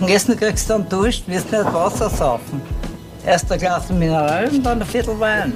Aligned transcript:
Und 0.00 0.08
Essen 0.10 0.36
kriegst 0.36 0.68
du 0.68 0.74
dann 0.74 0.88
Dusch, 0.88 1.22
wirst 1.26 1.50
nicht 1.50 1.64
Wasser 1.72 2.10
saufen. 2.10 2.60
Erst 3.24 3.50
ein 3.50 3.58
Glas 3.58 3.90
Mineral 3.90 4.48
und 4.48 4.62
dann 4.64 4.80
ein 4.80 4.86
Viertel 4.86 5.18
Wein. 5.18 5.54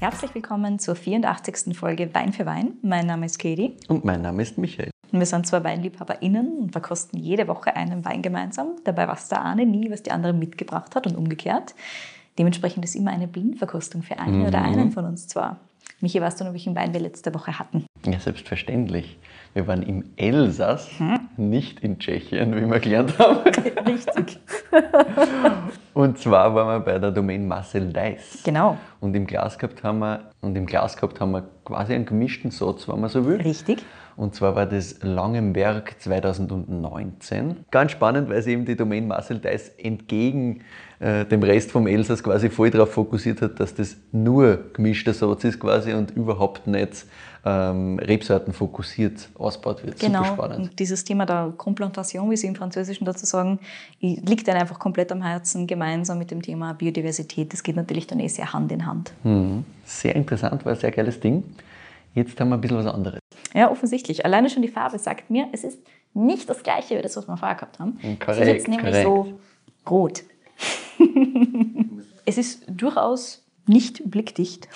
Herzlich 0.00 0.34
willkommen 0.34 0.78
zur 0.78 0.96
84. 0.96 1.76
Folge 1.76 2.12
Wein 2.14 2.32
für 2.32 2.46
Wein. 2.46 2.72
Mein 2.82 3.06
Name 3.06 3.26
ist 3.26 3.38
Katie. 3.38 3.76
Und 3.88 4.04
mein 4.04 4.22
Name 4.22 4.42
ist 4.42 4.58
Michael. 4.58 4.90
Und 5.12 5.18
wir 5.18 5.26
sind 5.26 5.46
zwei 5.46 5.62
WeinliebhaberInnen 5.62 6.58
und 6.58 6.72
verkosten 6.72 7.18
jede 7.20 7.48
Woche 7.48 7.74
einen 7.76 8.04
Wein 8.04 8.22
gemeinsam. 8.22 8.68
Dabei 8.84 9.06
weiß 9.08 9.28
der 9.28 9.44
eine 9.44 9.66
nie, 9.66 9.90
was 9.90 10.02
die 10.02 10.10
andere 10.10 10.32
mitgebracht 10.32 10.94
hat 10.96 11.06
und 11.06 11.16
umgekehrt. 11.16 11.74
Dementsprechend 12.38 12.84
ist 12.84 12.94
immer 12.94 13.10
eine 13.10 13.28
Blindverkostung 13.28 14.02
für 14.02 14.18
einen 14.18 14.40
Mhm. 14.40 14.46
oder 14.46 14.62
einen 14.62 14.92
von 14.92 15.04
uns 15.04 15.28
zwar. 15.28 15.58
Michi, 16.00 16.20
weißt 16.20 16.40
du 16.40 16.44
noch, 16.44 16.52
welchen 16.52 16.74
Wein 16.74 16.94
wir 16.94 17.00
letzte 17.00 17.34
Woche 17.34 17.58
hatten? 17.58 17.84
Ja, 18.06 18.18
selbstverständlich. 18.18 19.18
Wir 19.52 19.66
waren 19.66 19.82
im 19.82 20.04
Elsass, 20.16 20.88
nicht 21.36 21.80
in 21.80 21.98
Tschechien, 21.98 22.54
wie 22.54 22.70
wir 22.70 22.78
gelernt 22.78 23.18
haben. 23.18 23.38
Richtig. 23.86 24.38
Und 25.94 26.18
zwar 26.18 26.54
waren 26.54 26.68
wir 26.68 26.80
bei 26.80 26.98
der 27.00 27.10
Domain 27.10 27.48
Marcel 27.48 27.92
Deiss. 27.92 28.42
Genau. 28.44 28.78
Und 29.00 29.16
im 29.16 29.26
Glas 29.26 29.58
gehabt 29.58 29.82
haben 29.82 29.98
wir, 29.98 30.30
und 30.40 30.56
im 30.56 30.66
Glas 30.66 30.96
gehabt 30.96 31.20
haben 31.20 31.32
wir 31.32 31.48
quasi 31.64 31.94
einen 31.94 32.06
gemischten 32.06 32.52
Satz, 32.52 32.88
wenn 32.88 33.00
man 33.00 33.10
so 33.10 33.26
will. 33.26 33.40
Richtig. 33.40 33.82
Und 34.16 34.34
zwar 34.36 34.54
war 34.54 34.66
das 34.66 35.02
Langenberg 35.02 35.96
2019. 35.98 37.64
Ganz 37.70 37.92
spannend, 37.92 38.28
weil 38.28 38.42
sich 38.42 38.52
eben 38.52 38.66
die 38.66 38.76
Domain 38.76 39.08
Marcel 39.08 39.40
Deiss 39.40 39.68
entgegen 39.78 40.62
äh, 41.00 41.24
dem 41.24 41.42
Rest 41.42 41.72
vom 41.72 41.86
Elsass 41.86 42.22
quasi 42.22 42.50
voll 42.50 42.70
darauf 42.70 42.92
fokussiert 42.92 43.42
hat, 43.42 43.58
dass 43.58 43.74
das 43.74 43.96
nur 44.12 44.72
gemischter 44.74 45.14
Satz 45.14 45.44
ist 45.44 45.58
quasi 45.58 45.92
und 45.94 46.12
überhaupt 46.12 46.66
nicht 46.66 47.06
ähm, 47.44 47.98
Rebsorten 47.98 48.52
fokussiert 48.52 49.28
ausgebaut 49.38 49.84
wird. 49.84 49.98
Genau. 49.98 50.24
Super 50.24 50.34
spannend. 50.34 50.70
Und 50.70 50.78
dieses 50.78 51.04
Thema 51.04 51.26
der 51.26 51.52
Complantation, 51.56 52.30
wie 52.30 52.36
sie 52.36 52.46
im 52.46 52.54
Französischen 52.54 53.04
dazu 53.04 53.24
sagen, 53.26 53.58
liegt 54.00 54.46
dann 54.48 54.56
einfach 54.56 54.78
komplett 54.78 55.10
am 55.12 55.22
Herzen, 55.22 55.66
gemeinsam 55.66 56.18
mit 56.18 56.30
dem 56.30 56.42
Thema 56.42 56.74
Biodiversität. 56.74 57.52
Das 57.52 57.62
geht 57.62 57.76
natürlich 57.76 58.06
dann 58.06 58.20
eh 58.20 58.28
sehr 58.28 58.52
Hand 58.52 58.72
in 58.72 58.84
Hand. 58.86 59.12
Mhm. 59.24 59.64
Sehr 59.84 60.14
interessant, 60.16 60.64
war 60.64 60.72
ein 60.72 60.78
sehr 60.78 60.90
geiles 60.90 61.20
Ding. 61.20 61.44
Jetzt 62.14 62.38
haben 62.40 62.48
wir 62.48 62.56
ein 62.56 62.60
bisschen 62.60 62.78
was 62.78 62.86
anderes. 62.86 63.20
Ja, 63.54 63.70
offensichtlich. 63.70 64.24
Alleine 64.24 64.50
schon 64.50 64.62
die 64.62 64.68
Farbe 64.68 64.98
sagt 64.98 65.30
mir, 65.30 65.48
es 65.52 65.64
ist 65.64 65.78
nicht 66.12 66.48
das 66.48 66.62
gleiche 66.62 66.98
wie 66.98 67.02
das, 67.02 67.16
was 67.16 67.28
wir 67.28 67.36
vorher 67.36 67.56
gehabt 67.56 67.78
haben. 67.78 67.98
es 68.02 68.08
ist 68.10 68.20
Korrekt, 68.20 68.46
jetzt 68.46 68.68
nämlich 68.68 68.86
korrekt. 68.86 69.04
so 69.04 69.38
rot. 69.88 70.22
es 72.26 72.36
ist 72.36 72.64
durchaus 72.68 73.44
nicht 73.66 74.10
blickdicht. 74.10 74.68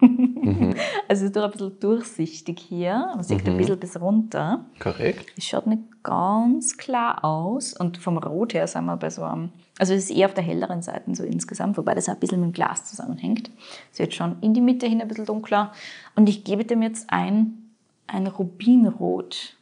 Also 1.08 1.22
es 1.24 1.30
ist 1.30 1.36
doch 1.36 1.44
ein 1.44 1.50
bisschen 1.50 1.80
durchsichtig 1.80 2.60
hier. 2.60 3.12
Man 3.14 3.22
sieht 3.22 3.46
ein 3.46 3.56
bisschen 3.56 3.78
bis 3.78 4.00
runter. 4.00 4.64
Korrekt. 4.78 5.32
Es 5.36 5.44
schaut 5.44 5.66
nicht 5.66 5.82
ganz 6.02 6.76
klar 6.76 7.24
aus. 7.24 7.72
Und 7.72 7.98
vom 7.98 8.18
Rot 8.18 8.54
her 8.54 8.66
sind 8.66 8.84
wir 8.86 8.96
bei 8.96 9.10
so 9.10 9.22
einem. 9.22 9.50
Also 9.78 9.94
es 9.94 10.04
ist 10.04 10.16
eher 10.16 10.26
auf 10.26 10.34
der 10.34 10.44
helleren 10.44 10.82
Seite 10.82 11.14
so 11.14 11.24
insgesamt, 11.24 11.76
wobei 11.76 11.94
das 11.94 12.08
auch 12.08 12.14
ein 12.14 12.20
bisschen 12.20 12.40
mit 12.40 12.50
dem 12.50 12.52
Glas 12.52 12.84
zusammenhängt. 12.86 13.50
Es 13.92 13.98
wird 13.98 14.14
schon 14.14 14.36
in 14.40 14.54
die 14.54 14.60
Mitte 14.60 14.86
hin 14.86 15.00
ein 15.00 15.08
bisschen 15.08 15.26
dunkler. 15.26 15.72
Und 16.14 16.28
ich 16.28 16.44
gebe 16.44 16.64
dem 16.64 16.82
jetzt 16.82 17.10
ein, 17.10 17.72
ein 18.06 18.26
Rubinrot. 18.26 19.55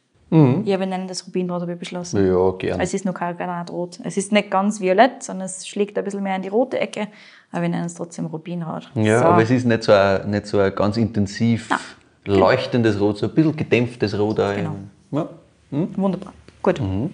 Ja, 0.65 0.79
wir 0.79 0.85
nennen 0.85 1.07
das 1.07 1.25
Rubinrot, 1.25 1.61
habe 1.61 1.73
ich 1.73 1.79
beschlossen. 1.79 2.25
Ja, 2.27 2.51
gerne. 2.51 2.83
Es 2.83 2.93
ist 2.93 3.05
nur 3.05 3.13
kein 3.13 3.35
Granatrot. 3.37 3.99
Es 4.03 4.17
ist 4.17 4.31
nicht 4.31 4.51
ganz 4.51 4.79
violett, 4.81 5.23
sondern 5.23 5.45
es 5.45 5.67
schlägt 5.67 5.97
ein 5.97 6.03
bisschen 6.03 6.23
mehr 6.23 6.35
in 6.35 6.41
die 6.41 6.49
rote 6.49 6.79
Ecke. 6.79 7.07
Aber 7.51 7.61
wir 7.63 7.69
nennen 7.69 7.85
es 7.85 7.93
trotzdem 7.93 8.25
Rubinrot. 8.25 8.89
Ja, 8.95 9.19
So. 9.19 9.25
aber 9.25 9.43
es 9.43 9.51
ist 9.51 9.65
nicht 9.65 9.83
so 9.83 9.91
ein, 9.93 10.29
nicht 10.29 10.47
so 10.47 10.59
ein 10.59 10.73
ganz 10.75 10.97
intensiv 10.97 11.69
Na, 11.69 11.79
leuchtendes 12.25 12.99
Rot, 12.99 13.17
so 13.17 13.27
ein 13.27 13.33
bisschen 13.33 13.55
gedämpftes 13.55 14.17
Rot. 14.17 14.39
auch 14.39 14.55
Genau. 14.55 14.75
Ja. 15.11 15.29
Wunderbar. 15.71 16.33
Gut. 16.61 16.81
Mhm. 16.81 17.11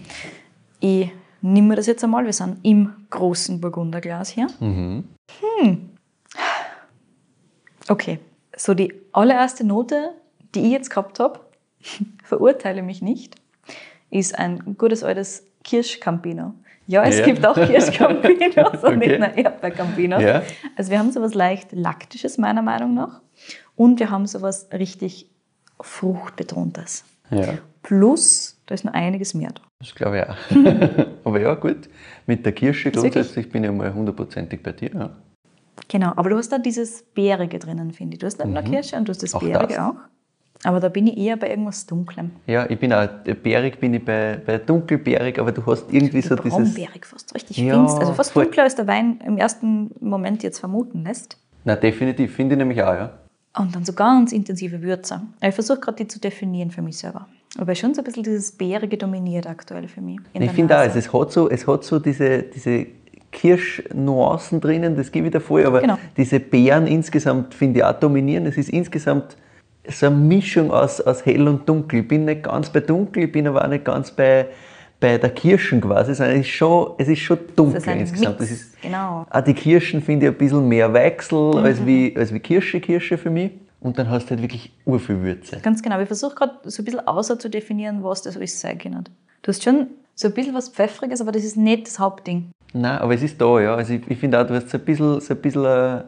Ich 0.79 1.11
nehme 1.41 1.75
das 1.75 1.87
jetzt 1.87 2.03
einmal. 2.03 2.25
Wir 2.25 2.33
sind 2.33 2.57
im 2.63 2.89
großen 3.09 3.59
Burgunderglas 3.61 4.29
hier. 4.29 4.47
Mhm. 4.59 5.03
Hm. 5.59 5.89
Okay. 7.87 8.19
So 8.55 8.73
die 8.73 8.93
allererste 9.11 9.65
Note, 9.65 10.11
die 10.55 10.61
ich 10.61 10.71
jetzt 10.71 10.89
gehabt 10.89 11.19
habe, 11.19 11.39
verurteile 12.23 12.81
mich 12.83 13.01
nicht, 13.01 13.35
ist 14.09 14.37
ein 14.37 14.75
gutes 14.77 15.03
altes 15.03 15.45
Kirschcampino. 15.63 16.53
Ja, 16.87 17.03
es 17.03 17.19
Ja. 17.19 17.25
gibt 17.25 17.45
auch 17.45 17.55
Kirschcampinos 17.67 18.83
und 18.83 18.97
nicht 18.99 19.19
nur 19.19 19.29
Erdbeercampinos. 19.37 20.21
Ja. 20.21 20.41
Also 20.75 20.91
wir 20.91 20.99
haben 20.99 21.11
sowas 21.11 21.33
leicht 21.33 21.71
Laktisches 21.71 22.37
meiner 22.37 22.61
Meinung 22.61 22.93
nach 22.95 23.21
und 23.75 23.99
wir 23.99 24.09
haben 24.09 24.25
sowas 24.27 24.67
richtig 24.73 25.29
Fruchtbetontes. 26.01 27.03
ja, 27.29 27.53
Plus, 27.83 28.59
da 28.67 28.75
ist 28.75 28.85
noch 28.85 28.93
einiges 28.93 29.33
mehr 29.33 29.49
da. 29.53 29.61
das 29.79 29.95
glaube 29.95 30.17
ich 30.19 30.23
auch. 30.29 31.05
aber 31.23 31.39
ja, 31.41 31.53
gut. 31.55 31.89
Mit 32.27 32.45
der 32.45 32.53
Kirsche 32.53 32.91
grundsätzlich 32.91 33.49
bin 33.49 33.63
ich 33.63 33.71
mal 33.71 33.91
hundertprozentig 33.93 34.61
bei 34.61 34.71
dir. 34.71 34.91
Ja. 34.93 35.09
Genau, 35.87 36.13
aber 36.15 36.29
du 36.29 36.37
hast 36.37 36.51
da 36.51 36.57
dieses 36.59 37.01
Bärige 37.03 37.57
drinnen, 37.59 37.91
finde 37.91 38.13
ich. 38.15 38.19
Du 38.19 38.25
hast 38.27 38.37
nicht 38.43 38.53
nur 38.53 38.61
Kirsche 38.63 38.95
und 38.97 39.07
du 39.07 39.11
hast 39.11 39.23
das 39.23 39.33
Mhm. 39.33 39.37
Auch 39.37 39.41
Bärige 39.43 39.73
das. 39.75 39.79
auch. 39.79 39.95
Aber 40.63 40.79
da 40.79 40.89
bin 40.89 41.07
ich 41.07 41.17
eher 41.17 41.37
bei 41.37 41.49
irgendwas 41.49 41.85
Dunklem. 41.87 42.31
ja, 42.45 42.69
ich 42.69 42.79
bin 42.79 42.93
auch, 42.93 43.07
bärig 43.41 43.79
bin 43.79 43.93
ich 43.95 44.05
bei, 44.05 44.39
bei 44.45 44.57
dunkelbärig, 44.59 45.39
aber 45.39 45.51
du 45.51 45.65
hast 45.65 45.91
irgendwie 45.91 46.21
so 46.21 46.35
dieses... 46.35 46.51
Braunbärig 46.51 47.05
fast, 47.05 47.33
richtig 47.33 47.57
Ja, 47.57 47.73
finst. 47.75 47.97
Also 47.99 48.13
fast 48.13 48.31
voll. 48.31 48.43
dunkler, 48.43 48.63
als 48.63 48.75
der 48.75 48.85
Wein 48.87 49.19
im 49.25 49.37
ersten 49.37 49.89
Moment 49.99 50.43
jetzt 50.43 50.59
vermuten 50.59 51.03
lässt. 51.03 51.37
Na, 51.63 51.75
definitiv, 51.75 52.35
finde 52.35 52.53
ich 52.55 52.59
nämlich 52.59 52.81
auch, 52.83 52.93
ja. 52.93 53.11
Und 53.57 53.75
dann 53.75 53.83
so 53.83 53.93
ganz 53.93 54.31
intensive 54.31 54.81
Würze. 54.81 55.21
Ich 55.41 55.53
versuche 55.55 55.79
gerade 55.79 55.97
die 55.97 56.07
zu 56.07 56.19
definieren 56.19 56.71
für 56.71 56.81
mich 56.81 56.97
selber. 56.99 57.27
Aber 57.57 57.75
schon 57.75 57.93
so 57.93 58.01
ein 58.01 58.05
bisschen 58.05 58.23
dieses 58.23 58.51
Bärige 58.53 58.97
dominiert 58.97 59.45
aktuell 59.47 59.87
für 59.89 59.99
mich. 59.99 60.19
Ich 60.33 60.51
finde 60.51 60.77
auch, 60.79 60.83
es 60.83 61.11
hat 61.11 61.31
so, 61.33 61.49
es 61.49 61.67
hat 61.67 61.83
so 61.83 61.99
diese, 61.99 62.43
diese 62.43 62.85
Kirschnuancen 63.31 64.61
drinnen, 64.61 64.95
das 64.95 65.11
gebe 65.11 65.27
ich 65.27 65.33
dir 65.33 65.41
voll, 65.41 65.65
aber 65.65 65.81
Genau. 65.81 65.97
diese 66.17 66.39
Beeren 66.39 66.87
insgesamt 66.87 67.53
finde 67.53 67.79
ich 67.79 67.85
auch 67.85 67.99
dominieren. 67.99 68.45
Es 68.45 68.57
ist 68.57 68.69
insgesamt 68.69 69.35
so 69.87 70.05
eine 70.07 70.15
Mischung 70.15 70.71
aus, 70.71 71.01
aus 71.01 71.25
hell 71.25 71.47
und 71.47 71.67
dunkel. 71.67 72.01
Ich 72.01 72.07
bin 72.07 72.25
nicht 72.25 72.43
ganz 72.43 72.69
bei 72.69 72.79
dunkel, 72.81 73.23
ich 73.23 73.31
bin 73.31 73.47
aber 73.47 73.63
auch 73.63 73.67
nicht 73.69 73.85
ganz 73.85 74.11
bei, 74.11 74.47
bei 74.99 75.17
der 75.17 75.29
Kirschen 75.31 75.81
quasi, 75.81 76.13
sondern 76.13 76.35
es 76.37 76.41
ist 76.47 76.51
schon, 76.53 76.91
es 76.97 77.07
ist 77.07 77.19
schon 77.19 77.39
dunkel 77.55 77.77
ist 77.77 77.87
insgesamt. 77.87 78.39
Mix, 78.39 78.51
ist, 78.51 78.81
genau. 78.81 79.25
auch 79.29 79.41
die 79.41 79.53
Kirschen 79.53 80.01
finde 80.01 80.27
ich 80.27 80.31
ein 80.31 80.37
bisschen 80.37 80.67
mehr 80.67 80.93
Weichsel 80.93 81.51
Mhm. 81.55 81.57
als, 81.65 81.85
wie, 81.85 82.15
als 82.15 82.33
wie 82.33 82.39
Kirsche, 82.39 82.79
Kirsche 82.79 83.17
für 83.17 83.29
mich. 83.29 83.51
Und 83.79 83.97
dann 83.97 84.07
hast 84.11 84.25
du 84.25 84.31
halt 84.31 84.43
wirklich 84.43 84.71
urviel 84.85 85.21
Würze. 85.23 85.57
Ganz 85.63 85.81
genau. 85.81 85.99
Ich 85.99 86.05
versuche 86.05 86.35
gerade 86.35 86.53
so 86.65 86.83
ein 86.83 86.85
bisschen 86.85 87.07
außer 87.07 87.39
zu 87.39 87.49
definieren, 87.49 88.03
was 88.03 88.21
das 88.21 88.37
alles 88.37 88.59
sein 88.61 88.77
kann. 88.77 89.05
Du 89.41 89.47
hast 89.49 89.63
schon 89.63 89.87
so 90.13 90.27
ein 90.27 90.35
bisschen 90.35 90.53
was 90.53 90.69
Pfeffriges, 90.69 91.19
aber 91.19 91.31
das 91.31 91.43
ist 91.43 91.57
nicht 91.57 91.87
das 91.87 91.97
Hauptding. 91.97 92.51
Nein, 92.73 92.99
aber 92.99 93.15
es 93.15 93.23
ist 93.23 93.41
da, 93.41 93.59
ja. 93.59 93.73
Also 93.75 93.93
ich, 93.93 94.01
ich 94.07 94.19
finde 94.19 94.39
auch, 94.39 94.45
du 94.45 94.53
hast 94.53 94.69
so 94.69 94.77
ein 94.77 94.85
bisschen, 94.85 95.19
so 95.19 95.33
ein 95.33 95.41
bisschen 95.41 95.65
äh, 95.65 96.03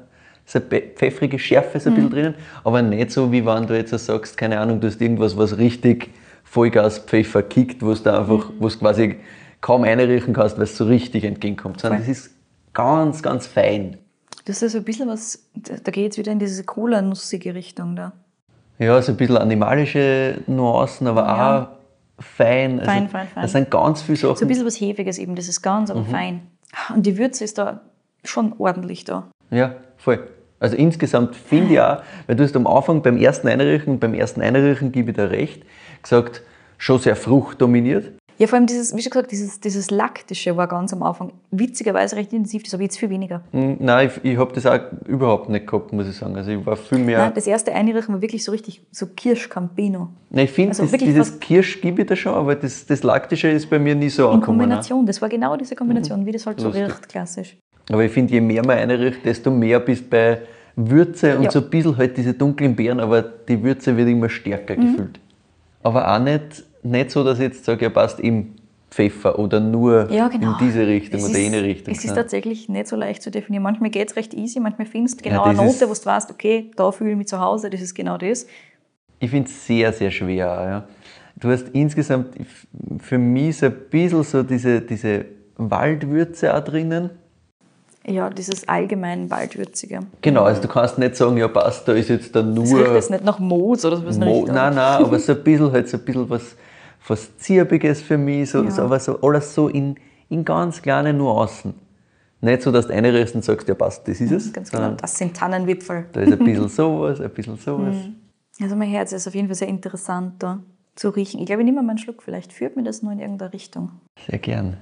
so 0.46 0.60
pfeffrige 0.60 1.40
Schärfe 1.40 1.80
so 1.80 1.90
ein 1.90 1.96
bisschen 1.96 2.10
drinnen, 2.10 2.36
aber 2.64 2.82
nicht 2.82 3.12
so, 3.12 3.32
wie 3.32 3.46
wenn 3.46 3.66
du 3.68 3.76
jetzt 3.78 3.98
sagst, 3.98 4.38
keine 4.38 4.60
Ahnung, 4.60 4.80
du 4.82 4.88
hast 4.88 5.02
irgendwas, 5.02 5.38
was 5.38 5.58
richtig 5.58 6.10
Vollgas-Pfeffer 6.44 7.44
kickt, 7.44 7.82
wo 7.82 7.94
du 7.94 8.14
einfach, 8.14 8.52
wo 8.60 8.68
du 8.70 8.78
quasi 8.78 9.16
kaum 9.62 9.84
einriechen 9.84 10.34
kannst, 10.34 10.58
weil 10.58 10.64
es 10.66 10.78
so 10.78 10.86
richtig 10.86 11.24
entgegenkommt. 11.24 11.80
Sondern 11.82 12.00
das 12.02 12.10
ist 12.10 12.32
ganz, 12.74 13.24
ganz 13.24 13.48
fein. 13.48 13.98
Das 14.46 14.62
ist 14.62 14.74
so 14.74 14.78
ein 14.80 14.84
bisschen 14.84 15.08
was, 15.08 15.40
da 15.56 15.92
geht 15.92 16.04
jetzt 16.04 16.18
wieder 16.18 16.32
in 16.32 16.40
diese 16.40 16.64
Cola-nussige 16.64 17.56
Richtung 17.56 17.96
da. 17.96 18.12
Ja, 18.78 19.02
so 19.02 19.14
ein 19.14 19.18
bisschen 19.18 19.38
animalische 19.38 20.42
Nuancen, 20.48 21.08
aber 21.08 21.22
Ja. 21.22 21.62
auch 21.62 22.22
fein. 22.22 22.80
Also 22.80 22.92
Fein, 22.92 23.10
fein, 23.10 23.28
fein. 23.28 23.42
Da 23.44 23.48
sind 23.48 23.72
ganz 23.72 24.02
viele 24.02 24.18
Sachen. 24.18 24.36
So 24.36 24.46
ein 24.46 24.48
bisschen 24.48 24.66
was 24.66 24.80
Hefiges 24.80 25.18
eben, 25.18 25.36
das 25.36 25.48
ist 25.48 25.62
ganz, 25.62 25.90
Mhm. 25.90 25.98
aber 25.98 26.06
fein. 26.08 26.42
Und 26.94 27.06
die 27.06 27.18
Würze 27.18 27.44
ist 27.46 27.58
da 27.58 27.82
schon 28.26 28.54
ordentlich 28.58 29.06
da. 29.06 29.28
Ja, 29.52 29.76
voll. 30.04 30.20
Also 30.60 30.78
insgesamt 30.78 31.36
finde 31.36 31.74
ich 31.74 31.80
auch, 31.82 32.02
weil 32.28 32.36
du 32.38 32.44
hast 32.44 32.56
am 32.56 32.68
Anfang 32.68 33.02
beim 33.02 33.18
ersten 33.18 33.48
Einriechen, 33.48 34.00
beim 34.00 34.14
ersten 34.14 34.42
Einriechen 34.42 34.92
gebe 34.92 35.12
ich 35.12 35.18
dir 35.18 35.30
recht, 35.30 35.64
gesagt, 36.02 36.42
schon 36.78 37.00
sehr 37.00 37.16
fruchtdominiert. 37.16 38.12
Ja, 38.40 38.48
vor 38.48 38.58
allem 38.58 38.66
dieses, 38.66 38.96
wie 38.96 39.02
schon 39.02 39.12
gesagt, 39.12 39.32
dieses, 39.32 39.60
dieses 39.60 39.92
Laktische 39.92 40.58
war 40.58 40.68
ganz 40.68 40.92
am 40.92 41.04
Anfang 41.04 41.34
witzigerweise 41.52 42.16
recht 42.16 42.34
intensiv, 42.34 42.64
das 42.64 42.74
habe 42.74 42.82
ich 42.84 42.88
jetzt 42.88 42.98
viel 42.98 43.10
weniger. 43.10 43.42
Hm, 43.52 43.78
Nein, 43.80 44.08
ich, 44.24 44.32
ich 44.32 44.38
habe 44.40 44.54
das 44.54 44.66
auch 44.66 44.80
überhaupt 45.06 45.50
nicht 45.50 45.68
gehabt, 45.68 45.94
muss 45.94 46.08
ich 46.08 46.16
sagen. 46.16 46.36
Also 46.36 46.50
ich 46.52 46.66
war 46.66 46.76
viel 46.76 46.98
mehr. 46.98 47.20
Nein, 47.20 47.34
das 47.36 47.46
erste 47.46 47.74
Einriechen 47.74 48.14
war 48.16 48.22
wirklich 48.22 48.44
so 48.44 48.52
richtig 48.52 48.82
so 48.92 49.06
Kirschcampino. 49.06 50.10
Nein, 50.32 50.46
ich 50.46 50.52
finde, 50.52 50.70
also 50.80 50.98
dieses 50.98 51.40
Kirsch 51.40 51.80
gebe 51.82 52.02
ich 52.02 52.08
dir 52.08 52.16
schon, 52.16 52.34
aber 52.34 52.56
das, 52.56 52.86
das 52.88 53.04
Laktische 53.04 53.50
ist 53.50 53.70
bei 53.70 53.78
mir 53.80 53.94
nie 53.96 54.10
so 54.10 54.24
In 54.28 54.34
angekommen. 54.36 54.58
ne? 54.58 54.64
Kombination, 54.64 55.06
das 55.06 55.22
war 55.22 55.30
genau 55.30 55.56
diese 55.56 55.76
Kombination, 55.76 56.26
wie 56.26 56.32
das 56.32 56.46
halt 56.48 56.60
so 56.60 56.68
Lustig. 56.68 56.86
riecht, 56.86 57.10
klassisch. 57.10 57.58
Aber 57.90 58.04
ich 58.04 58.12
finde, 58.12 58.34
je 58.34 58.42
mehr 58.42 58.66
man 58.66 58.78
einrichtet, 58.78 59.26
desto 59.26 59.52
mehr 59.52 59.80
bist 59.80 60.10
bei 60.10 60.40
Würze 60.76 61.38
und 61.38 61.44
Ja. 61.44 61.52
so 61.52 61.60
ein 61.60 61.70
bisschen 61.70 61.98
halt 61.98 62.18
diese 62.18 62.34
dunklen 62.34 62.76
Beeren, 62.76 63.00
aber 63.00 63.22
die 63.22 63.62
Würze 63.62 63.96
wird 63.96 64.08
immer 64.10 64.30
stärker 64.30 64.76
Mhm. 64.76 64.82
gefühlt. 64.92 65.20
Aber 65.84 66.14
auch 66.16 66.20
nicht, 66.20 66.64
nicht 66.82 67.12
so, 67.12 67.24
dass 67.24 67.38
ich 67.40 67.46
jetzt 67.46 67.66
sage, 67.66 67.84
ja 67.86 67.90
passt 67.90 68.20
eben 68.20 68.56
Pfeffer 68.90 69.38
oder 69.40 69.60
nur 69.60 70.10
Ja, 70.12 70.28
genau. 70.28 70.52
in 70.52 70.68
diese 70.68 70.86
Richtung 70.88 71.20
Es 71.20 71.26
oder 71.26 71.34
ist- 71.34 71.40
jene 71.44 71.64
Richtung. 71.64 71.94
Es 71.94 72.00
ist 72.04 72.12
Ja. 72.12 72.16
tatsächlich 72.16 72.70
nicht 72.70 72.88
so 72.88 72.96
leicht 72.96 73.22
zu 73.24 73.32
definieren. 73.32 73.64
Manchmal 73.64 73.90
geht 73.90 74.10
es 74.10 74.16
recht 74.16 74.34
easy, 74.36 74.60
manchmal 74.60 74.86
findest 74.88 75.20
du 75.20 75.26
Ja, 75.30 75.32
genau 75.32 75.44
eine 75.46 75.58
das 75.58 75.80
Note, 75.82 75.90
wo 75.90 75.94
du 76.00 76.06
weißt, 76.06 76.32
okay, 76.32 76.72
da 76.76 76.92
fühle 76.92 77.12
ich 77.12 77.18
mich 77.18 77.28
zu 77.28 77.40
Hause, 77.40 77.70
das 77.70 77.82
ist 77.82 77.94
genau 77.96 78.18
das. 78.18 78.46
Ich 79.20 79.30
finde 79.32 79.50
es 79.50 79.66
sehr, 79.68 79.92
sehr 79.94 80.12
schwer. 80.12 80.46
Ja. 80.46 80.88
du 81.36 81.50
hast 81.50 81.70
insgesamt 81.74 82.36
für 83.00 83.18
mich 83.18 83.58
so 83.58 83.66
ein 83.66 83.74
bisschen 83.90 84.24
so 84.24 84.44
diese, 84.44 84.80
diese 84.82 85.26
Waldwürze 85.58 86.56
auch 86.56 86.64
drinnen. 86.64 87.10
Ja, 88.06 88.30
dieses 88.30 88.68
allgemein 88.68 89.30
Waldwürzige. 89.32 90.02
Genau, 90.22 90.44
also 90.44 90.62
du 90.62 90.68
kannst 90.68 90.98
nicht 90.98 91.16
sagen, 91.16 91.38
ja 91.38 91.48
passt, 91.48 91.88
da 91.88 91.94
ist 91.94 92.10
jetzt 92.10 92.36
dann 92.36 92.54
Das 92.54 92.66
riecht 92.66 92.74
nur 92.74 92.94
jetzt 92.96 93.12
nicht 93.12 93.24
nach 93.24 93.40
Moos 93.40 93.86
oder 93.86 93.98
sowas. 93.98 94.18
Mo 94.18 94.46
nein, 94.46 94.76
nein, 94.76 94.78
aber 94.78 95.20
so 95.20 95.32
ein 95.32 95.44
bisschen 95.44 95.72
halt 95.72 95.88
so 95.88 95.98
ein 95.98 96.04
bisschen 96.04 96.30
was, 96.30 96.56
was 97.08 97.38
Zirbiges 97.38 98.02
für 98.02 98.18
mich, 98.18 98.50
so, 98.50 98.62
Ja. 98.64 98.72
so, 98.72 98.82
aber 98.82 99.00
so 99.00 99.22
alles 99.22 99.56
so 99.56 99.70
in, 99.70 99.96
in 100.30 100.44
ganz 100.44 100.82
kleinen 100.82 101.18
Nuancen. 101.18 101.76
Nicht 102.42 102.62
so, 102.64 102.74
dass 102.74 102.88
du 102.88 102.94
reinriechst 102.94 103.36
und 103.36 103.46
sagst, 103.46 103.70
ja 103.70 103.74
passt, 103.74 104.06
das 104.06 104.20
ist 104.20 104.32
es, 104.32 104.52
Ganz 104.52 104.70
genau. 104.70 104.96
Das 105.00 105.18
sind 105.18 105.34
Tannenwipfel. 105.34 106.08
da 106.12 106.22
ist 106.22 106.34
ein 106.34 106.40
bisschen 106.40 106.68
sowas, 106.68 107.22
ein 107.22 107.30
bisschen 107.30 107.56
sowas. 107.66 107.96
Also 108.62 108.76
mein 108.76 108.90
Herz 108.90 109.14
ist 109.14 109.28
auf 109.28 109.34
jeden 109.34 109.48
Fall 109.48 109.56
sehr 109.56 109.70
interessant 109.70 110.44
da 110.44 110.60
zu 110.96 111.10
riechen. 111.10 111.40
Ich 111.40 111.46
glaube, 111.46 111.62
ich 111.62 111.66
nehme 111.66 111.82
mal 111.82 111.90
einen 111.92 111.98
Schluck. 111.98 112.22
Vielleicht 112.22 112.52
führt 112.52 112.76
mir 112.76 112.84
das 112.84 113.02
nur 113.02 113.14
in 113.14 113.20
irgendeine 113.20 113.54
Richtung. 113.54 113.92
Sehr 114.30 114.40
gern. 114.40 114.78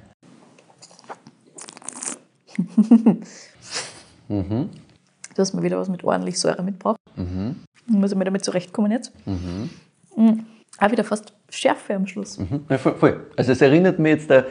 Du 4.27 5.37
hast 5.37 5.53
mir 5.53 5.63
wieder 5.63 5.77
was 5.77 5.89
mit 5.89 6.03
ordentlich 6.03 6.39
Säure 6.39 6.63
mitgebracht. 6.63 6.97
Mhm. 7.15 7.55
Muss 7.87 8.11
ich 8.11 8.17
mir 8.17 8.25
damit 8.25 8.43
zurechtkommen 8.43 8.91
jetzt? 8.91 9.11
Mhm. 9.25 9.69
Auch 10.79 10.91
wieder 10.91 11.03
fast 11.03 11.33
Schärfe 11.49 11.95
am 11.95 12.07
Schluss. 12.07 12.37
Mhm. 12.39 12.65
Ja, 12.69 12.77
voll, 12.77 12.95
voll. 12.95 13.27
Also 13.35 13.51
es 13.51 13.61
erinnert 13.61 13.99
mich 13.99 14.11
jetzt 14.13 14.29
da 14.29 14.43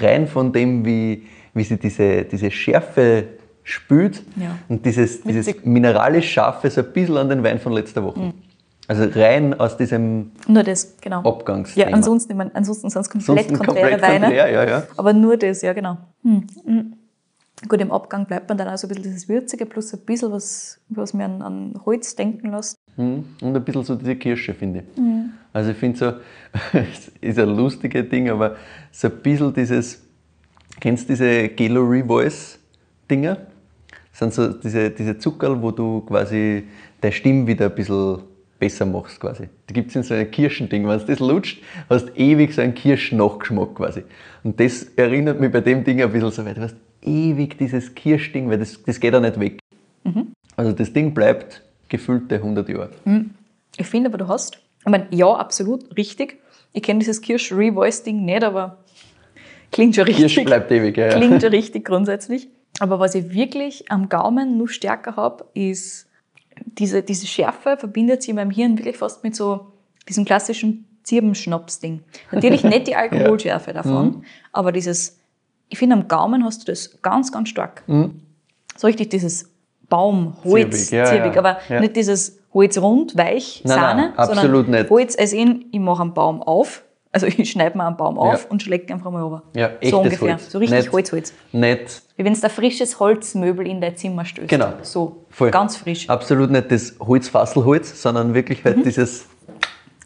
rein 0.00 0.26
von 0.26 0.52
dem, 0.52 0.84
wie, 0.84 1.26
wie 1.54 1.64
sie 1.64 1.76
diese, 1.78 2.24
diese 2.24 2.50
Schärfe 2.50 3.24
spült 3.62 4.22
Ja. 4.36 4.58
und 4.68 4.84
dieses, 4.86 5.22
dieses 5.22 5.64
mineralisch 5.64 6.30
Scharfe 6.32 6.70
so 6.70 6.80
ein 6.82 6.92
bisschen 6.92 7.16
an 7.16 7.28
den 7.28 7.42
Wein 7.42 7.58
von 7.58 7.72
letzter 7.72 8.02
Woche. 8.04 8.20
Mhm. 8.20 8.34
Also 8.88 9.04
rein 9.18 9.58
aus 9.58 9.76
diesem 9.76 10.30
Nur 10.46 10.62
das, 10.62 10.96
genau. 11.00 11.22
Abgangsthema. 11.28 11.88
Ja, 11.88 11.94
ansonsten, 11.94 12.32
ich 12.32 12.38
meine, 12.38 12.54
ansonsten 12.54 12.86
es 12.86 12.94
komplett 12.94 13.16
Ansonsten 13.28 13.56
konträre 13.58 13.90
komplett 13.90 14.02
Weine. 14.02 14.20
konträr, 14.26 14.50
ja, 14.50 14.64
ja. 14.68 14.82
Aber 14.96 15.12
nur 15.12 15.36
das, 15.36 15.62
ja, 15.62 15.72
genau. 15.72 15.96
Hm. 16.22 16.46
Hm. 17.60 17.68
Gut, 17.68 17.80
im 17.80 17.90
Abgang 17.90 18.26
bleibt 18.26 18.48
man 18.48 18.58
dann 18.58 18.68
auch 18.68 18.76
so 18.76 18.86
ein 18.86 18.88
bisschen 18.88 19.04
dieses 19.04 19.28
Würzige 19.28 19.66
plus 19.66 19.92
ein 19.94 20.00
bisschen 20.00 20.30
was, 20.30 20.80
was 20.88 21.14
mir 21.14 21.24
an, 21.24 21.42
an 21.42 21.80
Holz 21.84 22.14
denken 22.14 22.50
lässt. 22.50 22.76
Mhm. 22.96 23.24
Und 23.40 23.56
ein 23.56 23.64
bisschen 23.64 23.84
so 23.84 23.94
diese 23.94 24.16
Kirsche, 24.16 24.54
finde 24.54 24.80
ich. 24.80 24.98
Mhm. 24.98 25.30
Also 25.52 25.70
ich 25.70 25.76
finde 25.76 25.98
so, 25.98 26.12
es 26.72 27.10
ist 27.20 27.38
ein 27.38 27.48
lustiges 27.48 28.08
Ding, 28.08 28.28
aber 28.28 28.56
so 28.92 29.08
ein 29.08 29.18
bisschen 29.22 29.54
dieses, 29.54 30.02
kennst 30.80 31.08
du 31.08 31.12
diese 31.12 31.48
Gelo 31.48 31.82
Revoice 31.82 32.58
Dinger? 33.10 33.38
Das 34.10 34.18
sind 34.18 34.34
so 34.34 34.52
diese, 34.52 34.90
diese 34.90 35.18
Zuckerl, 35.18 35.60
wo 35.60 35.70
du 35.70 36.00
quasi 36.02 36.64
deine 37.00 37.12
Stimme 37.12 37.46
wieder 37.46 37.66
ein 37.66 37.74
bisschen 37.74 38.18
besser 38.58 38.86
machst 38.86 39.20
quasi. 39.20 39.48
Die 39.68 39.74
gibt 39.74 39.90
es 39.90 39.96
in 39.96 40.02
so 40.02 40.14
einem 40.14 40.30
Kirschending. 40.30 40.88
Wenn 40.88 40.98
du 40.98 41.04
das 41.04 41.18
lutscht, 41.18 41.62
hast 41.90 42.08
du 42.08 42.12
ewig 42.14 42.54
so 42.54 42.62
einen 42.62 42.74
Kirschnachgeschmack 42.74 43.74
quasi. 43.74 44.04
Und 44.42 44.58
das 44.58 44.84
erinnert 44.96 45.40
mich 45.40 45.52
bei 45.52 45.60
dem 45.60 45.84
Ding 45.84 46.02
ein 46.02 46.10
bisschen 46.10 46.30
so 46.30 46.44
weit. 46.46 46.58
Hast 46.58 46.76
ewig 47.06 47.58
dieses 47.58 47.94
Kirschding, 47.94 48.50
weil 48.50 48.58
das, 48.58 48.82
das 48.82 49.00
geht 49.00 49.14
auch 49.14 49.20
nicht 49.20 49.38
weg. 49.40 49.58
Mhm. 50.04 50.32
Also 50.56 50.72
das 50.72 50.92
Ding 50.92 51.14
bleibt 51.14 51.62
gefüllte 51.88 52.36
100 52.36 52.68
Jahre. 52.68 52.90
Ich 53.76 53.86
finde 53.86 54.08
aber, 54.08 54.18
du 54.18 54.28
hast, 54.28 54.56
ich 54.56 54.90
meine, 54.90 55.06
ja, 55.10 55.32
absolut, 55.32 55.96
richtig. 55.96 56.40
Ich 56.72 56.82
kenne 56.82 56.98
dieses 56.98 57.20
Kirsch-Revoice-Ding 57.20 58.24
nicht, 58.24 58.42
aber 58.42 58.78
klingt 59.70 59.94
schon 59.94 60.04
richtig. 60.04 60.34
Kirsch 60.34 60.44
bleibt 60.44 60.70
ewig, 60.70 60.96
ja. 60.96 61.06
ja. 61.06 61.16
Klingt 61.16 61.42
schon 61.42 61.50
richtig 61.54 61.84
grundsätzlich. 61.84 62.48
Aber 62.78 62.98
was 62.98 63.14
ich 63.14 63.32
wirklich 63.32 63.90
am 63.90 64.08
Gaumen 64.08 64.58
noch 64.58 64.68
stärker 64.68 65.16
habe, 65.16 65.46
ist 65.54 66.06
diese, 66.64 67.02
diese 67.02 67.26
Schärfe 67.26 67.76
verbindet 67.76 68.22
sich 68.22 68.30
in 68.30 68.36
meinem 68.36 68.50
Hirn 68.50 68.78
wirklich 68.78 68.96
fast 68.96 69.24
mit 69.24 69.34
so 69.34 69.72
diesem 70.08 70.24
klassischen 70.24 70.86
Zirbenschnaps-Ding. 71.04 72.02
Natürlich 72.32 72.64
nicht 72.64 72.86
die 72.86 72.96
Alkoholschärfe 72.96 73.72
davon, 73.72 74.24
aber 74.52 74.72
dieses, 74.72 75.15
ich 75.68 75.78
finde 75.78 75.96
am 75.96 76.08
Gaumen 76.08 76.44
hast 76.44 76.62
du 76.62 76.72
das 76.72 77.00
ganz, 77.02 77.32
ganz 77.32 77.48
stark. 77.48 77.82
So 78.76 78.86
richtig 78.86 79.10
dieses 79.10 79.50
Baum, 79.88 80.36
Holz, 80.44 80.88
Zirbig, 80.88 80.90
ja, 80.92 81.04
zirbig, 81.06 81.36
aber 81.38 81.58
Ja. 81.68 81.80
nicht 81.80 81.94
dieses 81.96 82.38
Holz 82.52 82.76
rund, 82.78 83.16
weich, 83.16 83.62
Nein, 83.64 83.78
Sahne, 83.78 84.02
nein, 84.08 84.18
absolut 84.18 84.66
sondern 84.66 84.80
nicht. 84.82 84.90
Holz 84.90 85.16
als 85.18 85.32
in, 85.32 85.66
ich 85.70 85.78
mache 85.80 86.02
einen 86.02 86.14
Baum 86.14 86.42
auf, 86.42 86.82
also 87.12 87.26
ich 87.38 87.50
schneide 87.50 87.76
mir 87.78 87.86
einen 87.86 87.96
Baum 87.96 88.18
auf 88.18 88.44
Ja. 88.44 88.50
und 88.50 88.62
schläge 88.62 88.92
einfach 88.92 89.10
mal 89.10 89.22
runter. 89.22 89.42
Ja, 89.54 89.68
echtes 89.68 89.90
so 89.90 89.98
ungefähr, 90.00 90.32
Holz. 90.32 90.50
so 90.50 90.58
richtig 90.58 90.78
Nicht- 90.78 90.92
Holz, 90.92 91.12
Holz. 91.12 91.32
Nicht, 91.52 92.02
Wie 92.16 92.24
wenn 92.24 92.34
du 92.34 92.42
ein 92.42 92.50
frisches 92.50 92.98
Holzmöbel 92.98 93.66
in 93.66 93.80
dein 93.80 93.96
Zimmer 93.96 94.24
stößt. 94.24 94.48
Genau. 94.48 94.72
So, 94.82 95.24
voll. 95.30 95.50
ganz 95.50 95.76
frisch. 95.76 96.08
Absolut 96.08 96.50
nicht 96.50 96.70
das 96.70 96.96
Holzfasselholz, 96.98 98.00
sondern 98.02 98.34
wirklich 98.34 98.64
halt 98.64 98.84
dieses, 98.84 99.26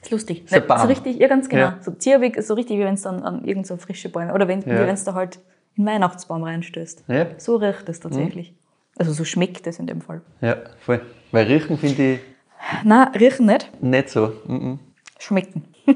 ist 0.02 0.10
lustig. 0.10 0.44
So 0.46 0.60
Baum. 0.60 0.78
so 0.80 0.86
richtig, 0.86 1.18
ja 1.18 1.28
ganz 1.28 1.48
genau. 1.48 1.62
Ja. 1.62 1.78
So 1.80 1.92
zirbig, 1.92 2.40
so 2.42 2.54
richtig, 2.54 2.78
wie 2.78 2.84
wenn 2.84 2.94
es 2.94 3.02
dann 3.02 3.22
an 3.22 3.44
irgend 3.44 3.66
so 3.66 3.76
frische 3.76 4.08
Bäume, 4.08 4.32
oder 4.34 4.48
wenn 4.48 4.60
Ja. 4.60 4.66
wie 4.66 4.86
wenn 4.86 4.88
es 4.94 5.04
da 5.04 5.14
halt 5.14 5.40
in 5.76 5.86
Weihnachtsbaum 5.86 6.42
reinstößt. 6.42 7.04
Ja. 7.08 7.26
So 7.38 7.56
riecht 7.56 7.88
es 7.88 8.00
tatsächlich. 8.00 8.54
Also 8.98 9.12
so 9.12 9.24
schmeckt 9.24 9.66
es 9.66 9.78
in 9.78 9.86
dem 9.86 10.00
Fall. 10.00 10.20
ja, 10.40 10.56
voll. 10.80 11.00
Weil 11.32 11.46
riechen 11.46 11.78
finde 11.78 12.14
ich 12.14 12.20
Nein, 12.84 13.08
riechen 13.18 13.46
nicht, 13.46 13.70
nicht 13.82 14.08
so. 14.10 14.32
Mhm. 14.46 14.78
schmecken. 15.18 15.64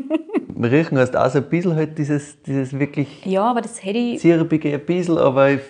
Riechen 0.62 0.96
heißt 0.98 1.16
auch 1.16 1.28
so 1.30 1.38
ein 1.38 1.48
bisschen 1.48 1.74
halt 1.74 1.98
dieses, 1.98 2.40
dieses 2.42 2.78
wirklich 2.78 3.24
Ja, 3.26 3.42
aber 3.44 3.60
das 3.60 3.84
hätte 3.84 3.98
ich 3.98 4.20
zirbige 4.20 4.72
ein 4.72 4.80
bisschen, 4.86 5.18
aber 5.18 5.50
ich, 5.50 5.60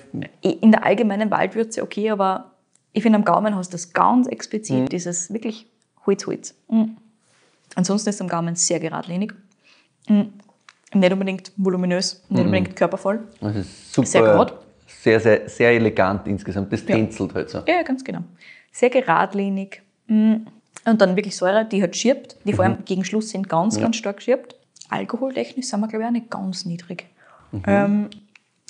in 0.63 0.71
der 0.71 0.85
allgemeinen 0.85 1.31
Waldwürze 1.31 1.83
okay, 1.83 2.11
aber 2.11 2.53
ich 2.93 3.03
finde 3.03 3.19
am 3.19 3.25
Gaumen 3.25 3.57
hast 3.57 3.73
du 3.73 3.75
das 3.75 3.93
ganz 3.93 4.27
explizit, 4.29 4.77
Mhm. 4.83 4.89
dieses 4.89 5.33
wirklich 5.33 5.67
Holz, 6.07 6.27
Holz. 6.27 6.55
Mhm. 6.69 6.97
Ansonsten 7.75 8.11
ist 8.11 8.21
am 8.21 8.29
Gaumen 8.29 8.55
sehr 8.57 8.81
geradlinig. 8.81 9.33
Mhm. 10.09 10.33
Nicht 10.95 11.13
unbedingt 11.13 11.53
voluminös, 11.57 12.23
Mhm. 12.29 12.37
nicht 12.37 12.45
unbedingt 12.47 12.77
körpervoll. 12.77 13.21
also 13.41 13.59
es 13.61 13.67
ist 13.67 13.93
super, 13.95 14.07
Sehr 14.07 14.23
gerad. 14.23 14.55
sehr, 14.87 15.21
sehr, 15.21 15.49
sehr 15.49 15.71
elegant 15.73 16.27
insgesamt. 16.29 16.73
Das 16.73 16.81
Ja. 16.83 16.95
tänzelt 16.95 17.35
halt 17.35 17.51
so. 17.51 17.59
Ja, 17.67 17.75
ja, 17.77 17.83
ganz 17.83 18.05
genau. 18.05 18.21
Sehr 18.71 18.91
geradlinig. 18.91 19.83
Mm. 20.07 20.35
Und 20.87 21.01
dann 21.01 21.17
wirklich 21.17 21.37
Säure, 21.37 21.65
die 21.65 21.81
halt 21.81 21.97
schirbt, 21.97 22.37
die 22.45 22.53
Mhm. 22.53 22.57
vor 22.57 22.65
allem 22.65 22.85
gegen 22.85 23.05
Schluss 23.05 23.31
sind 23.31 23.49
ganz, 23.49 23.81
ganz 23.81 23.97
stark 23.97 24.21
schirbt. 24.23 24.57
Alkoholtechnisch 24.91 25.67
sind 25.67 25.81
wir, 25.81 25.89
glaube 25.89 26.03
ich, 26.03 26.09
auch 26.09 26.13
nicht 26.13 26.31
ganz 26.31 26.65
niedrig. 26.67 27.07
Mhm. 27.53 27.63
Ähm, 27.67 28.11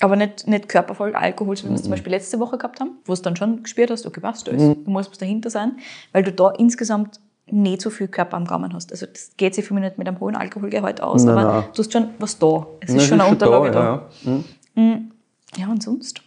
aber 0.00 0.16
nicht, 0.16 0.46
nicht 0.46 0.68
körpervoll 0.68 1.14
Alkohol, 1.14 1.56
so 1.56 1.64
wie 1.64 1.70
wir 1.70 1.74
es 1.76 1.82
zum 1.82 1.90
Beispiel 1.90 2.12
letzte 2.12 2.38
Woche 2.38 2.56
gehabt 2.58 2.80
haben, 2.80 2.98
wo 3.04 3.14
du 3.14 3.22
dann 3.22 3.36
schon 3.36 3.62
gespürt 3.62 3.90
hast, 3.90 4.06
okay, 4.06 4.22
was 4.22 4.44
da 4.44 4.52
ist, 4.52 4.62
Mhm. 4.62 4.84
du 4.84 4.90
musst 4.90 5.10
was 5.10 5.18
dahinter 5.18 5.50
sein, 5.50 5.78
weil 6.12 6.22
du 6.22 6.32
da 6.32 6.50
insgesamt 6.52 7.20
nicht 7.50 7.82
so 7.82 7.90
viel 7.90 8.08
Körper 8.08 8.36
am 8.36 8.46
Gaumen 8.46 8.72
hast. 8.74 8.90
Also 8.90 9.06
das 9.06 9.32
geht 9.36 9.54
sich 9.54 9.64
für 9.64 9.74
mich 9.74 9.82
nicht 9.84 9.98
mit 9.98 10.08
einem 10.08 10.18
hohen 10.20 10.34
Alkoholgehalt 10.36 11.00
aus, 11.02 11.24
Nein, 11.24 11.36
aber 11.38 11.52
nein. 11.60 11.64
du 11.74 11.78
hast 11.82 11.92
schon 11.92 12.08
was 12.18 12.38
da. 12.38 12.66
Es 12.80 12.88
ist 12.90 12.96
Das 12.96 13.06
schon 13.06 13.20
eine 13.20 13.30
Unterlage 13.30 13.70
da. 13.70 14.08
Ja, 14.24 14.30
ja. 14.32 14.82
Mhm. 14.82 15.10
Ja, 15.56 15.68
und 15.68 15.82
sonst? 15.82 16.22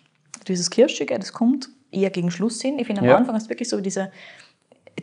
Dieses 0.48 0.70
Kirschige, 0.70 1.18
das 1.18 1.34
kommt 1.34 1.70
eher 1.92 2.10
gegen 2.12 2.32
Schluss 2.32 2.62
hin. 2.62 2.80
Ich 2.80 2.88
finde, 2.88 3.02
am 3.02 3.08
Ja. 3.08 3.18
Anfang 3.18 3.36
hast 3.36 3.48
du 3.48 3.50
wirklich 3.50 3.68
so 3.68 3.82
diese, 3.82 4.12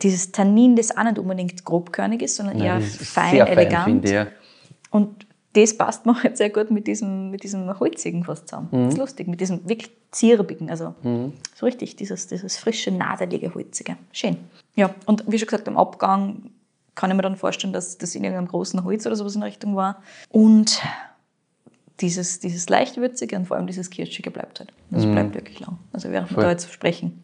dieses 0.01 0.31
Tannin, 0.31 0.75
das 0.75 0.95
auch 0.95 1.03
nicht 1.03 1.19
unbedingt 1.19 1.63
grobkörnig 1.65 2.21
ist, 2.21 2.35
sondern 2.37 2.59
eher 2.59 2.75
Nein, 2.75 2.83
ist 2.83 2.97
fein, 3.05 3.37
fein, 3.37 3.47
elegant. 3.47 4.09
ja. 4.09 4.27
Und 4.91 5.27
das 5.53 5.77
passt 5.77 6.05
mir 6.05 6.21
halt 6.23 6.37
sehr 6.37 6.49
gut 6.49 6.71
mit 6.71 6.87
diesem, 6.87 7.29
mit 7.31 7.43
diesem 7.43 7.79
Holzigen 7.79 8.23
fast 8.23 8.47
zusammen. 8.47 8.69
Mhm. 8.71 8.85
Das 8.85 8.93
ist 8.93 8.99
lustig, 8.99 9.27
mit 9.27 9.39
diesem 9.41 9.67
wirklich 9.69 9.91
zirbigen, 10.11 10.69
also 10.69 10.95
so 11.55 11.65
richtig, 11.65 11.95
dieses, 11.97 12.27
dieses 12.27 12.57
frische, 12.57 12.91
nadelige, 12.91 13.53
holzige. 13.53 13.97
Schön. 14.13 14.37
Ja, 14.75 14.93
und 15.05 15.23
wie 15.27 15.37
schon 15.39 15.47
gesagt, 15.47 15.67
am 15.67 15.77
Abgang 15.77 16.51
kann 16.95 17.09
ich 17.09 17.15
mir 17.15 17.21
dann 17.23 17.35
vorstellen, 17.35 17.73
dass 17.73 17.97
das 17.97 18.15
in 18.15 18.23
irgendeinem 18.23 18.47
großen 18.47 18.83
Holz 18.83 19.05
oder 19.05 19.15
sowas 19.15 19.35
in 19.35 19.43
Richtung 19.43 19.75
war. 19.75 20.01
Und 20.29 20.81
dieses, 22.01 22.39
dieses 22.39 22.67
leicht 22.69 22.97
würzige 22.97 23.35
und 23.37 23.45
vor 23.47 23.57
allem 23.57 23.67
dieses 23.67 23.89
kirschige 23.89 24.31
bleibt 24.31 24.59
halt. 24.59 24.73
Das 24.91 25.05
bleibt 25.05 25.33
wirklich 25.33 25.59
lang. 25.61 25.77
Also 25.93 26.09
während 26.11 26.29
wir 26.29 26.33
Mhm. 26.33 26.35
Voll. 26.35 26.43
da 26.43 26.51
jetzt 26.51 26.71
sprechen, 26.71 27.23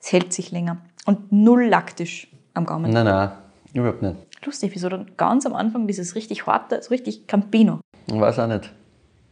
es 0.00 0.12
hält 0.12 0.32
sich 0.32 0.50
länger. 0.50 0.78
Und 1.06 1.32
null 1.32 1.64
laktisch 1.66 2.28
am 2.54 2.66
Gaumen. 2.66 2.90
Nein, 2.92 3.06
nein, 3.06 3.30
überhaupt 3.72 4.02
nicht. 4.02 4.16
Lustig, 4.44 4.72
wieso 4.74 4.88
dann 4.88 5.12
ganz 5.16 5.46
am 5.46 5.54
Anfang 5.54 5.86
dieses 5.86 6.14
richtig 6.14 6.46
harte, 6.46 6.82
so 6.82 6.88
richtig 6.90 7.26
Campino. 7.26 7.80
Ich 8.06 8.18
weiß 8.20 8.38
auch 8.40 8.46
nicht. 8.48 8.72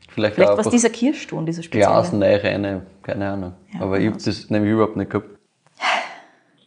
Vielleicht, 0.08 0.34
Vielleicht 0.36 0.56
was 0.56 0.68
dieser 0.70 0.88
Kirschton, 0.90 1.46
dieser 1.46 1.62
spezielle. 1.62 1.92
Blasen 1.92 2.22
rein, 2.22 2.82
keine 3.02 3.30
Ahnung. 3.30 3.52
Ja, 3.74 3.80
Aber 3.82 3.98
ich 4.00 4.06
habe 4.06 4.16
was. 4.16 4.24
das 4.24 4.50
nämlich 4.50 4.72
überhaupt 4.72 4.96
nicht 4.96 5.10
gehabt. 5.10 5.28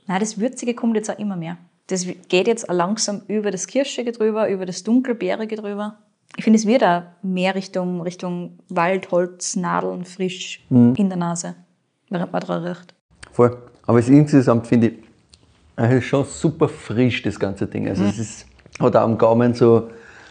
Nein, 0.07 0.19
das 0.19 0.39
Würzige 0.39 0.73
kommt 0.73 0.95
jetzt 0.95 1.09
auch 1.09 1.19
immer 1.19 1.35
mehr. 1.35 1.57
Das 1.87 2.05
geht 2.29 2.47
jetzt 2.47 2.69
auch 2.69 2.73
langsam 2.73 3.21
über 3.27 3.51
das 3.51 3.67
Kirschige 3.67 4.11
drüber, 4.11 4.49
über 4.49 4.65
das 4.65 4.83
Dunkelbeerige 4.83 5.55
drüber. 5.57 5.97
Ich 6.37 6.43
finde, 6.43 6.57
es 6.57 6.65
wird 6.65 6.83
auch 6.83 7.03
mehr 7.21 7.53
Richtung, 7.55 8.01
Richtung 8.01 8.57
Wald, 8.69 9.11
Holz, 9.11 9.55
Nadeln, 9.55 10.03
frisch 10.05 10.63
Mhm. 10.69 10.95
in 10.97 11.09
der 11.09 11.17
Nase, 11.17 11.55
während 12.09 12.31
man 12.31 12.41
dran 12.41 12.63
riecht. 12.63 12.93
Voll. 13.31 13.57
Aber 13.85 13.99
es 13.99 14.07
insgesamt 14.09 14.65
finde 14.67 14.87
ich, 14.87 14.93
es 15.75 15.91
ist 15.93 16.05
schon 16.05 16.25
super 16.25 16.69
frisch, 16.69 17.21
das 17.21 17.39
ganze 17.39 17.67
Ding. 17.67 17.87
Also 17.87 18.03
es 18.05 18.17
ist, 18.17 18.45
hat 18.79 18.95
auch 18.95 19.01
am 19.01 19.17
Gaumen 19.17 19.53
so 19.53 19.89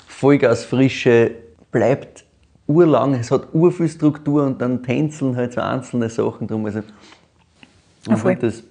Vollgasfrische, 0.09 1.33
bleibt 1.71 2.25
urlang, 2.67 3.15
es 3.15 3.31
hat 3.31 3.53
urviel 3.55 3.89
Struktur 3.89 4.45
und 4.47 4.61
dann 4.63 4.83
tänzeln 4.83 5.37
halt 5.37 5.53
so 5.53 5.61
einzelne 5.61 6.09
Sachen 6.09 6.47
drum. 6.47 6.65
Also, 6.65 6.79
ich 6.79 8.17
voll. 8.19 8.33
find 8.33 8.43
das, 8.45 8.63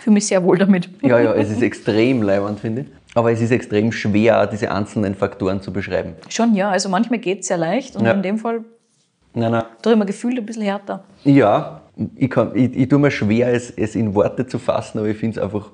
fühle 0.00 0.14
mich 0.14 0.26
sehr 0.26 0.42
wohl 0.42 0.58
damit. 0.58 0.88
ja, 1.02 1.18
ja, 1.20 1.34
es 1.34 1.50
ist 1.50 1.62
extrem 1.62 2.22
leibend, 2.22 2.60
finde 2.60 2.82
ich. 2.82 2.86
Aber 3.16 3.30
es 3.30 3.40
ist 3.40 3.52
extrem 3.52 3.92
schwer, 3.92 4.46
diese 4.48 4.70
einzelnen 4.72 5.14
Faktoren 5.14 5.60
zu 5.62 5.72
beschreiben. 5.72 6.14
Schon, 6.28 6.54
ja. 6.54 6.70
Also 6.70 6.88
manchmal 6.88 7.20
geht 7.20 7.40
es 7.40 7.46
sehr 7.46 7.58
leicht 7.58 7.94
und 7.96 8.04
Ja. 8.04 8.12
in 8.12 8.22
dem 8.22 8.38
Fall 8.38 8.64
Nein, 9.34 9.52
nein. 9.52 9.64
tue 9.82 9.92
ich 9.92 9.98
mir 9.98 10.06
gefühlt 10.06 10.36
ein 10.38 10.44
bisschen 10.46 10.62
härter. 10.62 11.04
Ja, 11.24 11.80
ich, 12.16 12.28
kann, 12.30 12.50
ich, 12.54 12.76
ich 12.76 12.88
tue 12.88 12.98
mir 12.98 13.10
schwer, 13.12 13.52
es, 13.52 13.70
es 13.70 13.94
in 13.94 14.14
Worte 14.14 14.46
zu 14.46 14.58
fassen, 14.58 14.98
aber 14.98 15.08
ich 15.08 15.16
finde 15.16 15.38
es 15.38 15.44
einfach 15.44 15.70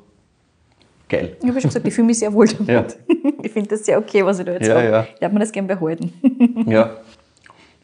geil. 1.09 1.37
Ich 1.41 1.49
habe 1.49 1.61
schon 1.61 1.69
gesagt, 1.71 1.87
ich 1.87 1.95
fühle 1.95 2.07
mich 2.09 2.19
sehr 2.19 2.33
wohl 2.33 2.47
damit. 2.47 2.69
Ja. 2.69 2.85
Ich 3.43 3.53
finde 3.53 3.71
das 3.71 3.87
sehr 3.87 3.97
okay, 3.99 4.23
was 4.25 4.39
ich 4.39 4.45
da 4.45 4.53
jetzt 4.53 4.67
Ja, 4.69 4.75
habe. 4.75 4.85
ja. 4.87 5.07
Ich 5.17 5.23
habe 5.25 5.33
mir 5.33 5.41
das 5.41 5.51
gerne 5.51 5.67
behalten. 5.75 6.13
Ja. 6.67 6.91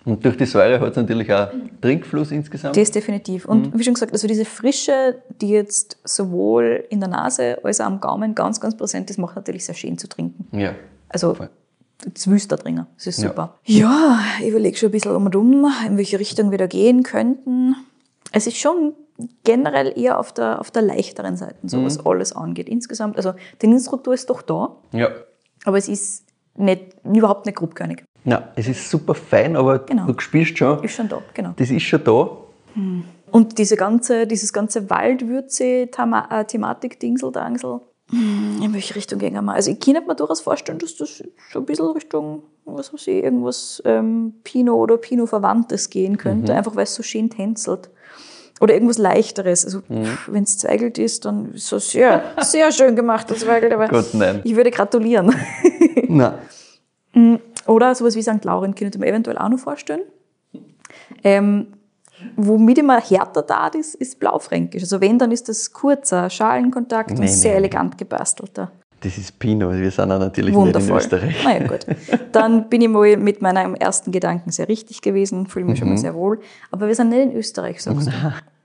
Und 0.07 0.25
durch 0.25 0.37
die 0.37 0.47
Säure 0.47 0.81
hat 0.81 0.91
es 0.93 0.97
natürlich 0.97 1.31
auch 1.33 1.49
Trinkfluss 1.81 2.31
insgesamt. 2.31 2.77
Das 2.77 2.91
definitiv. 2.93 3.45
Und 3.45 3.75
Mhm. 3.75 3.79
wie 3.79 3.85
schon 3.85 3.95
gesagt, 3.95 4.13
also 4.13 4.27
diese 4.29 4.45
Frische, 4.45 5.21
die 5.41 5.49
jetzt 5.51 5.99
sowohl 6.05 6.85
in 6.91 7.01
der 7.01 7.09
Nase 7.09 7.59
als 7.65 7.81
auch 7.81 7.87
am 7.87 8.01
Gaumen 8.01 8.35
ganz, 8.35 8.61
ganz 8.61 8.77
präsent 8.77 9.11
ist, 9.11 9.19
macht 9.19 9.35
natürlich 9.37 9.65
sehr 9.67 9.75
schön 9.75 9.99
zu 9.99 10.09
trinken. 10.09 10.47
ja. 10.57 10.73
Also 11.09 11.35
Voll. 11.35 11.51
das 12.15 12.49
da 12.49 12.57
dringen. 12.57 12.87
Das 12.97 13.07
ist 13.07 13.23
Ja. 13.23 13.29
super. 13.29 13.55
Ja, 13.65 14.19
ich 14.41 14.49
überlege 14.49 14.77
schon 14.77 14.89
ein 14.89 14.93
bisschen 14.93 15.15
um 15.15 15.27
und 15.27 15.37
um, 15.37 15.67
in 15.87 15.97
welche 15.97 16.19
Richtung 16.19 16.51
wir 16.51 16.59
da 16.59 16.67
gehen 16.67 17.03
könnten. 17.05 17.75
Es 18.33 18.47
ist 18.47 18.57
schon 18.59 18.95
generell 19.45 19.93
eher 19.99 20.19
auf 20.19 20.33
der, 20.33 20.61
auf 20.61 20.71
der 20.71 20.83
leichteren 20.83 21.37
Seite, 21.37 21.57
so 21.65 21.79
Mhm. 21.79 21.85
was 21.87 22.05
alles 22.05 22.33
angeht. 22.35 22.69
Insgesamt, 22.69 23.17
also 23.17 23.33
die 23.61 23.67
Innenstruktur 23.67 24.15
ist 24.15 24.29
doch 24.31 24.43
da, 24.43 24.77
Ja. 24.93 25.09
aber 25.65 25.79
es 25.79 25.89
ist 25.89 26.25
nicht, 26.57 26.83
überhaupt 27.05 27.47
nicht 27.47 27.57
grobkörnig. 27.57 28.05
Na, 28.29 28.49
es 28.57 28.67
ist 28.69 28.91
super 28.91 29.15
fein, 29.15 29.55
aber 29.57 29.79
Genau. 29.79 30.07
du 30.07 30.19
spürst 30.19 30.59
schon, 30.59 30.83
Ist 30.83 30.97
schon 30.97 31.09
da, 31.09 31.23
genau. 31.33 31.53
das 31.57 31.71
ist 31.71 31.85
schon 31.85 32.03
da. 32.05 32.29
Und 33.31 33.57
diese 33.59 33.77
ganze, 33.77 34.27
dieses 34.27 34.53
ganze 34.53 34.91
Waldwürze-Thematik, 34.91 37.01
Dingsel, 37.01 37.33
Dangsel, 37.33 37.81
hm, 38.11 38.61
in 38.63 38.73
welche 38.75 38.95
Richtung 38.95 39.19
gehen 39.19 39.35
wir? 39.45 39.53
Also 39.53 39.71
ich 39.71 39.81
kann 39.81 39.95
mir 40.07 40.15
durchaus 40.15 40.41
vorstellen, 40.41 40.79
dass 40.79 40.97
das 40.97 41.23
schon 41.51 41.63
ein 41.63 41.67
bisschen 41.67 41.87
Richtung, 41.87 42.43
was 42.65 42.93
weiß 42.93 43.07
ich, 43.09 43.25
irgendwas 43.25 43.83
ähm, 43.85 44.35
Pinot 44.45 44.77
oder 44.79 44.97
Pinot-Verwandtes 44.97 45.91
gehen 45.91 46.17
könnte, 46.17 46.53
Mhm. 46.53 46.59
einfach 46.59 46.77
weil 46.77 46.85
es 46.85 46.95
so 46.95 47.03
schön 47.03 47.29
tänzelt. 47.31 47.91
Oder 48.61 48.75
irgendwas 48.75 48.97
Leichteres. 48.99 49.65
Also 49.65 49.83
Mhm. 49.89 50.07
wenn 50.29 50.45
es 50.45 50.57
Zweigelt 50.59 50.99
ist, 50.99 51.25
dann 51.27 51.53
ist 51.53 51.71
es 51.73 51.91
sehr, 51.91 52.23
sehr 52.43 52.71
schön 52.73 52.97
gemacht, 52.97 53.31
das 53.31 53.41
Zweigelt. 53.41 53.73
Aber 53.73 53.89
Gott, 53.89 54.15
nein. 54.15 54.41
ich 54.45 54.55
würde 54.57 54.71
gratulieren. 54.71 55.35
Na, 56.09 56.39
Oder 57.67 57.95
sowas 57.95 58.15
wie 58.17 58.23
St. 58.23 58.45
Laurent 58.45 58.77
könnte 58.77 58.97
ich 58.99 59.01
mir 59.01 59.09
eventuell 59.09 59.39
auch 59.39 59.49
noch 59.49 59.59
vorstellen. 59.59 60.03
Ähm, 61.23 61.69
womit 62.37 62.79
immer 62.79 63.01
härter 63.01 63.43
da 63.43 63.69
ist, 63.69 63.95
ist 63.95 64.19
Blaufränkisch. 64.21 64.83
Also 64.83 65.01
wenn, 65.01 65.19
dann 65.19 65.33
ist 65.33 65.49
das 65.49 65.73
kurzer 65.73 66.31
Schalenkontakt 66.31 67.11
Nee, 67.13 67.21
und 67.21 67.29
sehr 67.29 67.53
nee. 67.53 67.59
elegant 67.59 67.99
gebastelter. 67.99 68.71
das 69.01 69.19
ist 69.19 69.39
Pinot, 69.39 69.75
wir 69.75 69.91
sind 69.91 70.11
auch 70.11 70.19
natürlich 70.19 70.55
Wundervoll. 70.55 70.97
nicht 70.97 71.13
in 71.13 71.19
Österreich. 71.19 71.37
Na 71.45 71.59
ja, 71.59 71.67
gut. 71.67 71.87
Dann 72.33 72.69
bin 72.69 72.81
ich 72.81 72.89
mal 72.89 73.17
mit 73.17 73.43
meinem 73.43 73.75
ersten 73.75 74.13
Gedanken 74.13 74.51
sehr 74.51 74.69
richtig 74.69 75.03
gewesen, 75.03 75.47
fühle 75.47 75.67
mich 75.67 75.79
schon 75.79 75.89
Mhm. 75.89 75.95
mal 75.95 76.01
sehr 76.01 76.15
wohl. 76.15 76.41
Aber 76.71 76.87
wir 76.89 76.95
sind 76.95 77.11
nicht 77.11 77.23
in 77.23 77.33
Österreich, 77.37 77.83
sagst 77.83 78.09
du. 78.09 78.13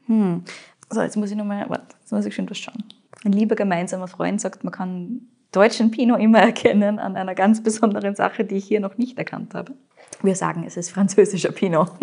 Hm. 0.08 0.44
So, 0.90 1.02
jetzt 1.02 1.16
muss 1.18 1.32
ich 1.32 1.38
nochmal, 1.38 1.66
warte, 1.70 1.96
jetzt 2.02 2.12
muss 2.12 2.26
ich 2.26 2.34
schon 2.36 2.50
was 2.50 2.58
schauen. 2.58 2.84
Ein 3.24 3.34
lieber 3.34 3.56
gemeinsamer 3.56 4.08
Freund 4.08 4.42
sagt, 4.42 4.64
man 4.64 4.74
kann 4.74 5.22
deutschen 5.52 5.92
Pinot 5.92 6.20
immer 6.20 6.40
erkennen 6.42 7.00
an 7.00 7.16
einer 7.16 7.36
ganz 7.36 7.62
besonderen 7.62 8.16
Sache, 8.16 8.46
die 8.46 8.56
ich 8.56 8.66
hier 8.66 8.80
noch 8.80 8.98
nicht 8.98 9.18
erkannt 9.18 9.54
habe. 9.54 9.74
Wir 10.22 10.36
sagen, 10.36 10.64
es 10.66 10.78
ist 10.78 10.92
französischer 10.92 11.52
Pinot. 11.52 11.92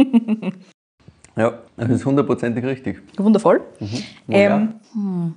Ja, 1.38 1.62
das 1.76 1.88
ist 1.88 2.04
hundertprozentig 2.04 2.64
richtig. 2.64 3.00
Wundervoll. 3.16 3.62
Ja. 4.26 4.56
Ähm, 4.56 4.74
hm. 4.92 5.34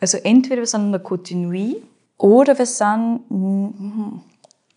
Also 0.00 0.16
entweder 0.24 0.62
wir 0.62 0.66
sind 0.66 0.86
in 0.86 0.92
der 0.92 1.04
Côte 1.04 1.76
oder 2.16 2.58
wir 2.58 2.64
sind 2.64 3.20
hm, 3.28 4.22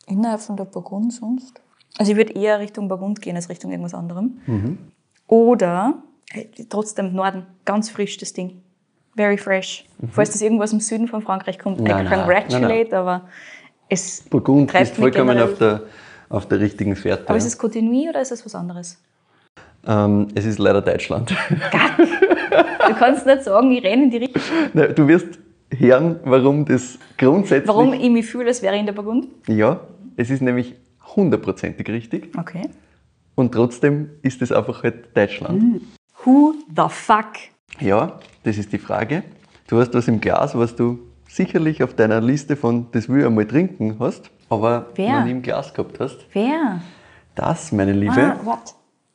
innerhalb 0.07 0.41
von 0.41 0.57
der 0.57 0.65
Burgund 0.65 1.13
sonst. 1.13 1.61
Also 1.97 2.11
ich 2.11 2.17
würde 2.17 2.33
eher 2.33 2.59
Richtung 2.59 2.89
Burgund 2.89 3.21
gehen 3.21 3.37
als 3.37 3.47
Richtung 3.47 3.71
irgendwas 3.71 3.93
anderem. 3.93 4.41
Oder 5.27 6.03
äh, 6.33 6.47
trotzdem 6.69 7.13
Norden, 7.13 7.45
ganz 7.63 7.89
frisch 7.89 8.17
das 8.17 8.33
Ding. 8.33 8.61
Very 9.15 9.37
fresh. 9.37 9.85
Falls 10.11 10.31
das 10.31 10.41
irgendwas 10.41 10.73
im 10.73 10.79
Süden 10.79 11.07
von 11.07 11.21
Frankreich 11.21 11.59
kommt, 11.59 11.79
I 11.79 11.83
Nein, 11.83 12.05
nein, 12.05 12.19
congratulate, 12.19 12.97
aber 12.97 13.27
es 13.89 14.23
Burgund 14.29 14.73
ist 14.73 14.95
vollkommen 14.95 15.37
auf 15.39 15.57
der, 15.57 15.83
auf 16.29 16.47
der 16.47 16.59
richtigen 16.59 16.95
Fährte. 16.95 17.27
Aber 17.27 17.37
ist 17.37 17.45
es 17.45 17.59
d'Ivoire 17.59 18.09
oder 18.09 18.21
ist 18.21 18.31
es 18.31 18.45
was 18.45 18.55
anderes? 18.55 18.97
ähm, 19.87 20.27
es 20.35 20.45
ist 20.45 20.59
leider 20.59 20.81
Deutschland. 20.81 21.35
Du 22.87 22.95
kannst 22.95 23.25
nicht 23.25 23.43
sagen, 23.43 23.71
ich 23.71 23.83
renne 23.83 24.03
in 24.03 24.09
die 24.09 24.17
Richtung. 24.17 24.41
Nein, 24.73 24.93
du 24.95 25.07
wirst 25.07 25.39
hören, 25.69 26.19
warum 26.23 26.65
das 26.65 26.97
grundsätzlich. 27.17 27.67
Warum 27.67 27.93
ich 27.93 28.09
mich 28.09 28.25
fühle, 28.25 28.47
als 28.47 28.61
wäre 28.61 28.73
ich 28.73 28.79
in 28.79 28.85
der 28.85 28.93
Burgund? 28.93 29.27
Ja, 29.47 29.79
es 30.17 30.29
ist 30.29 30.41
nämlich 30.41 30.75
hundertprozentig 31.15 31.87
richtig. 31.89 32.31
Okay. 32.37 32.69
Und 33.35 33.53
trotzdem 33.53 34.09
ist 34.21 34.41
es 34.41 34.51
einfach 34.51 34.83
halt 34.83 35.15
Deutschland. 35.15 35.81
Who 36.25 36.53
the 36.75 36.83
fuck? 36.89 37.33
Ja, 37.79 38.19
das 38.43 38.57
ist 38.57 38.71
die 38.73 38.77
Frage. 38.77 39.23
Du 39.67 39.79
hast 39.79 39.93
was 39.93 40.07
im 40.07 40.19
Glas, 40.21 40.55
was 40.57 40.75
du 40.75 40.99
sicherlich 41.27 41.81
auf 41.83 41.93
deiner 41.95 42.19
Liste 42.21 42.55
von 42.55 42.87
das 42.91 43.07
will 43.07 43.21
ich 43.21 43.25
einmal 43.25 43.45
trinken 43.45 43.95
hast, 43.99 44.29
aber 44.49 44.87
Wer? 44.95 45.19
noch 45.19 45.25
nie 45.25 45.31
im 45.31 45.41
Glas 45.41 45.73
gehabt 45.73 45.99
hast. 45.99 46.17
Wer? 46.33 46.81
Das, 47.35 47.71
meine 47.71 47.93
Liebe. 47.93 48.13
Ah, 48.17 48.39
warte. 48.43 48.73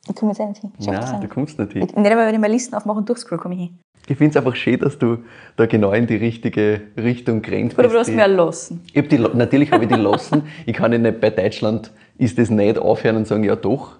Ich 0.09 0.15
komme 0.15 0.31
jetzt 0.31 0.39
nicht 0.39 0.61
hin. 0.61 0.71
Das 0.77 1.11
Nein, 1.11 1.21
du 1.21 1.27
kommst 1.27 1.59
nicht 1.59 1.73
hin. 1.73 1.83
Ich- 1.83 1.95
Nicht 1.95 2.09
einmal, 2.09 2.25
wenn 2.27 2.33
ich 2.33 2.41
meine 2.41 2.53
Listen 2.53 2.75
aufmache 2.75 2.97
und 2.97 3.09
durchscroll, 3.09 3.37
komme 3.37 3.55
ich 3.55 3.61
hin. 3.61 3.79
Ich 4.09 4.17
finde 4.17 4.31
es 4.31 4.37
einfach 4.37 4.55
schön, 4.55 4.79
dass 4.79 4.97
du 4.97 5.17
da 5.57 5.65
genau 5.65 5.91
in 5.91 6.07
die 6.07 6.15
richtige 6.15 6.81
Richtung 6.95 7.41
grenzt. 7.41 7.77
Oder 7.77 7.89
du 7.89 7.99
hast 7.99 8.07
mir 8.09 8.21
erlassen. 8.21 8.81
Ich 8.93 8.97
hab 8.97 9.09
die, 9.09 9.17
natürlich 9.19 9.69
habe 9.71 9.83
ich 9.83 9.89
die 9.89 9.99
lassen. 9.99 10.43
Ich 10.65 10.73
kann 10.73 10.93
ja 10.93 10.97
nicht 10.97 11.19
bei 11.19 11.29
Deutschland 11.29 11.91
ist 12.17 12.39
das 12.39 12.49
nicht 12.49 12.77
aufhören 12.79 13.17
und 13.17 13.27
sagen, 13.27 13.43
ja 13.43 13.55
doch. 13.57 13.97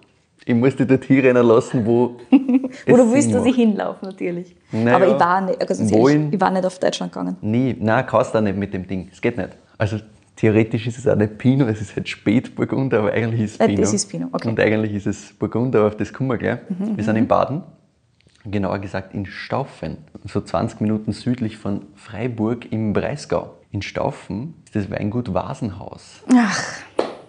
Ich 0.48 0.56
muss 0.56 0.76
dich 0.78 0.88
dort 0.88 1.04
hinrennen 1.04 1.46
lassen, 1.46 1.86
wo. 1.86 2.16
Wo 2.88 2.96
du 2.96 3.12
willst, 3.14 3.34
dass 3.34 3.46
ich 3.46 3.56
hinlaufe, 3.56 4.06
natürlich. 4.06 4.56
Naja. 4.72 4.96
Aber 4.96 5.08
ich 5.08 5.20
war 5.20 5.42
nicht, 5.42 5.60
also 5.60 5.84
ehrlich, 5.84 6.34
ich 6.34 6.40
war 6.42 6.52
nicht 6.52 6.66
auf 6.66 6.80
Deutschland 6.80 7.12
gegangen. 7.12 7.36
Nie. 7.42 7.76
Nein, 7.78 8.06
kannst 8.08 8.34
du 8.34 8.38
auch 8.38 8.42
nicht 8.42 8.58
mit 8.58 8.74
dem 8.74 8.88
Ding. 8.88 9.10
Es 9.12 9.20
geht 9.20 9.38
nicht. 9.38 9.50
Also 9.78 9.98
theoretisch 10.38 10.88
ist 10.88 11.00
es 11.00 11.08
auch 11.08 11.18
nicht 11.18 11.38
Pinot, 11.38 11.68
es 11.68 11.82
ist 11.82 11.96
halt 11.98 12.08
Spätburgunder, 12.08 13.00
aber 13.00 13.12
eigentlich 13.12 13.42
ist 13.42 13.52
es 13.54 13.60
Nein, 13.60 13.70
Pinot. 13.72 13.84
das 13.84 13.94
ist 13.94 14.06
Pinot, 14.10 14.30
okay. 14.32 14.48
Mhm, 14.48 14.52
Und 14.52 14.60
eigentlich 14.62 14.94
ist 14.94 15.08
es 15.08 15.34
Burgunder, 15.34 15.80
aber 15.80 15.88
auf 15.90 15.98
das 15.98 16.14
kommen 16.14 16.30
wir 16.30 16.38
gleich. 16.38 16.60
wir 16.70 17.04
sind 17.04 17.16
in 17.18 17.28
Baden, 17.28 17.64
genauer 18.46 18.80
gesagt 18.80 19.14
in 19.14 19.26
Staufen, 19.26 19.98
so 20.26 20.40
20 20.40 20.80
Minuten 20.80 21.12
südlich 21.12 21.58
von 21.58 21.82
Freiburg 21.96 22.72
im 22.72 22.94
Breisgau. 22.94 23.54
In 23.72 23.82
Staufen 23.82 24.54
ist 24.66 24.76
das 24.76 24.90
Weingut 24.90 25.34
Vasenhaus. 25.34 26.24
Ach, 26.34 26.64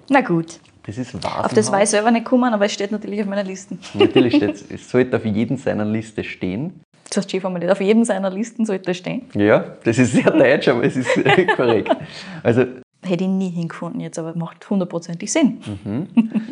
na 0.08 0.20
gut. 0.20 0.60
Das 0.88 0.97
ist 0.97 1.12
Vasenhaus. 1.12 1.45
Auf 1.45 1.52
das 1.52 1.71
weiß 1.71 1.83
ich 1.83 1.90
selber 1.90 2.11
nicht 2.11 2.25
kommen, 2.25 2.50
aber 2.50 2.64
es 2.64 2.73
steht 2.73 2.90
natürlich 2.92 3.21
auf 3.21 3.26
meiner 3.26 3.45
Liste. 3.45 3.76
Natürlich 3.92 4.37
steht 4.37 4.64
es 4.71 4.88
sollte 4.88 5.18
auf 5.18 5.25
jedem 5.26 5.59
seiner 5.59 5.85
Liste 5.85 6.25
stehen. 6.25 6.80
Das 7.09 7.18
hast 7.18 7.30
du 7.30 7.40
formuliert. 7.40 7.71
Auf 7.71 7.83
jedem 7.83 8.04
seiner 8.04 8.30
Listen 8.30 8.64
sollte 8.64 8.95
stehen. 8.95 9.26
Ja, 9.35 9.76
das 9.85 9.99
ist 9.99 10.12
sehr 10.12 10.30
deutsch, 10.30 10.66
aber 10.66 10.83
es 10.85 10.97
ist 10.97 11.14
äh, 11.18 11.45
korrekt. 11.57 11.95
Also 12.42 12.64
Hätte 13.04 13.25
ich 13.25 13.28
nie 13.30 13.50
hingefunden 13.50 14.00
jetzt, 14.00 14.18
aber 14.18 14.35
macht 14.35 14.68
hundertprozentig 14.71 15.30
Sinn. 15.30 15.59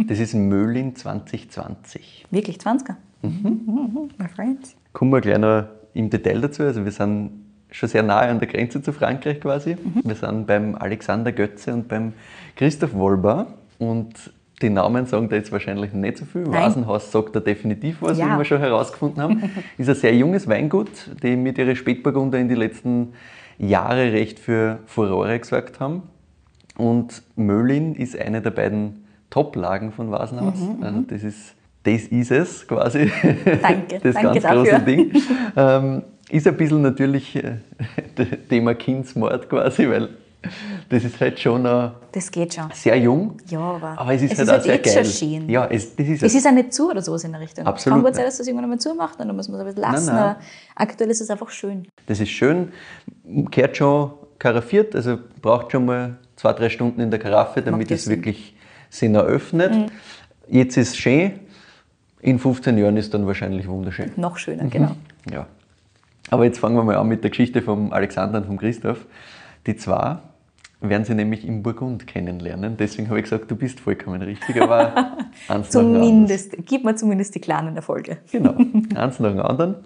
das 0.06 0.18
ist 0.18 0.34
Möhlin 0.34 0.94
2020. 0.94 2.26
Wirklich 2.30 2.58
20er. 2.58 2.96
Mhm. 3.22 4.10
My 4.18 4.28
friends. 4.28 4.76
Kommen 4.92 5.12
wir 5.12 5.22
gleich 5.22 5.38
noch 5.38 5.64
im 5.94 6.10
Detail 6.10 6.42
dazu. 6.42 6.62
Also 6.62 6.84
wir 6.84 6.92
sind 6.92 7.30
schon 7.70 7.88
sehr 7.88 8.02
nahe 8.02 8.28
an 8.28 8.38
der 8.38 8.48
Grenze 8.48 8.82
zu 8.82 8.92
Frankreich 8.92 9.40
quasi. 9.40 9.78
Wir 10.04 10.14
sind 10.14 10.46
beim 10.46 10.74
Alexander 10.74 11.32
Götze 11.32 11.72
und 11.72 11.88
beim 11.88 12.12
Christoph 12.54 12.92
Wolber. 12.92 13.46
Und 13.78 14.32
die 14.62 14.70
Namen 14.70 15.04
sagen 15.06 15.28
da 15.28 15.36
jetzt 15.36 15.52
wahrscheinlich 15.52 15.92
nicht 15.92 16.16
so 16.18 16.24
viel. 16.24 16.42
Nein. 16.42 16.52
Vasenhaus 16.54 17.12
sagt 17.12 17.36
da 17.36 17.40
definitiv 17.40 17.98
was, 18.00 18.16
Ja. 18.18 18.34
wie 18.34 18.38
wir 18.38 18.44
schon 18.44 18.58
herausgefunden 18.60 19.22
haben. 19.22 19.42
Ist 19.78 19.88
ein 19.88 19.94
sehr 19.94 20.14
junges 20.16 20.48
Weingut, 20.48 20.88
die 21.22 21.36
mit 21.36 21.58
ihren 21.58 21.76
Spätburgunder 21.76 22.38
in 22.38 22.48
die 22.48 22.54
letzten 22.54 23.12
Jahre 23.58 24.12
recht 24.12 24.38
für 24.38 24.78
Furore 24.86 25.38
gesorgt 25.38 25.78
haben. 25.80 26.04
Und 26.78 27.22
Möhlin 27.36 27.94
ist 27.94 28.18
eine 28.18 28.42
der 28.42 28.50
beiden 28.50 29.06
Top-Lagen 29.30 29.92
von 29.92 30.10
Vasenhaus. 30.10 30.58
Also 30.82 31.00
das 31.08 31.22
ist, 31.22 31.54
das 31.84 32.02
ist 32.02 32.30
es 32.30 32.68
quasi. 32.68 33.06
Mhm, 33.06 33.36
Danke, 33.62 33.98
das 34.02 34.14
danke 34.14 34.40
ganz 34.40 34.42
dafür. 34.42 34.62
große 34.64 34.80
Ding. 34.84 35.12
Ähm, 35.56 36.02
ist 36.28 36.46
ein 36.46 36.56
bisschen 36.56 36.82
natürlich 36.82 37.34
äh, 37.36 37.56
Thema 38.50 38.74
Kindsmord 38.74 39.48
quasi, 39.48 39.88
weil 39.88 40.08
das 40.88 41.04
ist 41.04 41.20
halt 41.20 41.38
schon 41.40 41.64
äh, 41.66 41.90
Das 42.12 42.30
geht 42.30 42.54
schon. 42.54 42.64
sehr 42.72 42.96
jung. 42.98 43.36
Ja, 43.48 43.60
aber, 43.60 43.98
Aber 43.98 44.14
es 44.14 44.22
ist 44.22 44.32
es 44.32 44.38
halt 44.38 44.48
ist 44.48 44.54
auch 44.54 44.62
sehr 44.62 44.74
jetzt 44.76 44.94
geil. 44.94 45.04
schon 45.04 45.12
schön. 45.30 45.48
Ja, 45.50 45.66
es, 45.66 45.94
das 45.96 46.06
ist 46.06 46.22
Es 46.22 46.34
ist 46.34 46.46
auch 46.46 46.52
nicht 46.52 46.72
zu 46.72 46.90
oder 46.90 47.02
sowas 47.02 47.24
in 47.24 47.32
der 47.32 47.40
Richtung. 47.40 47.66
Absolut 47.66 47.96
Kann 47.98 48.04
gut 48.04 48.14
sein, 48.14 48.24
dass 48.24 48.38
das 48.38 48.46
irgendwann 48.46 48.64
einmal 48.64 48.78
zumacht, 48.80 49.18
dann 49.20 49.34
muss 49.34 49.48
man 49.48 49.60
es 49.60 49.66
ein 49.66 49.74
bisschen 49.74 49.82
lassen. 49.92 50.06
Nein, 50.06 50.16
nein. 50.16 50.36
Aktuell 50.74 51.10
ist 51.10 51.20
es 51.20 51.30
einfach 51.30 51.50
schön. 51.50 51.86
Das 52.06 52.20
ist 52.20 52.30
schön, 52.30 52.72
kehrt 53.50 53.76
schon 53.76 54.12
karaffiert, 54.38 54.94
also 54.94 55.18
braucht 55.42 55.72
schon 55.72 55.86
mal 55.86 56.16
zwei, 56.36 56.52
drei 56.52 56.68
Stunden 56.68 57.00
in 57.00 57.10
der 57.10 57.18
Karaffe, 57.20 57.62
damit 57.62 57.90
es. 57.90 58.06
Mhm. 58.06 58.10
wirklich 58.10 58.54
Sinn 58.90 59.14
eröffnet. 59.14 59.90
Jetzt 60.48 60.76
ist 60.76 60.90
es 60.90 60.96
schön, 60.96 61.32
in 62.20 62.38
15 62.38 62.78
Jahren 62.78 62.96
ist 62.96 63.12
dann 63.14 63.26
wahrscheinlich 63.26 63.66
wunderschön. 63.68 64.12
Noch 64.16 64.36
schöner, 64.38 64.64
Mhm. 64.64 64.70
genau. 64.70 64.90
Ja. 65.30 65.46
Aber 66.30 66.44
jetzt 66.44 66.58
fangen 66.58 66.76
wir 66.76 66.82
mal 66.84 66.96
an 66.96 67.06
mit 67.08 67.22
der 67.22 67.30
Geschichte 67.30 67.62
vom 67.62 67.92
Alexander 67.92 68.38
und 68.38 68.46
vom 68.46 68.58
Christoph. 68.58 69.06
Die 69.66 69.76
zwei 69.76 70.18
werden 70.88 71.04
sie 71.04 71.14
nämlich 71.14 71.46
im 71.46 71.62
Burgund 71.62 72.06
kennenlernen. 72.06 72.76
Deswegen 72.76 73.08
habe 73.08 73.18
ich 73.18 73.24
gesagt, 73.24 73.50
du 73.50 73.56
bist 73.56 73.80
vollkommen 73.80 74.22
richtig, 74.22 74.60
aber 74.60 74.94
eins 75.48 75.48
nach 75.48 75.82
dem. 75.82 75.94
Zumindest, 75.94 76.56
gib 76.64 76.84
mir 76.84 76.94
zumindest 76.96 77.34
die 77.34 77.40
kleinen 77.40 77.76
Erfolge. 77.76 78.18
Genau, 78.30 78.54
eins 78.94 79.20
nach 79.20 79.30
dem 79.30 79.40
anderen. 79.40 79.76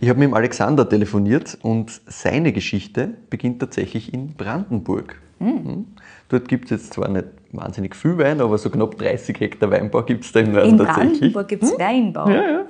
Ich 0.00 0.08
habe 0.08 0.18
mit 0.18 0.28
dem 0.28 0.34
Alexander 0.34 0.88
telefoniert 0.88 1.58
und 1.62 2.00
seine 2.06 2.52
Geschichte 2.52 3.10
beginnt 3.30 3.60
tatsächlich 3.60 4.12
in 4.12 4.34
Brandenburg. 4.34 5.20
Mhm. 5.38 5.86
Dort 6.28 6.48
gibt 6.48 6.66
es 6.66 6.70
jetzt 6.70 6.94
zwar 6.94 7.08
nicht 7.08 7.26
wahnsinnig 7.52 7.94
viel 7.94 8.16
Wein, 8.16 8.40
aber 8.40 8.56
so 8.56 8.70
knapp 8.70 8.96
30 8.96 9.38
Hektar 9.38 9.70
Weinbau 9.70 10.02
gibt 10.02 10.24
es 10.24 10.32
da 10.32 10.40
im 10.40 10.52
Norden 10.52 10.70
In 10.70 10.78
tatsächlich. 10.78 11.10
Brandenburg 11.20 11.48
gibt 11.48 11.62
es 11.64 11.78
Weinbau. 11.78 12.28
Ja, 12.28 12.42
ja. 12.42 12.66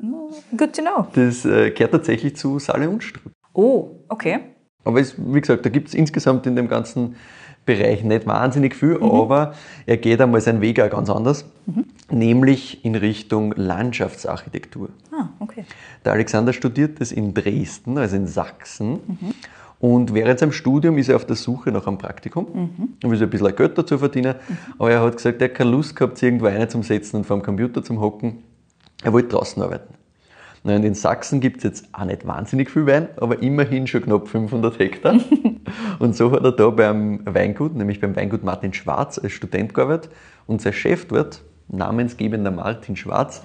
Good 0.57 0.73
to 0.75 0.83
know. 0.83 1.07
Das 1.15 1.45
äh, 1.45 1.71
gehört 1.71 1.93
tatsächlich 1.93 2.37
zu 2.37 2.59
Saale 2.59 2.89
und 2.89 3.03
Struck. 3.03 3.33
Oh, 3.53 3.91
okay. 4.09 4.41
Aber 4.85 5.01
es, 5.01 5.15
wie 5.17 5.41
gesagt, 5.41 5.65
da 5.65 5.71
gibt 5.71 5.89
es 5.89 5.95
insgesamt 5.95 6.47
in 6.47 6.57
dem 6.57 6.69
ganzen 6.69 7.15
Bereich 7.65 8.03
nicht 8.03 8.27
wahnsinnig 8.27 8.75
viel, 8.75 8.99
aber 9.01 9.55
er 9.87 9.97
geht 9.97 10.21
einmal 10.21 10.41
seinen 10.41 10.61
Weg 10.61 10.81
auch 10.81 10.91
ganz 10.91 11.09
anders, 11.09 11.45
nämlich 12.11 12.85
in 12.85 12.97
Richtung 12.97 13.55
Landschaftsarchitektur. 13.57 14.89
Ah, 15.13 15.29
okay. 15.39 15.65
Der 16.05 16.13
Alexander 16.13 16.53
studiert 16.53 17.01
das 17.01 17.13
in 17.13 17.35
Dresden, 17.35 17.99
also 17.99 18.17
in 18.17 18.27
Sachsen. 18.27 18.99
Und 19.79 20.15
während 20.15 20.39
seinem 20.39 20.53
Studium 20.53 20.99
ist 20.99 21.09
er 21.09 21.17
auf 21.17 21.25
der 21.25 21.37
Suche 21.37 21.73
nach 21.73 21.87
einem 21.87 21.99
Praktikum. 21.99 22.95
Er 23.03 23.11
will 23.11 23.19
so 23.19 23.25
ein 23.25 23.31
bisschen 23.31 23.55
Geld 23.55 23.77
dazu 23.77 23.99
verdienen. 23.99 24.37
Aber 24.79 24.91
er 24.91 25.01
hat 25.01 25.17
gesagt, 25.17 25.41
er 25.41 25.49
hat 25.49 25.55
keine 25.55 25.71
Lust 25.71 25.97
gehabt, 25.97 26.19
sich 26.19 26.27
irgendwo 26.29 26.47
eine 26.47 26.69
zum 26.69 26.83
Setzen 26.83 27.17
und 27.17 27.25
vor 27.25 27.37
dem 27.37 27.45
Computer 27.45 27.83
zum 27.83 28.01
Hocken. 28.01 28.45
Er 29.03 29.13
wollte 29.13 29.29
draußen 29.29 29.61
arbeiten. 29.63 29.95
Und 30.65 30.85
in 30.85 30.95
Sachsen 30.95 31.41
gibt 31.41 31.59
es 31.59 31.65
jetzt 31.65 31.89
auch 31.93 32.05
nicht 32.05 32.27
wahnsinnig 32.27 32.71
viel 32.71 32.87
Wein, 32.87 33.09
aber 33.17 33.43
immerhin 33.43 33.87
schon 33.87 34.03
knapp 34.03 34.29
500 34.29 34.79
Hektar. 34.79 35.19
und 35.99 36.15
so 36.15 36.31
hat 36.31 36.45
er 36.45 36.53
da 36.53 36.71
beim 36.71 37.21
Weingut, 37.25 37.75
nämlich 37.75 38.01
beim 38.01 38.15
Weingut 38.15 38.45
Martin 38.45 38.73
Schwarz, 38.73 39.19
als 39.19 39.33
Student 39.33 39.75
gearbeitet. 39.75 40.13
Und 40.47 40.63
sein 40.63 40.73
Chef 40.73 41.07
dort, 41.07 41.43
namensgebender 41.69 42.53
Martin 42.53 42.95
Schwarz, 42.97 43.43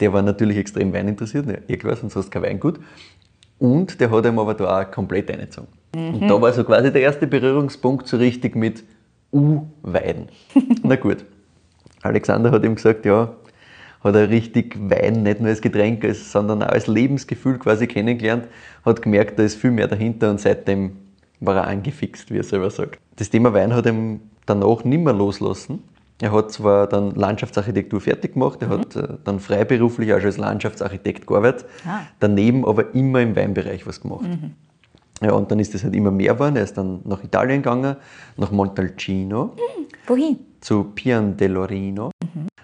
der 0.00 0.12
war 0.12 0.22
natürlich 0.22 0.56
extrem 0.56 0.92
weininteressiert, 0.92 1.46
ja, 1.46 1.58
eh 1.68 1.76
klar, 1.76 1.96
sonst 1.96 2.16
hast 2.16 2.26
du 2.26 2.30
kein 2.30 2.42
Weingut. 2.42 2.80
Und 3.58 4.00
der 4.00 4.10
hat 4.10 4.24
ihm 4.24 4.38
aber 4.38 4.54
da 4.54 4.80
auch 4.80 4.90
komplett 4.90 5.30
eingezogen. 5.30 5.68
Und 5.94 6.28
da 6.28 6.40
war 6.40 6.52
so 6.52 6.64
quasi 6.64 6.92
der 6.92 7.02
erste 7.02 7.26
Berührungspunkt 7.26 8.08
so 8.08 8.16
richtig 8.16 8.56
mit 8.56 8.82
U-Wein. 9.32 10.28
Na 10.82 10.96
gut. 10.96 11.24
Alexander 12.02 12.50
hat 12.50 12.64
ihm 12.64 12.74
gesagt, 12.74 13.06
ja, 13.06 13.32
hat 14.04 14.14
er 14.14 14.28
richtig 14.28 14.76
Wein 14.90 15.22
nicht 15.22 15.40
nur 15.40 15.48
als 15.48 15.60
Getränk, 15.62 16.04
sondern 16.14 16.62
auch 16.62 16.68
als 16.68 16.86
Lebensgefühl 16.86 17.58
quasi 17.58 17.86
kennengelernt, 17.86 18.46
hat 18.84 19.00
gemerkt, 19.02 19.38
da 19.38 19.42
ist 19.42 19.56
viel 19.56 19.70
mehr 19.70 19.88
dahinter 19.88 20.30
und 20.30 20.40
seitdem 20.40 20.92
war 21.40 21.56
er 21.56 21.66
angefixt, 21.66 22.30
wie 22.30 22.38
er 22.38 22.44
selber 22.44 22.70
sagt. 22.70 22.98
Das 23.16 23.30
Thema 23.30 23.52
Wein 23.54 23.74
hat 23.74 23.86
ihm 23.86 24.20
danach 24.46 24.84
nicht 24.84 25.02
mehr 25.02 25.12
loslassen. 25.14 25.82
Er 26.20 26.30
hat 26.32 26.52
zwar 26.52 26.86
dann 26.86 27.10
Landschaftsarchitektur 27.16 28.00
fertig 28.00 28.34
gemacht, 28.34 28.62
er 28.62 28.68
hat 28.68 28.94
äh, 28.94 29.08
dann 29.24 29.40
freiberuflich 29.40 30.12
auch 30.12 30.18
schon 30.18 30.26
als 30.26 30.36
Landschaftsarchitekt 30.38 31.26
gearbeitet, 31.26 31.66
Ah. 31.86 32.00
daneben 32.20 32.64
aber 32.64 32.94
immer 32.94 33.20
im 33.20 33.34
Weinbereich 33.34 33.84
was 33.86 34.00
gemacht. 34.00 34.26
Ja, 35.22 35.32
und 35.32 35.50
dann 35.50 35.58
ist 35.58 35.74
das 35.74 35.82
halt 35.84 35.94
immer 35.94 36.10
mehr 36.10 36.34
geworden. 36.34 36.56
Er 36.56 36.64
ist 36.64 36.76
dann 36.76 37.00
nach 37.04 37.22
Italien 37.24 37.62
gegangen, 37.62 37.96
nach 38.36 38.50
Montalcino 38.50 39.52
Wohin? 40.06 40.38
zu 40.60 40.84
Pian 40.94 41.36
dell'Orino, 41.36 42.10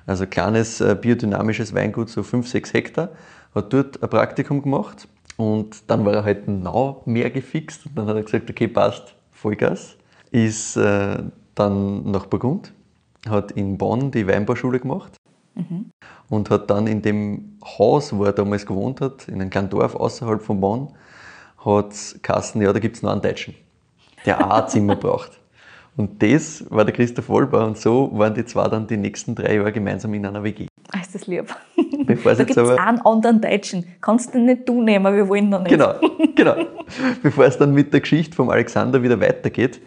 also 0.06 0.24
ein 0.24 0.30
kleines 0.30 0.80
äh, 0.80 0.96
biodynamisches 1.00 1.74
Weingut, 1.74 2.08
so 2.08 2.22
5, 2.22 2.48
6 2.48 2.72
Hektar, 2.72 3.10
hat 3.54 3.72
dort 3.72 4.02
ein 4.02 4.08
Praktikum 4.08 4.62
gemacht 4.62 5.08
und 5.36 5.90
dann 5.90 6.04
war 6.04 6.14
er 6.14 6.24
halt 6.24 6.48
noch 6.48 7.02
mehr 7.06 7.30
gefixt 7.30 7.86
und 7.86 7.96
dann 7.96 8.06
hat 8.06 8.16
er 8.16 8.22
gesagt, 8.22 8.50
okay, 8.50 8.68
passt, 8.68 9.14
Vollgas, 9.30 9.96
ist 10.30 10.76
äh, 10.76 11.22
dann 11.54 12.10
nach 12.10 12.26
Burgund, 12.26 12.72
hat 13.28 13.52
in 13.52 13.78
Bonn 13.78 14.10
die 14.10 14.26
Weinbauschule 14.26 14.80
gemacht 14.80 15.16
und 16.28 16.50
hat 16.50 16.70
dann 16.70 16.86
in 16.86 17.02
dem 17.02 17.58
Haus, 17.64 18.16
wo 18.16 18.24
er 18.24 18.32
damals 18.32 18.64
gewohnt 18.64 19.00
hat, 19.00 19.28
in 19.28 19.40
einem 19.40 19.50
kleinen 19.50 19.68
Dorf 19.68 19.94
außerhalb 19.94 20.42
von 20.42 20.60
Bonn, 20.60 20.88
hat 21.64 21.94
Kassen, 22.22 22.62
ja, 22.62 22.72
da 22.72 22.78
gibt 22.78 22.96
es 22.96 23.02
noch 23.02 23.12
einen 23.12 23.20
Deutschen, 23.20 23.54
der 24.24 24.44
auch 24.44 24.62
ein 24.62 24.68
Zimmer 24.68 24.96
braucht. 24.96 25.39
Und 25.96 26.22
das 26.22 26.64
war 26.70 26.84
der 26.84 26.94
Christoph 26.94 27.28
Wollbau 27.28 27.66
und 27.66 27.76
so 27.76 28.10
waren 28.14 28.32
die 28.34 28.44
zwei 28.44 28.68
dann 28.68 28.86
die 28.86 28.96
nächsten 28.96 29.34
drei 29.34 29.56
Jahre 29.56 29.72
gemeinsam 29.72 30.14
in 30.14 30.24
einer 30.24 30.42
WG. 30.42 30.66
Ah, 30.92 31.00
ist 31.00 31.14
das 31.14 31.26
lieb. 31.26 31.54
Bevor 32.06 32.32
es 32.32 32.38
da 32.38 32.44
gibt 32.44 32.56
es 32.56 32.58
aber- 32.58 32.80
einen 32.80 33.00
anderen 33.00 33.40
Deutschen. 33.40 33.84
Kannst 34.00 34.34
du 34.34 34.38
nicht 34.38 34.68
du 34.68 34.82
nehmen, 34.82 35.14
wir 35.14 35.28
wollen 35.28 35.48
noch 35.50 35.60
nicht. 35.62 35.70
Genau, 35.70 35.94
genau. 36.34 36.54
Bevor 37.22 37.44
es 37.44 37.58
dann 37.58 37.74
mit 37.74 37.92
der 37.92 38.00
Geschichte 38.00 38.34
vom 38.34 38.50
Alexander 38.50 39.02
wieder 39.02 39.20
weitergeht, 39.20 39.80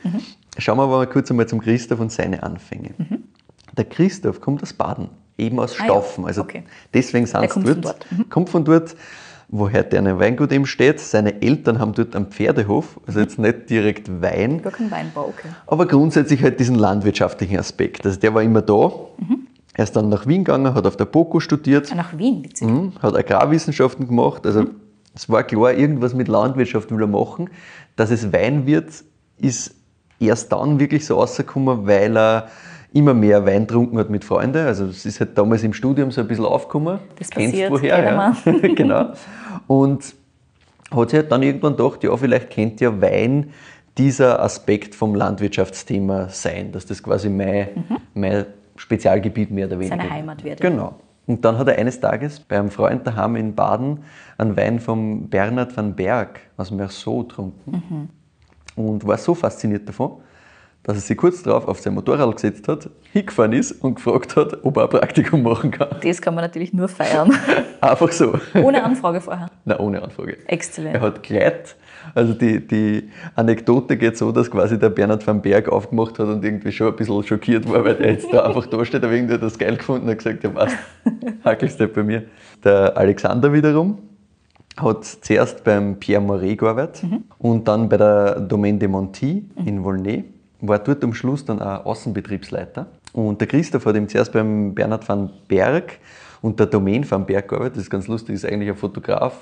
schauen 0.58 0.78
wir 0.78 0.84
aber 0.84 0.98
mal 0.98 1.08
kurz 1.08 1.32
einmal 1.32 1.48
zum 1.48 1.62
Christoph 1.62 2.00
und 2.00 2.12
seine 2.12 2.44
Anfänge. 2.44 2.92
Der 3.76 3.86
Christoph 3.86 4.40
kommt 4.40 4.62
aus 4.62 4.74
Baden, 4.74 5.10
eben 5.38 5.60
aus 5.60 5.74
Ah 5.76 5.80
ja, 5.80 5.86
Staufen. 5.86 6.26
Also 6.26 6.42
okay. 6.42 6.64
deswegen 6.94 7.26
sind 7.26 7.42
dort. 7.56 7.86
dort. 7.86 8.06
Mhm. 8.12 8.30
Kommt 8.30 8.50
von 8.50 8.64
dort, 8.64 8.96
wo 9.56 9.72
heute 9.72 10.00
ein 10.00 10.20
Weingut 10.20 10.52
eben 10.52 10.66
steht. 10.66 11.00
Seine 11.00 11.44
Eltern 11.44 11.78
haben 11.78 11.94
dort 11.94 12.16
einen 12.16 12.26
Pferdehof, 12.26 13.00
also 13.06 13.20
jetzt 13.20 13.38
nicht 13.38 13.70
direkt 13.70 14.22
Wein, 14.22 14.64
Gar 14.64 14.72
kein 14.72 14.90
Weinbau, 14.90 15.26
okay. 15.28 15.50
aber 15.68 15.86
grundsätzlich 15.86 16.42
halt 16.42 16.60
diesen 16.60 16.76
landwirtschaftlichen 16.76 17.60
Aspekt. 17.60 18.04
Also 18.04 18.20
der 18.20 18.34
war 18.34 18.42
immer 18.42 18.64
da. 18.64 18.92
Er 19.76 19.84
ist 19.84 19.96
dann 19.96 20.10
nach 20.10 20.26
Wien 20.26 20.44
gegangen, 20.44 20.74
hat 20.74 20.88
auf 20.88 20.98
der 20.98 21.06
BOKU 21.06 21.40
studiert. 21.40 21.92
Ah, 21.92 21.96
Nach 21.96 22.18
Wien, 22.18 22.44
witzig. 22.44 22.68
Mhm, 22.68 22.94
hat 23.00 23.16
Agrarwissenschaften 23.16 24.08
gemacht. 24.08 24.46
Also 24.46 24.66
es 25.16 25.30
war 25.30 25.44
klar, 25.44 25.74
irgendwas 25.74 26.16
mit 26.16 26.28
Landwirtschaft 26.28 26.92
will 26.92 27.02
er 27.02 27.08
machen. 27.08 27.50
Dass 27.96 28.10
es 28.10 28.34
Wein 28.34 28.66
wird, 28.66 28.92
ist 29.38 29.76
erst 30.20 30.52
dann 30.52 30.80
wirklich 30.80 31.06
so 31.06 31.20
rausgekommen, 31.20 31.86
weil 31.86 32.18
er 32.18 32.48
immer 32.94 33.14
mehr 33.14 33.46
Wein 33.46 33.66
getrunken 33.68 33.98
hat 33.98 34.10
mit 34.10 34.24
Freunden. 34.24 34.66
Also 34.66 34.86
es 34.86 35.06
ist 35.06 35.20
halt 35.20 35.38
damals 35.38 35.64
im 35.64 35.74
Studium 35.74 36.12
so 36.12 36.22
ein 36.22 36.28
bisschen 36.28 36.46
aufgekommen. 36.46 37.00
Das 37.18 37.30
Kennst 37.30 37.52
passiert, 37.54 37.72
woher, 37.72 38.04
ja. 38.04 38.36
genau. 38.76 39.14
Und 39.68 40.16
hat 40.92 41.10
sich 41.10 41.20
halt 41.20 41.32
dann 41.32 41.44
irgendwann 41.44 41.76
gedacht, 41.76 42.04
ja, 42.04 42.16
vielleicht 42.16 42.50
kennt 42.50 42.82
ja 42.82 43.02
Wein 43.02 43.52
dieser 43.98 44.42
Aspekt 44.42 44.96
vom 44.96 45.16
Landwirtschaftsthema 45.16 46.30
sein, 46.30 46.72
dass 46.72 46.86
das 46.86 47.02
quasi 47.04 47.30
mein, 47.30 47.70
mein 48.14 48.46
Spezialgebiet 48.76 49.52
mehr 49.52 49.68
oder 49.68 49.80
weniger 49.80 49.96
Mhm. 49.96 50.02
Seine 50.02 50.12
Heimat 50.14 50.44
wird. 50.44 50.62
Genau. 50.62 50.96
Und 51.26 51.46
dann 51.46 51.58
hat 51.58 51.68
er 51.68 51.78
eines 51.78 52.00
Tages 52.00 52.40
bei 52.40 52.60
einem 52.60 52.70
Freund 52.70 53.08
daheim 53.08 53.36
in 53.36 53.56
Baden 53.56 54.00
einen 54.38 54.58
Wein 54.58 54.80
vom 54.80 55.30
Bernhard 55.30 55.76
van 55.76 55.96
Berg 55.96 56.42
aus 56.58 56.70
Merceau 56.72 57.24
getrunken 57.24 58.10
und 58.76 59.08
war 59.08 59.18
so 59.18 59.34
fasziniert 59.34 59.88
davon, 59.88 60.18
dass 60.84 60.98
er 60.98 61.02
sich 61.02 61.18
kurz 61.18 61.42
darauf 61.44 61.68
auf 61.68 61.80
sein 61.80 61.94
Motorrad 61.94 62.36
gesetzt 62.36 62.68
hat, 62.68 62.90
hingefahren 63.14 63.54
ist 63.54 63.72
und 63.84 63.96
gefragt 63.96 64.36
hat, 64.36 64.64
ob 64.64 64.78
er 64.78 64.84
ein 64.84 64.90
Praktikum 64.90 65.42
machen 65.42 65.72
kann. 65.72 65.96
Das 66.04 66.22
kann 66.22 66.36
man 66.36 66.44
natürlich 66.44 66.74
nur 66.74 66.90
feiern. 66.90 67.34
Einfach 67.82 68.12
so. 68.12 68.34
Ohne 68.54 68.84
Anfrage 68.84 69.22
vorher. 69.22 69.50
Na, 69.64 69.80
ohne 69.80 70.02
Anfrage. 70.02 70.38
Exzellent. 70.48 70.96
Er 70.96 71.02
hat 71.02 71.24
gleich, 71.24 71.76
also 72.14 72.34
die, 72.34 72.66
die 72.68 73.10
Anekdote 73.36 73.96
geht 73.96 74.18
so, 74.18 74.32
dass 74.34 74.52
quasi 74.52 74.78
der 74.78 74.90
Bernhard 74.90 75.26
van 75.26 75.42
Berg 75.42 75.70
aufgemacht 75.70 76.20
hat 76.20 76.28
und 76.28 76.44
irgendwie 76.44 76.72
schon 76.72 76.88
ein 76.88 76.96
bisschen 76.98 77.24
schockiert 77.24 77.70
war, 77.72 77.86
weil 77.86 77.96
der 77.96 78.12
jetzt 78.12 78.32
da 78.34 78.46
einfach 78.46 78.66
da 78.66 78.84
steht, 78.84 79.04
aber 79.04 79.14
irgendwie 79.14 79.36
hat 79.36 79.42
er 79.42 79.48
das 79.48 79.58
geil 79.58 79.78
gefunden 79.78 80.10
und 80.10 80.18
gesagt, 80.18 80.44
ja 80.44 80.50
passt, 80.50 80.78
hackelst 81.46 81.80
du 81.80 81.88
bei 81.88 82.04
mir. 82.04 82.24
Der 82.64 82.98
Alexander 82.98 83.54
wiederum 83.54 84.00
hat 84.78 85.06
zuerst 85.06 85.64
beim 85.64 86.00
Pierre 86.00 86.22
Moret 86.22 86.58
gearbeitet 86.58 87.06
und 87.38 87.68
dann 87.68 87.88
bei 87.90 87.98
der 87.98 88.40
Domaine 88.40 88.80
de 88.80 88.88
Monty 88.88 89.50
in 89.66 89.84
Volnay, 89.84 90.24
war 90.68 90.80
dort 90.80 91.04
am 91.04 91.14
Schluss 91.14 91.46
dann 91.46 91.62
auch 91.62 91.86
Außenbetriebsleiter. 91.86 92.88
Und 93.12 93.40
der 93.40 93.48
Christoph 93.48 93.86
hat 93.86 93.96
ihm 93.96 94.08
zuerst 94.08 94.32
beim 94.32 94.74
Bernhard 94.74 95.08
van 95.08 95.30
Berg 95.48 96.00
und 96.42 96.60
der 96.60 96.68
Domaine 96.68 97.10
van 97.10 97.26
Berg 97.26 97.48
gearbeitet, 97.48 97.78
das 97.78 97.84
ist 97.84 97.90
ganz 97.90 98.08
lustig, 98.08 98.36
ist 98.36 98.46
eigentlich 98.46 98.70
ein 98.70 98.76
Fotograf, 98.76 99.34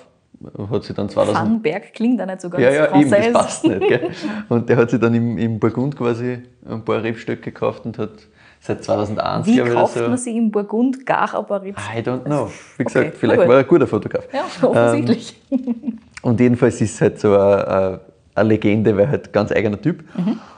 hat 0.69 0.83
sich 0.83 0.95
dann 0.95 1.09
2000... 1.09 1.37
Van 1.37 1.61
Berg 1.61 1.93
klingt 1.93 2.21
auch 2.21 2.25
nicht 2.25 2.41
so 2.41 2.49
ganz 2.49 2.63
Ja, 2.63 2.71
ja, 2.71 2.99
eben, 2.99 3.09
das 3.09 3.31
passt 3.31 3.63
nicht. 3.63 3.79
Gell? 3.79 4.09
Und 4.49 4.67
der 4.67 4.77
hat 4.77 4.89
sich 4.89 4.99
dann 4.99 5.13
im, 5.13 5.37
im 5.37 5.59
Burgund 5.59 5.95
quasi 5.95 6.39
ein 6.67 6.83
paar 6.83 7.03
Rebstöcke 7.03 7.51
gekauft 7.51 7.85
und 7.85 7.97
hat 7.97 8.11
seit 8.59 8.83
2001, 8.83 9.47
Wie 9.47 9.55
glaube 9.55 9.69
ich, 9.69 9.75
oder 9.75 9.81
kauft 9.81 9.93
so. 9.95 10.07
man 10.07 10.17
sich 10.17 10.35
im 10.35 10.51
Burgund 10.51 11.05
gar 11.05 11.37
ein 11.37 11.45
paar 11.45 11.61
Rips? 11.61 11.81
I 11.95 11.99
don't 11.99 12.23
know. 12.23 12.49
Wie 12.77 12.83
gesagt, 12.83 13.07
Okay, 13.07 13.17
vielleicht 13.19 13.39
war 13.39 13.55
er 13.55 13.59
ein 13.59 13.67
guter 13.67 13.87
Fotograf. 13.87 14.25
Ja, 14.33 14.45
offensichtlich. 14.67 15.39
Und 16.21 16.39
jedenfalls 16.39 16.81
ist 16.81 16.95
es 16.95 17.01
halt 17.01 17.19
so 17.19 17.33
eine, 17.33 17.99
eine 18.35 18.49
Legende, 18.49 18.95
weil 18.95 19.09
halt 19.09 19.33
ganz 19.33 19.51
eigener 19.51 19.81
Typ. 19.81 20.03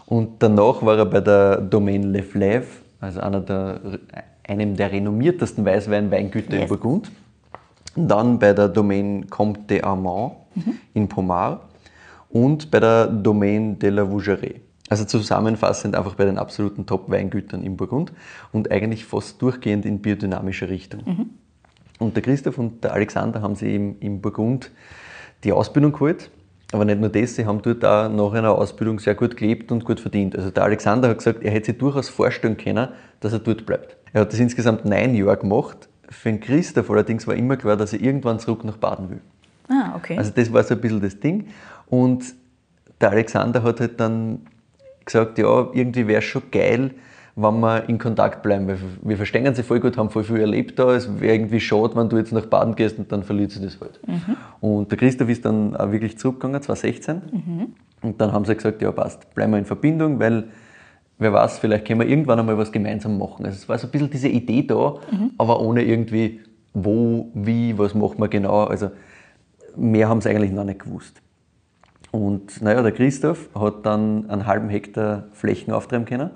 Und 0.05 0.41
danach 0.43 0.81
war 0.81 0.97
er 0.97 1.05
bei 1.05 1.21
der 1.21 1.61
Domaine 1.61 2.07
Le 2.07 2.23
Fleuve, 2.23 2.67
also 2.99 3.19
einer 3.19 3.41
der, 3.41 3.79
einem 4.47 4.75
der 4.75 4.91
renommiertesten 4.91 5.65
Weißwein-Weingüter 5.65 6.53
in 6.53 6.61
Yes. 6.61 6.69
Burgund. 6.69 7.11
Und 7.95 8.07
dann 8.07 8.39
bei 8.39 8.53
der 8.53 8.69
Domaine 8.69 9.25
Comte 9.27 9.81
d'Armand 9.81 10.31
in 10.93 11.07
Pommard 11.07 11.61
und 12.29 12.71
bei 12.71 12.79
der 12.79 13.07
Domaine 13.07 13.75
de 13.75 13.91
la 13.91 14.09
Vougerie. 14.09 14.61
Also 14.89 15.05
zusammenfassend 15.05 15.95
einfach 15.95 16.15
bei 16.15 16.25
den 16.25 16.37
absoluten 16.37 16.85
Top-Weingütern 16.85 17.63
in 17.63 17.77
Burgund 17.77 18.11
und 18.51 18.69
eigentlich 18.71 19.05
fast 19.05 19.41
durchgehend 19.41 19.85
in 19.85 19.99
biodynamischer 19.99 20.69
Richtung. 20.69 21.29
Und 21.99 22.15
der 22.15 22.23
Christoph 22.23 22.57
und 22.57 22.83
der 22.83 22.93
Alexander 22.93 23.41
haben 23.41 23.55
sich 23.55 23.69
eben 23.69 23.97
in 23.99 24.21
Burgund 24.21 24.71
die 25.43 25.51
Ausbildung 25.53 25.93
geholt 25.93 26.29
Aber 26.73 26.85
nicht 26.85 26.99
nur 26.99 27.09
das, 27.09 27.35
sie 27.35 27.45
haben 27.45 27.61
dort 27.61 27.85
auch 27.85 28.09
nach 28.09 28.33
einer 28.33 28.51
Ausbildung 28.51 28.97
sehr 28.97 29.13
gut 29.13 29.37
gelebt 29.37 29.71
und 29.71 29.85
gut 29.85 29.99
verdient. 29.99 30.35
Also 30.35 30.49
der 30.49 30.63
Alexander 30.63 31.07
hat 31.07 31.19
gesagt, 31.19 31.43
er 31.43 31.51
hätte 31.51 31.67
sich 31.67 31.77
durchaus 31.77 32.09
vorstellen 32.09 32.57
können, 32.57 32.87
dass 33.19 33.31
er 33.31 33.39
dort 33.39 33.67
bleibt. 33.67 33.95
Er 34.11 34.21
hat 34.21 34.33
das 34.33 34.39
insgesamt 34.39 34.83
neun 34.83 35.13
Jahre 35.13 35.37
gemacht. 35.37 35.87
Für 36.09 36.29
den 36.29 36.39
Christoph 36.39 36.89
allerdings 36.89 37.27
war 37.27 37.35
immer 37.35 37.57
klar, 37.57 37.77
dass 37.77 37.93
er 37.93 38.01
irgendwann 38.01 38.39
zurück 38.39 38.63
nach 38.63 38.77
Baden 38.77 39.11
will. 39.11 39.21
Ah, 39.69 39.93
okay. 39.95 40.17
Also 40.17 40.31
das 40.35 40.51
war 40.51 40.63
so 40.63 40.73
ein 40.73 40.81
bisschen 40.81 40.99
das 40.99 41.19
Ding. 41.19 41.49
Und 41.87 42.33
der 42.99 43.11
Alexander 43.11 43.61
hat 43.61 43.79
halt 43.79 43.99
dann 43.99 44.39
gesagt, 45.05 45.37
ja, 45.37 45.67
irgendwie 45.73 46.07
wäre 46.07 46.19
es 46.19 46.25
schon 46.25 46.41
geil, 46.51 46.91
wenn 47.35 47.59
wir 47.59 47.89
in 47.89 47.97
Kontakt 47.97 48.43
bleiben. 48.43 48.67
Weil 48.67 48.77
wir 49.01 49.17
verstehen 49.17 49.53
sie 49.55 49.63
voll 49.63 49.79
gut, 49.79 49.97
haben 49.97 50.09
voll 50.09 50.23
viel 50.23 50.39
erlebt 50.39 50.77
da. 50.77 50.93
Es 50.93 51.19
wäre 51.19 51.33
irgendwie 51.33 51.59
schade, 51.59 51.95
wenn 51.95 52.09
du 52.09 52.17
jetzt 52.17 52.31
nach 52.31 52.45
Baden 52.45 52.75
gehst 52.75 52.99
und 52.99 53.11
dann 53.11 53.23
verliert 53.23 53.51
sie 53.51 53.61
das 53.61 53.79
halt. 53.81 53.99
Und 54.61 54.91
der 54.91 54.97
Christoph 54.97 55.29
ist 55.29 55.45
dann 55.45 55.75
auch 55.75 55.91
wirklich 55.91 56.17
zurückgegangen, 56.17 56.61
2016. 56.61 57.21
Und 58.01 58.21
dann 58.21 58.31
haben 58.31 58.45
sie 58.45 58.55
gesagt, 58.55 58.81
ja 58.81 58.91
passt, 58.91 59.33
bleiben 59.33 59.53
wir 59.53 59.59
in 59.59 59.65
Verbindung, 59.65 60.19
weil 60.19 60.45
wer 61.17 61.33
weiß, 61.33 61.59
vielleicht 61.59 61.85
können 61.85 62.01
wir 62.01 62.07
irgendwann 62.07 62.39
einmal 62.39 62.57
was 62.57 62.71
gemeinsam 62.71 63.17
machen. 63.17 63.45
Also 63.45 63.57
es 63.57 63.69
war 63.69 63.77
so 63.77 63.87
ein 63.87 63.91
bisschen 63.91 64.09
diese 64.09 64.27
Idee 64.27 64.63
da, 64.63 64.95
aber 65.37 65.61
ohne 65.61 65.83
irgendwie 65.83 66.41
wo, 66.73 67.31
wie, 67.33 67.77
was 67.77 67.93
machen 67.93 68.19
wir 68.19 68.27
genau. 68.27 68.63
Also 68.65 68.91
mehr 69.75 70.09
haben 70.09 70.21
sie 70.21 70.29
eigentlich 70.29 70.51
noch 70.51 70.63
nicht 70.63 70.79
gewusst. 70.79 71.21
Und 72.13 72.61
naja, 72.61 72.83
der 72.83 72.91
Christoph 72.91 73.49
hat 73.55 73.87
dann 73.87 74.29
einen 74.29 74.45
halben 74.45 74.69
Hektar 74.69 75.23
Flächen 75.31 75.73
auftreiben 75.73 76.05
können, 76.05 76.29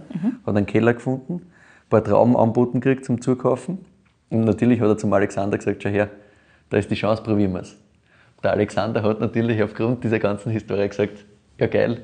hat 0.44 0.58
einen 0.58 0.66
Keller 0.66 0.96
gefunden, 0.96 1.34
ein 1.36 1.90
paar 1.92 2.04
Trauben 2.04 2.36
anboten 2.36 2.82
gekriegt 2.82 3.06
zum 3.06 3.22
Zukaufen. 3.22 3.86
Und 4.32 4.46
natürlich 4.46 4.82
hat 4.82 4.88
er 4.88 4.98
zum 4.98 5.14
Alexander 5.14 5.56
gesagt, 5.56 5.84
schau 5.84 5.90
her, 5.90 6.10
da 6.72 6.78
ist 6.78 6.90
die 6.90 6.96
Chance, 6.96 7.22
probieren 7.22 7.54
wir 7.54 7.62
es. 7.62 7.78
Der 8.44 8.54
Alexander 8.54 9.04
hat 9.04 9.20
natürlich 9.20 9.62
aufgrund 9.62 10.04
dieser 10.04 10.18
ganzen 10.18 10.52
Historie 10.52 10.90
gesagt, 10.90 11.26
ja 11.60 11.68
geil, 11.68 12.02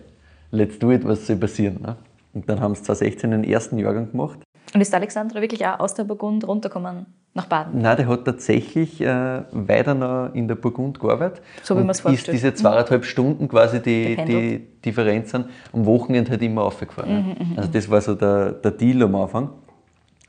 let's 0.52 0.78
do 0.78 0.92
it, 0.92 1.04
was 1.04 1.26
soll 1.26 1.38
passieren. 1.38 1.82
Ne? 1.82 1.96
Und 2.34 2.48
dann 2.48 2.60
haben 2.60 2.76
sie 2.76 2.84
2016 2.84 3.32
den 3.32 3.44
ersten 3.44 3.80
Jahrgang 3.80 4.12
gemacht. 4.12 4.38
Und 4.72 4.82
ist 4.82 4.94
der 4.94 5.00
Alexander 5.00 5.42
wirklich 5.42 5.66
auch 5.66 5.80
aus 5.80 5.96
der 5.96 6.04
Burgund 6.04 6.48
runtergekommen 6.48 7.08
nach 7.34 7.48
Baden? 7.48 7.82
Nein, 7.82 7.98
der 7.98 8.08
hat 8.08 8.26
tatsächlich 8.26 9.02
äh, 9.02 9.42
weiter 9.52 9.96
noch 9.96 10.34
in 10.34 10.48
der 10.48 10.56
Burgund 10.56 11.00
gearbeitet. 11.00 11.42
So 11.64 11.76
wie 11.76 11.80
man 11.80 11.90
es 11.90 11.98
Ist 11.98 12.02
vorstellt. 12.02 12.36
diese 12.36 12.54
zweieinhalb 12.54 13.06
Stunden 13.06 13.48
quasi 13.48 13.82
die, 13.82 14.16
die 14.16 14.68
Differenz 14.86 15.32
sind, 15.32 15.48
am 15.72 15.86
Wochenende 15.86 16.32
halt 16.32 16.42
immer 16.44 16.64
aufgefahren. 16.64 17.36
Mhm, 17.38 17.58
also 17.58 17.70
das 17.72 17.90
war 17.90 18.02
so 18.02 18.14
der, 18.16 18.52
der 18.52 18.72
Deal 18.72 19.02
am 19.04 19.16
Anfang. 19.16 19.50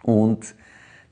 Und 0.02 0.54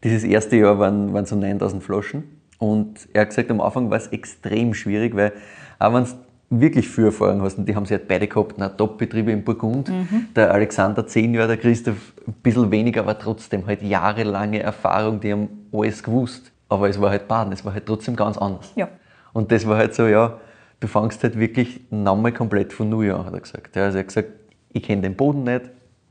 dieses 0.03 0.25
erste 0.25 0.57
Jahr 0.57 0.79
waren, 0.79 1.13
waren 1.13 1.27
so 1.27 1.37
9000 1.37 1.83
Flaschen. 1.83 2.25
Und 2.59 3.09
er 3.13 3.23
hat 3.23 3.29
gesagt, 3.29 3.51
am 3.51 3.61
Anfang 3.61 3.91
war 3.91 3.99
es 3.99 4.09
extrem 4.09 4.73
schwierig, 4.73 5.15
weil 5.15 5.33
auch 5.79 5.93
wenn 5.93 6.05
du 6.05 6.11
wirklich 6.61 6.89
viel 6.89 7.07
Erfahrung 7.07 7.43
hast, 7.43 7.59
und 7.59 7.69
die 7.69 7.75
haben 7.75 7.87
sie 7.87 7.95
halt 7.95 8.07
beide 8.09 8.27
gehabt, 8.29 8.55
na, 8.59 8.69
Top-Betriebe 8.69 9.33
in 9.33 9.43
Burgund, 9.43 9.89
Mhm. 9.89 10.27
der 10.37 10.53
Alexander 10.53 11.07
zehn 11.07 11.33
Jahre, 11.35 11.49
der 11.49 11.57
Christoph 11.57 12.13
ein 12.27 12.35
bisschen 12.43 12.71
weniger, 12.71 13.01
aber 13.01 13.19
trotzdem 13.19 13.67
halt 13.67 13.83
jahrelange 13.83 14.61
Erfahrung, 14.63 15.21
die 15.21 15.33
haben 15.33 15.49
alles 15.73 16.03
gewusst. 16.03 16.53
Aber 16.69 16.89
es 16.89 17.01
war 17.01 17.11
halt 17.11 17.29
Baden, 17.29 17.53
es 17.53 17.65
war 17.65 17.73
halt 17.75 17.87
trotzdem 17.87 18.17
ganz 18.17 18.39
anders. 18.39 18.73
Ja. 18.77 18.89
Und 19.33 19.51
das 19.53 19.67
war 19.67 19.77
halt 19.77 19.95
so, 19.95 20.07
ja, 20.07 20.39
du 20.81 20.87
fangst 20.87 21.23
halt 21.23 21.39
wirklich 21.39 21.81
nochmal 21.91 22.33
komplett 22.33 22.73
von 22.73 22.89
Null 22.89 23.11
an, 23.13 23.25
hat 23.27 23.35
er 23.35 23.41
gesagt. 23.41 23.77
Ja, 23.77 23.85
also 23.85 23.99
er 23.99 24.01
hat 24.01 24.09
gesagt, 24.09 24.29
ich 24.73 24.83
kenne 24.83 25.03
den 25.03 25.15
Boden 25.15 25.45
nicht, 25.45 25.63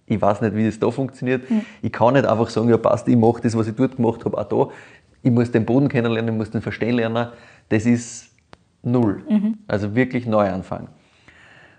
ich 0.05 0.21
weiß 0.21 0.41
nicht, 0.41 0.55
wie 0.55 0.65
das 0.65 0.79
da 0.79 0.91
funktioniert. 0.91 1.43
Ich 1.81 1.91
kann 1.91 2.13
nicht 2.13 2.25
einfach 2.25 2.49
sagen, 2.49 2.69
ja 2.69 2.77
passt, 2.77 3.07
ich 3.07 3.15
mache 3.15 3.41
das, 3.41 3.55
was 3.57 3.67
ich 3.67 3.75
dort 3.75 3.95
gemacht 3.95 4.23
habe, 4.25 4.37
auch 4.37 4.43
da. 4.43 4.73
Ich 5.23 5.31
muss 5.31 5.51
den 5.51 5.65
Boden 5.65 5.87
kennenlernen, 5.87 6.33
ich 6.33 6.37
muss 6.37 6.51
den 6.51 6.61
verstehen 6.61 6.95
lernen. 6.95 7.27
Das 7.69 7.85
ist 7.85 8.30
null. 8.83 9.23
Also 9.67 9.95
wirklich 9.95 10.25
neu 10.25 10.49
anfangen. 10.49 10.87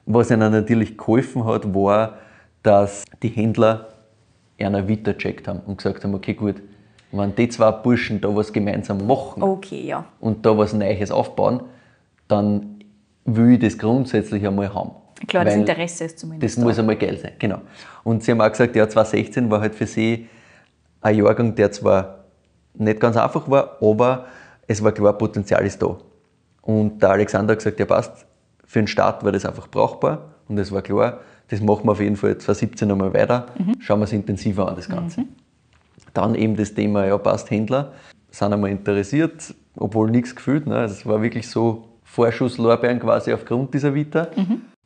Was 0.07 0.31
ihnen 0.31 0.53
natürlich 0.53 0.99
geholfen 0.99 1.45
hat, 1.45 1.75
war, 1.75 2.19
dass 2.63 3.05
die 3.23 3.29
Händler 3.29 3.89
einer 4.59 4.87
Vita 4.87 5.13
gecheckt 5.13 5.49
haben 5.49 5.61
und 5.67 5.79
gesagt 5.79 6.05
haben, 6.05 6.15
okay 6.15 6.35
gut, 6.35 6.57
wenn 7.11 7.35
die 7.35 7.49
zwei 7.49 7.71
Burschen 7.71 8.21
da 8.21 8.35
was 8.35 8.53
gemeinsam 8.53 9.07
machen, 9.07 9.43
Okay, 9.43 9.87
ja. 9.87 10.05
und 10.21 10.47
da 10.47 10.57
was 10.57 10.73
Neues 10.73 11.11
aufbauen, 11.11 11.63
dann 12.29 12.79
will 13.25 13.53
ich 13.53 13.59
das 13.59 13.77
grundsätzlich 13.77 14.47
einmal 14.47 14.73
haben. 14.73 14.93
Klar, 15.29 15.45
das 15.45 15.55
Interesse 15.55 16.05
ist 16.05 16.19
zumindest 16.19 16.57
Das 16.57 16.65
muss 16.65 16.79
einmal 16.79 16.97
geil 16.97 17.17
sein, 17.19 17.33
genau. 17.39 17.59
Und 18.03 18.25
sie 18.25 18.33
haben 18.33 18.41
auch 18.41 18.51
gesagt, 18.51 18.75
ja, 18.75 18.89
2016 18.89 19.51
war 19.51 19.61
halt 19.61 19.75
für 19.75 19.87
sie 19.87 20.29
ein 21.01 21.17
Jahrgang, 21.17 21.55
der 21.55 21.71
zwar 21.71 22.25
nicht 22.75 22.99
ganz 22.99 23.17
einfach 23.17 23.49
war, 23.49 23.77
aber 23.81 24.27
es 24.67 24.83
war 24.83 24.93
klar, 24.93 25.13
Potenzial 25.13 25.65
ist 25.67 25.81
da. 25.83 25.97
Und 26.63 27.03
der 27.03 27.11
Alexander 27.11 27.53
hat 27.53 27.59
gesagt, 27.59 27.79
ja 27.79 27.87
passt, 27.87 28.27
für 28.65 28.79
den 28.79 28.87
Start 28.87 29.25
war 29.25 29.33
das 29.33 29.45
einfach 29.45 29.69
brauchbar 29.69 30.31
und 30.49 30.59
es 30.59 30.73
war 30.73 30.83
klar, 30.83 31.21
das 31.49 31.61
machen 31.61 31.85
wir 31.85 31.93
auf 31.93 32.01
jeden 32.01 32.17
Fall 32.17 32.39
2017 32.39 32.89
nochmal 32.89 33.13
weiter, 33.13 33.47
schauen 33.81 34.01
wir 34.01 34.05
es 34.05 34.13
intensiver 34.13 34.69
an, 34.69 34.77
das 34.77 34.89
Ganze. 34.89 35.25
Dann 36.15 36.35
eben 36.35 36.57
das 36.57 36.73
Thema, 36.73 37.05
ja 37.07 37.19
passt, 37.19 37.51
Händler, 37.51 37.93
sind 38.31 38.53
einmal 38.53 38.71
interessiert, 38.71 39.55
obwohl 39.77 40.11
nichts 40.11 40.35
gefühlt. 40.35 40.67
Ne? 40.67 40.77
Also 40.77 40.95
es 40.95 41.07
war 41.07 41.21
wirklich 41.23 41.49
so 41.49 41.85
Vorschusslorbeeren 42.05 43.01
quasi 43.01 43.33
aufgrund 43.33 43.75
dieser 43.75 43.95
Vita. 43.95 44.29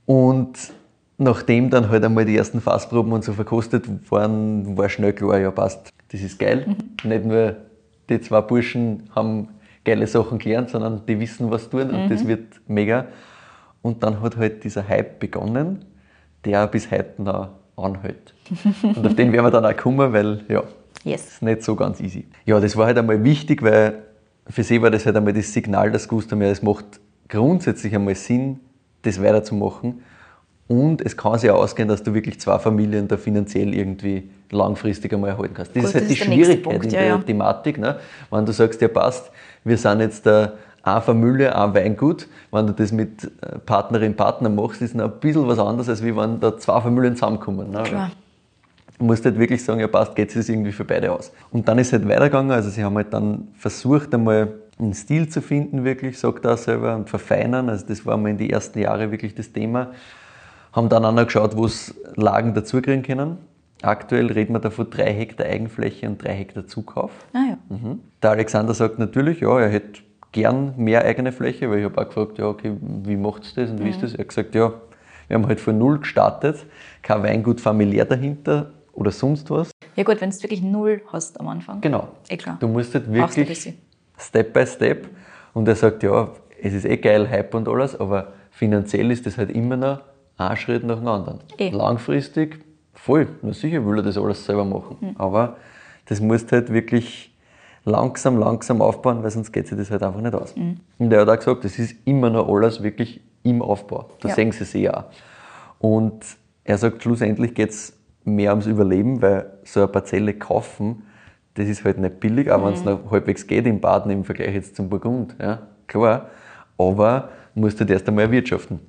Und 0.06 0.72
nachdem 1.18 1.70
dann 1.70 1.88
halt 1.88 2.04
einmal 2.04 2.24
die 2.24 2.36
ersten 2.36 2.60
Fassproben 2.60 3.12
und 3.12 3.24
so 3.24 3.32
verkostet 3.32 3.84
waren, 4.10 4.76
war 4.76 4.88
schnell 4.88 5.12
klar, 5.12 5.38
ja 5.38 5.50
passt, 5.50 5.90
das 6.12 6.20
ist 6.20 6.38
geil. 6.38 6.76
Nicht 7.04 7.24
nur 7.24 7.56
die 8.08 8.20
zwei 8.20 8.40
Burschen 8.40 9.10
haben 9.14 9.48
geile 9.86 10.06
Sachen 10.06 10.38
gelernt, 10.38 10.68
sondern 10.68 11.00
die 11.06 11.18
wissen, 11.18 11.50
was 11.50 11.70
tun 11.70 11.90
und 11.90 12.10
das 12.10 12.26
wird 12.26 12.60
mega. 12.66 13.06
Und 13.80 14.02
dann 14.02 14.20
hat 14.20 14.36
halt 14.36 14.64
dieser 14.64 14.86
Hype 14.86 15.20
begonnen, 15.20 15.84
der 16.44 16.66
bis 16.66 16.90
heute 16.90 17.22
noch 17.22 17.50
anhält. 17.76 18.34
und 18.82 19.06
auf 19.06 19.14
den 19.14 19.32
werden 19.32 19.46
wir 19.46 19.50
dann 19.50 19.64
auch 19.64 19.76
kommen, 19.76 20.12
weil 20.12 20.44
ja, 20.48 20.64
Yes. 21.04 21.26
ist 21.26 21.42
nicht 21.42 21.62
so 21.62 21.76
ganz 21.76 22.00
easy. 22.00 22.26
Ja, 22.44 22.58
das 22.58 22.76
war 22.76 22.86
halt 22.86 22.98
einmal 22.98 23.22
wichtig, 23.22 23.62
weil 23.62 24.02
für 24.48 24.64
sie 24.64 24.82
war 24.82 24.90
das 24.90 25.06
halt 25.06 25.16
einmal 25.16 25.32
das 25.32 25.52
Signal, 25.52 25.92
dass 25.92 26.08
gewusst 26.08 26.32
haben, 26.32 26.42
ja, 26.42 26.48
es 26.48 26.62
macht 26.62 26.84
grundsätzlich 27.28 27.94
einmal 27.94 28.16
Sinn, 28.16 28.58
das 29.02 29.22
weiterzumachen. 29.22 30.02
Und 30.68 31.00
es 31.00 31.16
kann 31.16 31.38
sich 31.38 31.48
auch 31.50 31.62
ausgehen, 31.62 31.88
dass 31.88 32.02
du 32.02 32.12
wirklich 32.12 32.40
zwei 32.40 32.58
Familien 32.58 33.06
da 33.06 33.16
finanziell 33.16 33.72
irgendwie 33.72 34.30
langfristig 34.50 35.12
einmal 35.12 35.30
erhalten 35.30 35.54
kannst. 35.54 35.76
Das 35.76 35.82
Gut, 35.82 35.88
ist 35.90 35.94
halt 35.94 36.04
das 36.04 36.08
die 36.08 36.18
ist 36.18 36.24
Schwierigkeit 36.24 36.62
Punkt, 36.64 36.84
in 36.86 36.90
ja, 36.90 36.98
der 36.98 37.08
ja. 37.08 37.18
Thematik. 37.18 37.78
Ne? 37.78 38.00
Wenn 38.30 38.44
du 38.44 38.52
sagst, 38.52 38.80
ja 38.80 38.88
passt, 38.88 39.30
wir 39.66 39.76
sind 39.76 40.00
jetzt 40.00 40.24
da 40.24 40.52
eine 40.84 41.02
Familie, 41.02 41.54
ein 41.56 41.74
Weingut, 41.74 42.28
wenn 42.52 42.68
du 42.68 42.72
das 42.72 42.92
mit 42.92 43.24
äh, 43.24 43.58
Partnerin, 43.58 44.14
Partner 44.14 44.48
machst, 44.48 44.80
ist 44.80 44.94
noch 44.94 45.12
ein 45.12 45.20
bisschen 45.20 45.46
was 45.48 45.58
anderes, 45.58 45.88
als 45.88 46.04
wie 46.04 46.16
wenn 46.16 46.38
da 46.38 46.56
zwei 46.56 46.80
Familien 46.80 47.16
zusammenkommen. 47.16 47.72
Ne? 47.72 47.82
Klar. 47.82 48.12
Du 48.96 49.04
musst 49.04 49.24
halt 49.24 49.38
wirklich 49.38 49.62
sagen, 49.64 49.80
ja 49.80 49.88
passt, 49.88 50.14
geht 50.14 50.34
es 50.34 50.48
irgendwie 50.48 50.70
für 50.70 50.84
beide 50.84 51.12
aus. 51.12 51.32
Und 51.50 51.66
dann 51.66 51.78
ist 51.78 51.88
es 51.88 51.94
halt 51.94 52.08
weitergegangen, 52.08 52.52
also 52.52 52.70
sie 52.70 52.84
haben 52.84 52.94
halt 52.94 53.12
dann 53.12 53.48
versucht 53.58 54.14
einmal 54.14 54.54
einen 54.78 54.94
Stil 54.94 55.28
zu 55.28 55.42
finden, 55.42 55.84
wirklich, 55.84 56.18
sagt 56.18 56.44
er 56.44 56.54
auch 56.54 56.58
selber, 56.58 56.94
und 56.94 57.10
verfeinern, 57.10 57.68
also 57.68 57.84
das 57.86 58.06
war 58.06 58.16
mal 58.16 58.30
in 58.30 58.38
die 58.38 58.50
ersten 58.50 58.78
Jahre 58.78 59.10
wirklich 59.10 59.34
das 59.34 59.52
Thema. 59.52 59.88
Haben 60.72 60.88
dann 60.88 61.04
auch 61.04 61.12
noch 61.12 61.24
geschaut, 61.24 61.56
wo 61.56 61.66
es 61.66 61.94
Lagen 62.14 62.54
dazukriegen 62.54 63.02
können. 63.02 63.38
Aktuell 63.82 64.32
reden 64.32 64.54
wir 64.54 64.60
da 64.60 64.70
von 64.70 64.88
drei 64.90 65.12
Hektar 65.12 65.46
Eigenfläche 65.46 66.08
und 66.08 66.22
drei 66.22 66.32
Hektar 66.32 66.66
Zukauf. 66.66 67.12
Ah 67.32 67.38
ja. 67.50 67.58
Mhm. 67.68 68.00
Der 68.22 68.30
Alexander 68.30 68.74
sagt 68.74 68.98
natürlich, 68.98 69.40
ja, 69.40 69.60
er 69.60 69.68
hätte 69.68 70.00
gern 70.32 70.74
mehr 70.76 71.04
eigene 71.04 71.32
Fläche, 71.32 71.70
weil 71.70 71.78
ich 71.80 71.84
habe 71.84 72.00
auch 72.00 72.06
gefragt, 72.06 72.38
ja, 72.38 72.46
okay, 72.46 72.72
wie 72.80 73.16
macht 73.16 73.44
es 73.44 73.54
das 73.54 73.70
und 73.70 73.84
wie 73.84 73.90
ist 73.90 74.02
das? 74.02 74.14
Er 74.14 74.20
hat 74.20 74.28
gesagt, 74.28 74.54
ja, 74.54 74.72
wir 75.28 75.34
haben 75.34 75.46
halt 75.46 75.60
von 75.60 75.76
null 75.78 75.98
gestartet, 75.98 76.66
kein 77.02 77.22
Weingut 77.22 77.60
familiär 77.60 78.04
dahinter 78.04 78.70
oder 78.92 79.10
sonst 79.10 79.50
was. 79.50 79.70
Ja 79.96 80.04
gut, 80.04 80.20
wenn 80.20 80.30
du 80.30 80.42
wirklich 80.42 80.62
null 80.62 81.02
hast 81.12 81.38
am 81.40 81.48
Anfang. 81.48 81.80
Genau. 81.80 82.08
Eh 82.28 82.36
klar. 82.36 82.56
Du 82.60 82.68
musst 82.68 82.94
halt 82.94 83.12
wirklich. 83.12 83.74
Step 84.18 84.52
by 84.52 84.66
Step. 84.66 85.08
Und 85.52 85.68
er 85.68 85.76
sagt, 85.76 86.02
ja, 86.02 86.30
es 86.62 86.72
ist 86.74 86.84
eh 86.84 86.96
geil, 86.96 87.28
Hype 87.28 87.54
und 87.54 87.68
alles, 87.68 87.98
aber 87.98 88.32
finanziell 88.50 89.10
ist 89.10 89.26
das 89.26 89.36
halt 89.38 89.50
immer 89.50 89.76
noch 89.76 90.00
ein 90.38 90.56
Schritt 90.56 90.84
nach 90.84 90.98
dem 90.98 91.08
anderen. 91.08 91.40
Eh. 91.58 91.70
Langfristig, 91.70 92.58
voll, 93.06 93.28
na 93.42 93.52
sicher 93.52 93.86
will 93.86 93.98
er 93.98 94.02
das 94.02 94.18
alles 94.18 94.44
selber 94.44 94.64
machen. 94.64 94.96
Hm. 95.00 95.14
Aber 95.16 95.56
das 96.06 96.20
musst 96.20 96.50
halt 96.52 96.72
wirklich 96.72 97.32
langsam, 97.84 98.38
langsam 98.38 98.82
aufbauen, 98.82 99.22
weil 99.22 99.30
sonst 99.30 99.52
geht 99.52 99.68
sich 99.68 99.78
das 99.78 99.90
halt 99.90 100.02
einfach 100.02 100.20
nicht 100.20 100.34
aus. 100.34 100.54
Hm. 100.56 100.80
Und 100.98 101.12
er 101.12 101.20
hat 101.20 101.28
auch 101.28 101.36
gesagt, 101.36 101.64
das 101.64 101.78
ist 101.78 101.96
immer 102.04 102.30
noch 102.30 102.48
alles 102.48 102.82
wirklich 102.82 103.20
im 103.44 103.62
Aufbau. 103.62 104.10
Da 104.20 104.28
Ja. 104.28 104.34
sehen 104.34 104.50
sie 104.52 104.64
sich 104.64 104.90
auch. 104.90 105.04
Und 105.78 106.24
er 106.64 106.78
sagt, 106.78 107.02
schlussendlich 107.02 107.54
geht 107.54 107.70
es 107.70 107.92
mehr 108.24 108.50
ums 108.50 108.66
Überleben, 108.66 109.22
weil 109.22 109.52
so 109.64 109.80
eine 109.80 109.88
Parzelle 109.88 110.34
kaufen, 110.34 111.04
das 111.54 111.68
ist 111.68 111.84
halt 111.84 111.98
nicht 111.98 112.18
billig, 112.20 112.50
auch 112.50 112.64
wenn 112.66 112.74
es 112.74 112.84
noch 112.84 113.10
halbwegs 113.10 113.46
geht 113.46 113.66
im 113.66 113.80
Baden 113.80 114.10
im 114.10 114.24
Vergleich 114.24 114.52
jetzt 114.54 114.76
zum 114.76 114.88
Burgund. 114.90 115.36
Ja, 115.40 115.60
klar. 115.86 116.26
Aber 116.76 117.28
musst 117.54 117.78
du 117.78 117.80
halt 117.82 117.90
erst 117.90 118.08
einmal 118.08 118.24
erwirtschaften. 118.24 118.80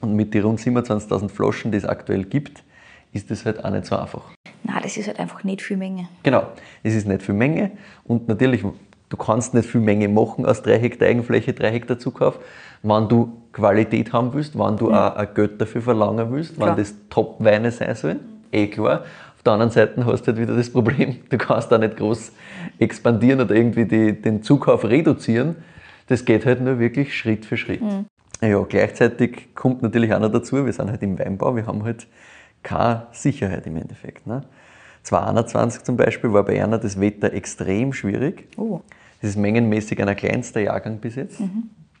Und 0.00 0.14
mit 0.14 0.32
den 0.32 0.44
rund 0.44 0.60
27.000 0.60 1.28
Flaschen, 1.28 1.72
die 1.72 1.78
es 1.78 1.84
aktuell 1.84 2.24
gibt, 2.24 2.62
ist 3.12 3.30
das 3.30 3.44
halt 3.44 3.64
auch 3.64 3.70
nicht 3.70 3.86
so 3.86 3.96
einfach. 3.96 4.22
Na, 4.64 4.80
das 4.80 4.96
ist 4.96 5.06
halt 5.06 5.18
einfach 5.18 5.44
nicht 5.44 5.62
viel 5.62 5.76
Menge. 5.76 6.08
Genau, 6.22 6.44
es 6.82 6.94
ist 6.94 7.06
nicht 7.06 7.22
viel 7.22 7.34
Menge 7.34 7.72
und 8.04 8.28
natürlich, 8.28 8.62
du 9.08 9.16
kannst 9.16 9.54
nicht 9.54 9.68
viel 9.68 9.80
Menge 9.80 10.08
machen 10.08 10.44
aus 10.44 10.62
3 10.62 10.78
Hektar 10.78 11.08
Eigenfläche, 11.08 11.52
3 11.52 11.70
Hektar 11.70 11.98
Zukauf, 11.98 12.38
wenn 12.82 13.08
du 13.08 13.32
Qualität 13.52 14.12
haben 14.12 14.32
willst, 14.34 14.56
wann 14.58 14.76
du 14.76 14.92
auch 14.92 15.16
ein 15.16 15.28
Geld 15.34 15.60
dafür 15.60 15.82
verlangen 15.82 16.30
willst, 16.30 16.56
Klar. 16.56 16.70
wann 16.70 16.76
das 16.76 16.94
Top-Weine 17.10 17.70
sein 17.70 17.94
sollen, 17.94 18.20
eh 18.52 18.66
klar. 18.66 19.04
Auf 19.36 19.42
der 19.44 19.52
anderen 19.52 19.70
Seite 19.70 20.04
hast 20.04 20.22
du 20.22 20.26
halt 20.32 20.40
wieder 20.40 20.56
das 20.56 20.70
Problem, 20.70 21.16
du 21.30 21.38
kannst 21.38 21.72
da 21.72 21.78
nicht 21.78 21.96
groß 21.96 22.32
expandieren 22.78 23.40
oder 23.40 23.54
irgendwie 23.54 23.84
die, 23.84 24.20
den 24.20 24.42
Zukauf 24.42 24.84
reduzieren. 24.84 25.56
Das 26.08 26.24
geht 26.24 26.46
halt 26.46 26.60
nur 26.60 26.78
wirklich 26.78 27.16
Schritt 27.16 27.46
für 27.46 27.56
Schritt. 27.56 27.80
Ja, 28.40 28.62
gleichzeitig 28.62 29.54
kommt 29.54 29.82
natürlich 29.82 30.12
auch 30.14 30.20
noch 30.20 30.30
dazu, 30.30 30.64
wir 30.64 30.72
sind 30.72 30.90
halt 30.90 31.02
im 31.02 31.18
Weinbau, 31.18 31.56
wir 31.56 31.66
haben 31.66 31.84
halt 31.84 32.06
keine 32.62 33.06
Sicherheit 33.12 33.66
im 33.66 33.76
Endeffekt. 33.76 34.26
Ne? 34.26 34.42
2021 35.04 35.84
zum 35.84 35.96
Beispiel 35.96 36.32
war 36.32 36.44
bei 36.44 36.62
einer 36.62 36.78
das 36.78 37.00
Wetter 37.00 37.32
extrem 37.32 37.92
schwierig. 37.92 38.48
Oh. 38.56 38.80
Das 39.20 39.30
ist 39.30 39.36
mengenmäßig 39.36 40.00
ein 40.02 40.16
kleinster 40.16 40.60
Jahrgang 40.60 40.98
bis 40.98 41.16
jetzt. 41.16 41.40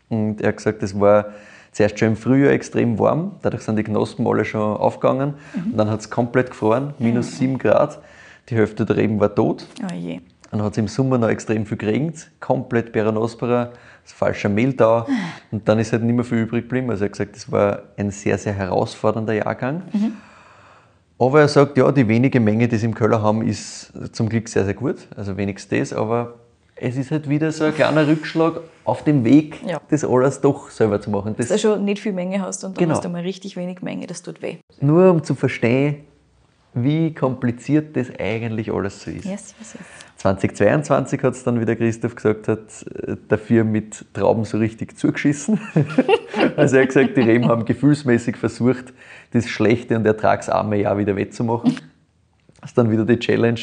Und 0.08 0.40
er 0.40 0.48
hat 0.48 0.56
gesagt, 0.56 0.82
es 0.82 0.98
war 0.98 1.26
zuerst 1.72 1.98
schon 1.98 2.08
im 2.08 2.16
Frühjahr 2.16 2.52
extrem 2.52 2.98
warm, 2.98 3.32
dadurch 3.42 3.62
sind 3.62 3.76
die 3.76 3.84
Knospen 3.84 4.26
alle 4.26 4.44
schon 4.44 4.76
aufgegangen. 4.76 5.34
Und 5.54 5.76
dann 5.76 5.90
hat 5.90 6.00
es 6.00 6.10
komplett 6.10 6.50
gefroren, 6.50 6.94
minus 6.98 7.38
7 7.38 7.58
Grad. 7.58 8.00
Die 8.48 8.56
Hälfte 8.56 8.86
der 8.86 8.96
Reben 8.96 9.20
war 9.20 9.34
tot. 9.34 9.66
Oh 9.82 9.94
je. 9.94 10.20
Dann 10.50 10.62
hat 10.62 10.72
es 10.72 10.78
im 10.78 10.88
Sommer 10.88 11.18
noch 11.18 11.28
extrem 11.28 11.66
viel 11.66 11.76
geregnet, 11.76 12.30
komplett 12.40 12.92
Peronospora, 12.92 13.70
das 14.02 14.12
falsche 14.12 14.48
Mehltau 14.48 15.06
und 15.50 15.68
dann 15.68 15.78
ist 15.78 15.92
halt 15.92 16.02
nicht 16.02 16.14
mehr 16.14 16.24
viel 16.24 16.38
übrig 16.38 16.62
geblieben. 16.62 16.88
Also 16.90 17.04
er 17.04 17.08
hat 17.08 17.12
gesagt, 17.12 17.36
das 17.36 17.52
war 17.52 17.82
ein 17.98 18.10
sehr, 18.10 18.38
sehr 18.38 18.54
herausfordernder 18.54 19.34
Jahrgang. 19.34 19.82
Aber 21.18 21.40
er 21.40 21.48
sagt, 21.48 21.76
ja, 21.76 21.90
die 21.90 22.06
wenige 22.06 22.38
Menge, 22.40 22.68
die 22.68 22.76
sie 22.76 22.86
im 22.86 22.94
Keller 22.94 23.20
haben, 23.22 23.42
ist 23.42 23.92
zum 24.12 24.28
Glück 24.28 24.48
sehr, 24.48 24.64
sehr 24.64 24.74
gut. 24.74 24.96
Also 25.16 25.36
wenigstens 25.36 25.90
das, 25.90 25.98
aber 25.98 26.34
es 26.76 26.96
ist 26.96 27.10
halt 27.10 27.28
wieder 27.28 27.50
so 27.50 27.64
ein 27.64 27.74
kleiner 27.74 28.06
Rückschlag 28.06 28.60
auf 28.84 29.02
dem 29.02 29.24
Weg, 29.24 29.60
Ja. 29.66 29.80
das 29.90 30.04
alles 30.04 30.40
doch 30.40 30.70
selber 30.70 31.00
zu 31.00 31.10
machen. 31.10 31.34
Das, 31.36 31.48
Dass 31.48 31.60
du 31.60 31.68
schon 31.68 31.84
nicht 31.84 32.00
viel 32.00 32.12
Menge 32.12 32.40
hast 32.40 32.62
und 32.62 32.76
dann 32.76 32.84
Genau. 32.84 32.94
hast 32.94 33.04
du 33.04 33.08
mal 33.08 33.22
richtig 33.22 33.56
wenig 33.56 33.82
Menge, 33.82 34.06
das 34.06 34.22
tut 34.22 34.40
weh. 34.42 34.58
nur 34.80 35.10
um 35.10 35.24
zu 35.24 35.34
verstehen, 35.34 35.96
wie 36.74 37.14
kompliziert 37.14 37.96
das 37.96 38.08
eigentlich 38.18 38.72
alles 38.72 39.02
so 39.02 39.10
ist. 39.10 39.24
Yes, 39.24 39.54
yes, 39.58 39.74
yes. 39.74 39.82
2022 40.16 41.22
hat 41.22 41.34
es 41.34 41.44
dann, 41.44 41.60
wie 41.60 41.64
der 41.64 41.76
Christoph 41.76 42.16
gesagt 42.16 42.48
hat, 42.48 42.60
äh, 43.06 43.16
dafür 43.28 43.64
mit 43.64 44.04
Trauben 44.14 44.44
so 44.44 44.58
richtig 44.58 44.98
zugeschissen. 44.98 45.60
also 46.56 46.76
er 46.76 46.82
hat 46.82 46.88
gesagt, 46.88 47.16
die 47.16 47.20
Reben 47.20 47.46
haben 47.46 47.64
gefühlsmäßig 47.64 48.36
versucht, 48.36 48.92
das 49.32 49.48
schlechte 49.48 49.96
und 49.96 50.06
ertragsarme 50.06 50.76
Jahr 50.76 50.98
wieder 50.98 51.14
wettzumachen. 51.16 51.76
Das 52.60 52.70
ist 52.70 52.78
dann 52.78 52.90
wieder 52.90 53.04
die 53.04 53.18
Challenge 53.18 53.60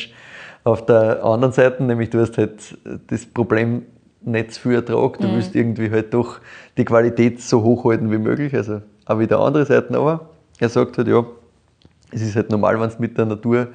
auf 0.64 0.86
der 0.86 1.24
anderen 1.24 1.54
Seite, 1.54 1.84
nämlich 1.84 2.10
du 2.10 2.20
hast 2.20 2.38
halt 2.38 2.78
das 3.08 3.26
Problem 3.26 3.84
nicht 4.22 4.54
zu 4.54 4.62
viel 4.62 4.76
Ertrag, 4.76 5.20
du 5.20 5.32
willst 5.32 5.56
irgendwie 5.56 5.92
halt 5.92 6.14
doch 6.14 6.40
die 6.78 6.86
Qualität 6.86 7.42
so 7.42 7.62
hoch 7.62 7.86
halten 7.86 8.12
wie 8.12 8.18
möglich, 8.18 8.54
also 8.56 8.82
auch 9.06 9.20
wieder 9.20 9.40
andere 9.40 9.66
Seiten, 9.66 9.94
aber 9.94 10.30
er 10.60 10.70
sagt 10.70 10.98
halt, 10.98 11.08
ja, 11.08 11.24
es 12.16 12.22
ist 12.22 12.36
halt 12.36 12.50
normal, 12.50 12.80
wenn 12.80 12.90
du 12.90 12.96
mit 13.00 13.18
der 13.18 13.26
Natur 13.26 13.68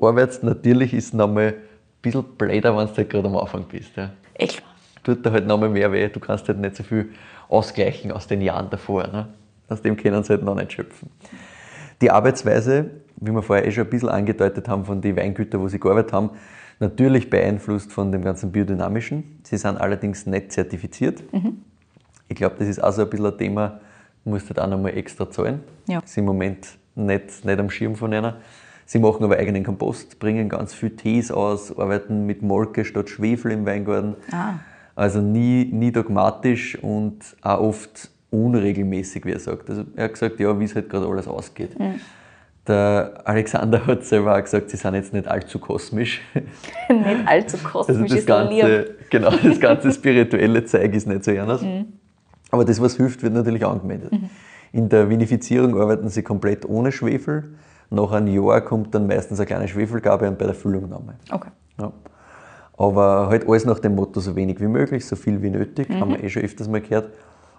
arbeitest. 0.00 0.42
Natürlich 0.42 0.92
ist 0.92 1.06
es 1.06 1.12
nochmal 1.12 1.48
ein 1.48 1.54
bisschen 2.02 2.24
blöder, 2.36 2.76
wenn 2.76 2.86
du 2.86 2.96
halt 2.96 3.10
gerade 3.10 3.26
am 3.26 3.36
Anfang 3.36 3.64
bist. 3.64 3.96
Ja. 3.96 4.10
Klar. 4.38 4.62
Tut 5.02 5.24
da 5.24 5.30
halt 5.30 5.46
nochmal 5.46 5.70
mehr 5.70 5.90
weh. 5.92 6.08
Du 6.08 6.20
kannst 6.20 6.46
halt 6.48 6.58
nicht 6.58 6.76
so 6.76 6.82
viel 6.82 7.10
ausgleichen 7.48 8.12
aus 8.12 8.26
den 8.26 8.42
Jahren 8.42 8.68
davor. 8.70 9.06
Ne? 9.06 9.28
Aus 9.68 9.80
dem 9.80 9.96
können 9.96 10.22
sie 10.22 10.30
halt 10.30 10.42
noch 10.42 10.54
nicht 10.54 10.72
schöpfen. 10.72 11.10
Die 12.00 12.10
Arbeitsweise, 12.10 12.90
wie 13.16 13.30
wir 13.30 13.42
vorher 13.42 13.66
eh 13.66 13.72
schon 13.72 13.84
ein 13.84 13.90
bisschen 13.90 14.08
angedeutet 14.10 14.68
haben, 14.68 14.84
von 14.84 15.00
den 15.00 15.16
Weingütern, 15.16 15.60
wo 15.60 15.68
sie 15.68 15.80
gearbeitet 15.80 16.12
haben, 16.12 16.30
natürlich 16.80 17.30
beeinflusst 17.30 17.92
von 17.92 18.12
dem 18.12 18.22
ganzen 18.22 18.52
Biodynamischen. 18.52 19.40
Sie 19.44 19.56
sind 19.56 19.78
allerdings 19.78 20.26
nicht 20.26 20.52
zertifiziert. 20.52 21.22
Ich 22.28 22.36
glaube, 22.36 22.56
das 22.58 22.68
ist 22.68 22.82
auch 22.82 22.92
so 22.92 23.02
ein 23.02 23.08
bisschen 23.08 23.26
ein 23.26 23.38
Thema, 23.38 23.80
du 24.24 24.30
musst 24.30 24.48
halt 24.48 24.60
auch 24.60 24.68
nochmal 24.68 24.96
extra 24.98 25.30
zahlen. 25.30 25.60
Ja. 25.86 26.00
Das 26.00 26.10
ist 26.10 26.18
im 26.18 26.26
Moment 26.26 26.66
nicht, 26.96 27.44
nicht 27.44 27.58
am 27.58 27.70
Schirm 27.70 27.94
von 27.94 28.12
einer. 28.12 28.36
Sie 28.84 28.98
machen 28.98 29.24
aber 29.24 29.36
eigenen 29.36 29.64
Kompost, 29.64 30.18
bringen 30.18 30.48
ganz 30.48 30.72
viel 30.72 30.90
Tees 30.90 31.30
aus, 31.32 31.76
arbeiten 31.76 32.24
mit 32.24 32.42
Molke 32.42 32.84
statt 32.84 33.08
Schwefel 33.10 33.50
im 33.50 33.66
Weingarten. 33.66 34.14
Ah. 34.30 34.54
Also 34.94 35.20
nie, 35.20 35.64
nie 35.72 35.92
dogmatisch 35.92 36.78
und 36.82 37.18
auch 37.42 37.60
oft 37.60 38.10
unregelmäßig, 38.30 39.24
wie 39.24 39.32
er 39.32 39.40
sagt. 39.40 39.68
Also 39.68 39.84
er 39.96 40.04
hat 40.04 40.12
gesagt, 40.12 40.40
ja, 40.40 40.58
wie 40.58 40.64
es 40.64 40.74
halt 40.74 40.88
gerade 40.88 41.06
alles 41.06 41.26
ausgeht. 41.28 41.70
Der 42.66 43.20
Alexander 43.24 43.86
hat 43.86 44.04
selber 44.04 44.36
auch 44.36 44.42
gesagt, 44.42 44.70
sie 44.70 44.76
sind 44.76 44.94
jetzt 44.94 45.12
nicht 45.12 45.28
allzu 45.28 45.58
kosmisch. 45.58 46.20
nicht 46.34 47.26
allzu 47.26 47.56
Also 47.56 47.68
kosmisch 47.68 48.10
das 48.10 48.18
ist 48.20 48.28
lieb. 48.28 48.28
ganze, 48.28 48.94
genau, 49.10 49.30
das 49.30 49.60
ganze 49.60 49.92
spirituelle 49.92 50.64
Zeug 50.64 50.94
ist 50.94 51.06
nicht 51.06 51.24
so 51.24 51.30
ernst. 51.30 51.64
Aber 52.50 52.64
das, 52.64 52.80
was 52.80 52.96
hilft, 52.96 53.22
wird 53.22 53.34
natürlich 53.34 53.64
angewendet. 53.66 54.12
In 54.76 54.90
der 54.90 55.08
Vinifizierung 55.08 55.80
arbeiten 55.80 56.10
sie 56.10 56.22
komplett 56.22 56.68
ohne 56.68 56.92
Schwefel. 56.92 57.44
Nach 57.88 58.12
einem 58.12 58.26
Jahr 58.26 58.60
kommt 58.60 58.94
dann 58.94 59.06
meistens 59.06 59.40
eine 59.40 59.46
kleine 59.46 59.68
Schwefelgabe 59.68 60.28
und 60.28 60.36
bei 60.36 60.44
der 60.44 60.54
Füllung 60.54 60.90
nochmal. 60.90 61.14
Okay. 61.32 61.48
Ja. 61.80 61.92
Aber 62.76 63.28
halt 63.30 63.48
alles 63.48 63.64
nach 63.64 63.78
dem 63.78 63.94
Motto, 63.94 64.20
so 64.20 64.36
wenig 64.36 64.60
wie 64.60 64.66
möglich, 64.66 65.06
so 65.06 65.16
viel 65.16 65.40
wie 65.40 65.48
nötig, 65.48 65.88
haben 65.88 66.10
wir 66.10 66.22
eh 66.22 66.28
schon 66.28 66.42
öfters 66.42 66.68
mal 66.68 66.82
gehört. 66.82 67.08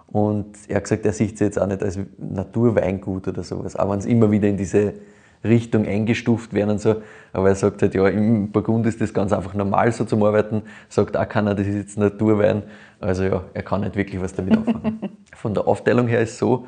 Und 0.06 0.46
er 0.68 0.76
hat 0.76 0.84
gesagt, 0.84 1.04
er 1.06 1.12
sieht 1.12 1.34
es 1.34 1.40
jetzt 1.40 1.60
auch 1.60 1.66
nicht 1.66 1.82
als 1.82 1.98
Naturweingut 2.18 3.26
oder 3.26 3.42
sowas, 3.42 3.74
auch 3.74 3.90
wenn 3.90 3.98
es 3.98 4.06
immer 4.06 4.30
wieder 4.30 4.46
in 4.46 4.56
diese 4.56 4.94
Richtung 5.42 5.86
eingestuft 5.88 6.54
werden 6.54 6.70
und 6.70 6.80
so. 6.80 7.02
Aber 7.32 7.48
er 7.48 7.56
sagt 7.56 7.82
halt, 7.82 7.96
ja, 7.96 8.06
im 8.06 8.52
Burgund 8.52 8.86
ist 8.86 9.00
das 9.00 9.12
ganz 9.12 9.32
einfach 9.32 9.54
normal 9.54 9.90
so 9.90 10.04
zum 10.04 10.22
Arbeiten. 10.22 10.62
Sagt 10.88 11.16
auch 11.16 11.28
keiner, 11.28 11.56
das 11.56 11.66
ist 11.66 11.74
jetzt 11.74 11.98
Naturwein. 11.98 12.62
Also 13.00 13.24
ja, 13.24 13.42
er 13.54 13.62
kann 13.64 13.80
nicht 13.80 13.96
wirklich 13.96 14.22
was 14.22 14.34
damit 14.34 14.56
anfangen. 14.56 15.00
Von 15.34 15.52
der 15.54 15.66
Aufteilung 15.66 16.06
her 16.06 16.20
ist 16.20 16.34
es 16.34 16.38
so, 16.38 16.66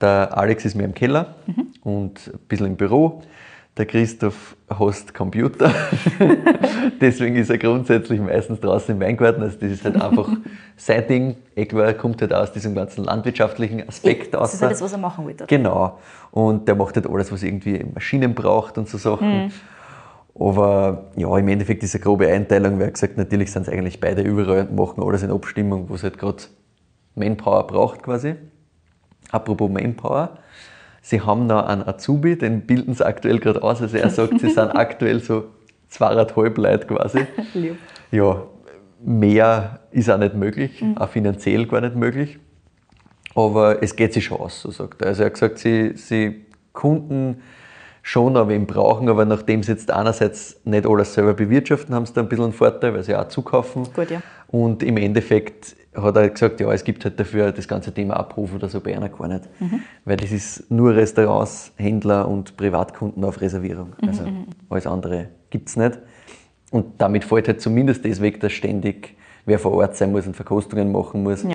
der 0.00 0.36
Alex 0.36 0.64
ist 0.64 0.74
mehr 0.74 0.86
im 0.86 0.94
Keller 0.94 1.34
und 1.82 2.30
ein 2.32 2.38
bisschen 2.48 2.66
im 2.66 2.76
Büro. 2.76 3.22
Der 3.76 3.86
Christoph 3.86 4.56
hasst 4.68 5.14
Computer. 5.14 5.70
Deswegen 7.00 7.36
ist 7.36 7.48
er 7.48 7.58
grundsätzlich 7.58 8.20
meistens 8.20 8.58
draußen 8.58 8.94
im 8.96 9.00
Weingarten. 9.00 9.40
Also 9.40 9.56
das 9.60 9.70
ist 9.70 9.84
halt 9.84 10.00
einfach 10.00 10.28
sein 10.76 11.06
Ding. 11.06 11.36
Eckler 11.54 11.94
kommt 11.94 12.20
halt 12.20 12.32
aus 12.34 12.50
diesem 12.52 12.74
ganzen 12.74 13.04
landwirtschaftlichen 13.04 13.88
Aspekt 13.88 14.34
Das 14.34 14.40
aus. 14.40 14.54
ist 14.54 14.62
ja 14.62 14.68
das, 14.68 14.82
was 14.82 14.92
er 14.92 14.98
machen 14.98 15.26
will. 15.28 15.36
Genau. 15.46 15.98
Und 16.32 16.66
der 16.66 16.74
macht 16.74 16.96
halt 16.96 17.08
alles, 17.08 17.30
was 17.30 17.44
irgendwie 17.44 17.84
Maschinen 17.94 18.34
braucht 18.34 18.78
und 18.78 18.88
so 18.88 18.98
Sachen. 18.98 19.52
Aber 20.38 21.04
ja, 21.16 21.36
im 21.38 21.48
Endeffekt 21.48 21.82
ist 21.84 21.94
eine 21.94 22.02
grobe 22.02 22.26
Einteilung, 22.28 22.78
weil 22.80 22.90
gesagt, 22.90 23.16
natürlich 23.16 23.52
sind 23.52 23.62
es 23.62 23.68
eigentlich 23.68 24.00
beide 24.00 24.22
überall 24.22 24.66
und 24.68 24.74
machen 24.76 25.02
alles 25.04 25.22
in 25.22 25.30
Abstimmung, 25.30 25.88
wo 25.88 25.94
es 25.94 26.02
halt 26.02 26.18
gerade 26.18 26.42
Manpower 27.14 27.66
braucht 27.66 28.02
quasi. 28.02 28.34
Apropos 29.30 29.70
Manpower, 29.70 30.38
sie 31.02 31.20
haben 31.20 31.46
noch 31.46 31.66
einen 31.66 31.86
Azubi, 31.86 32.36
den 32.36 32.66
bilden 32.66 32.94
sie 32.94 33.04
aktuell 33.04 33.38
gerade 33.38 33.62
aus. 33.62 33.82
Also 33.82 33.96
er 33.96 34.10
sagt, 34.10 34.40
sie 34.40 34.50
sind 34.50 34.70
aktuell 34.76 35.20
so 35.20 35.44
zweieinhalb 35.88 36.58
Leute 36.58 36.86
quasi. 36.86 37.26
Ja, 38.10 38.44
mehr 39.04 39.80
ist 39.90 40.10
auch 40.10 40.16
nicht 40.16 40.34
möglich, 40.34 40.82
auch 40.96 41.10
finanziell 41.10 41.66
gar 41.66 41.82
nicht 41.82 41.94
möglich. 41.94 42.38
Aber 43.34 43.82
es 43.82 43.94
geht 43.94 44.14
sich 44.14 44.24
schon 44.24 44.38
aus, 44.38 44.62
so 44.62 44.70
sagt 44.70 45.02
er. 45.02 45.08
Also 45.08 45.24
er 45.24 45.26
hat 45.26 45.34
gesagt, 45.34 45.58
sie, 45.58 45.92
sie 45.94 46.46
Kunden 46.72 47.42
schon 48.02 48.32
noch 48.32 48.48
wen 48.48 48.66
brauchen, 48.66 49.10
aber 49.10 49.26
nachdem 49.26 49.62
sie 49.62 49.72
jetzt 49.72 49.90
einerseits 49.90 50.58
nicht 50.64 50.86
alles 50.86 51.12
selber 51.12 51.34
bewirtschaften, 51.34 51.94
haben 51.94 52.06
sie 52.06 52.14
da 52.14 52.22
ein 52.22 52.28
bisschen 52.28 52.44
einen 52.46 52.54
Vorteil, 52.54 52.94
weil 52.94 53.02
sie 53.02 53.14
auch 53.14 53.28
zukaufen. 53.28 53.86
Gut, 53.94 54.10
ja. 54.10 54.22
Und 54.48 54.82
im 54.82 54.96
Endeffekt 54.96 55.76
hat 55.94 56.16
er 56.16 56.28
gesagt, 56.28 56.60
ja, 56.60 56.72
es 56.72 56.84
gibt 56.84 57.04
halt 57.04 57.18
dafür 57.18 57.50
das 57.52 57.66
ganze 57.66 57.92
Thema 57.92 58.16
Abruf 58.16 58.54
oder 58.54 58.68
so 58.68 58.80
bei 58.80 58.94
einer 58.94 59.08
gar 59.08 59.28
nicht. 59.28 59.48
Weil 60.04 60.16
das 60.16 60.30
ist 60.30 60.70
nur 60.70 60.94
Restaurants, 60.94 61.72
Händler 61.76 62.28
und 62.28 62.56
Privatkunden 62.56 63.24
auf 63.24 63.40
Reservierung. 63.40 63.94
Also 64.06 64.24
alles 64.68 64.86
andere 64.86 65.28
gibt 65.50 65.68
es 65.68 65.76
nicht. 65.76 65.98
Und 66.70 67.00
damit 67.00 67.24
fällt 67.24 67.48
halt 67.48 67.60
zumindest 67.60 68.04
das 68.04 68.20
weg, 68.20 68.40
dass 68.40 68.52
ständig 68.52 69.16
wer 69.46 69.58
vor 69.58 69.72
Ort 69.72 69.96
sein 69.96 70.12
muss 70.12 70.26
und 70.26 70.36
Verkostungen 70.36 70.92
machen 70.92 71.22
muss. 71.22 71.42
Ja. 71.42 71.54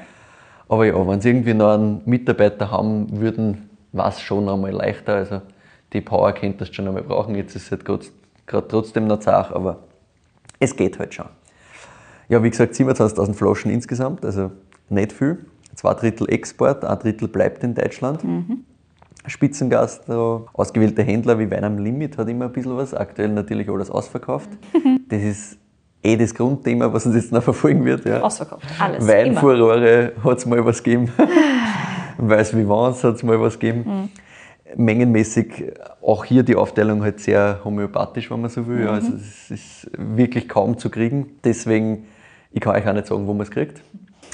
Aber 0.68 0.86
ja, 0.86 1.08
wenn 1.08 1.22
sie 1.22 1.30
irgendwie 1.30 1.54
noch 1.54 1.74
einen 1.76 2.02
Mitarbeiter 2.06 2.72
haben 2.72 3.20
würden, 3.20 3.70
war 3.92 4.10
es 4.10 4.20
schon 4.20 4.50
einmal 4.50 4.72
leichter. 4.72 5.14
Also 5.14 5.42
die 5.94 6.02
Power 6.02 6.32
könntest 6.34 6.72
du 6.72 6.76
schon 6.76 6.88
einmal 6.88 7.04
brauchen. 7.04 7.36
Jetzt 7.36 7.56
ist 7.56 7.66
es 7.66 7.72
halt 7.72 7.86
gerade 7.86 8.68
trotzdem 8.68 9.06
noch 9.06 9.20
zart, 9.20 9.54
aber 9.54 9.84
es 10.60 10.76
geht 10.76 10.98
halt 10.98 11.14
schon. 11.14 11.28
Ja, 12.30 12.44
wie 12.44 12.50
gesagt, 12.50 12.74
27.000 12.74 13.34
Flaschen 13.34 13.72
insgesamt, 13.72 14.26
also 14.26 14.52
nicht 14.90 15.12
viel. 15.12 15.46
Zwei 15.76 15.94
Drittel 15.96 16.30
Export, 16.30 16.86
ein 16.86 17.00
Drittel 17.00 17.28
bleibt 17.28 17.64
in 17.64 17.74
Deutschland. 17.74 18.24
Spitzengast, 19.26 20.10
ausgewählte 20.10 21.02
Händler 21.04 21.40
wie 21.40 21.50
Wein 21.50 21.64
am 21.64 21.78
Limit 21.78 22.18
hat 22.18 22.28
immer 22.30 22.46
ein 22.46 22.52
bisschen 22.52 22.76
was. 22.76 22.94
Aktuell 22.94 23.30
natürlich 23.30 23.70
alles 23.70 23.90
ausverkauft. 23.90 24.50
Das 25.10 25.22
ist 25.22 25.58
eh 26.02 26.18
das 26.18 26.34
Grundthema, 26.34 26.92
was 26.92 27.06
uns 27.06 27.16
jetzt 27.16 27.32
noch 27.32 27.44
verfolgen 27.44 27.86
wird. 27.86 28.04
Ja. 28.06 28.22
Ausverkauft. 28.22 28.66
Alles. 28.80 29.08
Weinfurore 29.08 30.14
hat 30.24 30.38
es 30.40 30.46
mal 30.46 30.66
was 30.66 30.82
gegeben. 30.82 31.12
Weiß 32.18 32.56
Vivants 32.56 33.04
hat 33.04 33.16
es 33.16 33.24
mal 33.24 33.40
was 33.40 33.60
gegeben. 33.60 34.10
Mengenmäßig 34.76 35.72
auch 36.02 36.26
hier 36.26 36.44
die 36.44 36.56
Aufteilung 36.56 37.04
halt 37.04 37.20
sehr 37.20 37.60
homöopathisch, 37.64 38.32
wenn 38.32 38.42
man 38.42 38.50
so 38.50 38.66
will. 38.68 38.86
Ja, 38.86 38.92
Also 38.92 39.14
es 39.14 39.52
ist 39.52 39.92
wirklich 39.98 40.50
kaum 40.50 40.78
zu 40.78 40.90
kriegen. 40.90 41.28
Deswegen, 41.44 42.06
ich 42.54 42.62
kann 42.62 42.76
euch 42.76 42.88
auch 42.88 42.94
nicht 42.94 43.08
sagen, 43.08 43.28
wo 43.28 43.34
man 43.34 43.44
es 43.44 43.52
kriegt. 43.52 43.82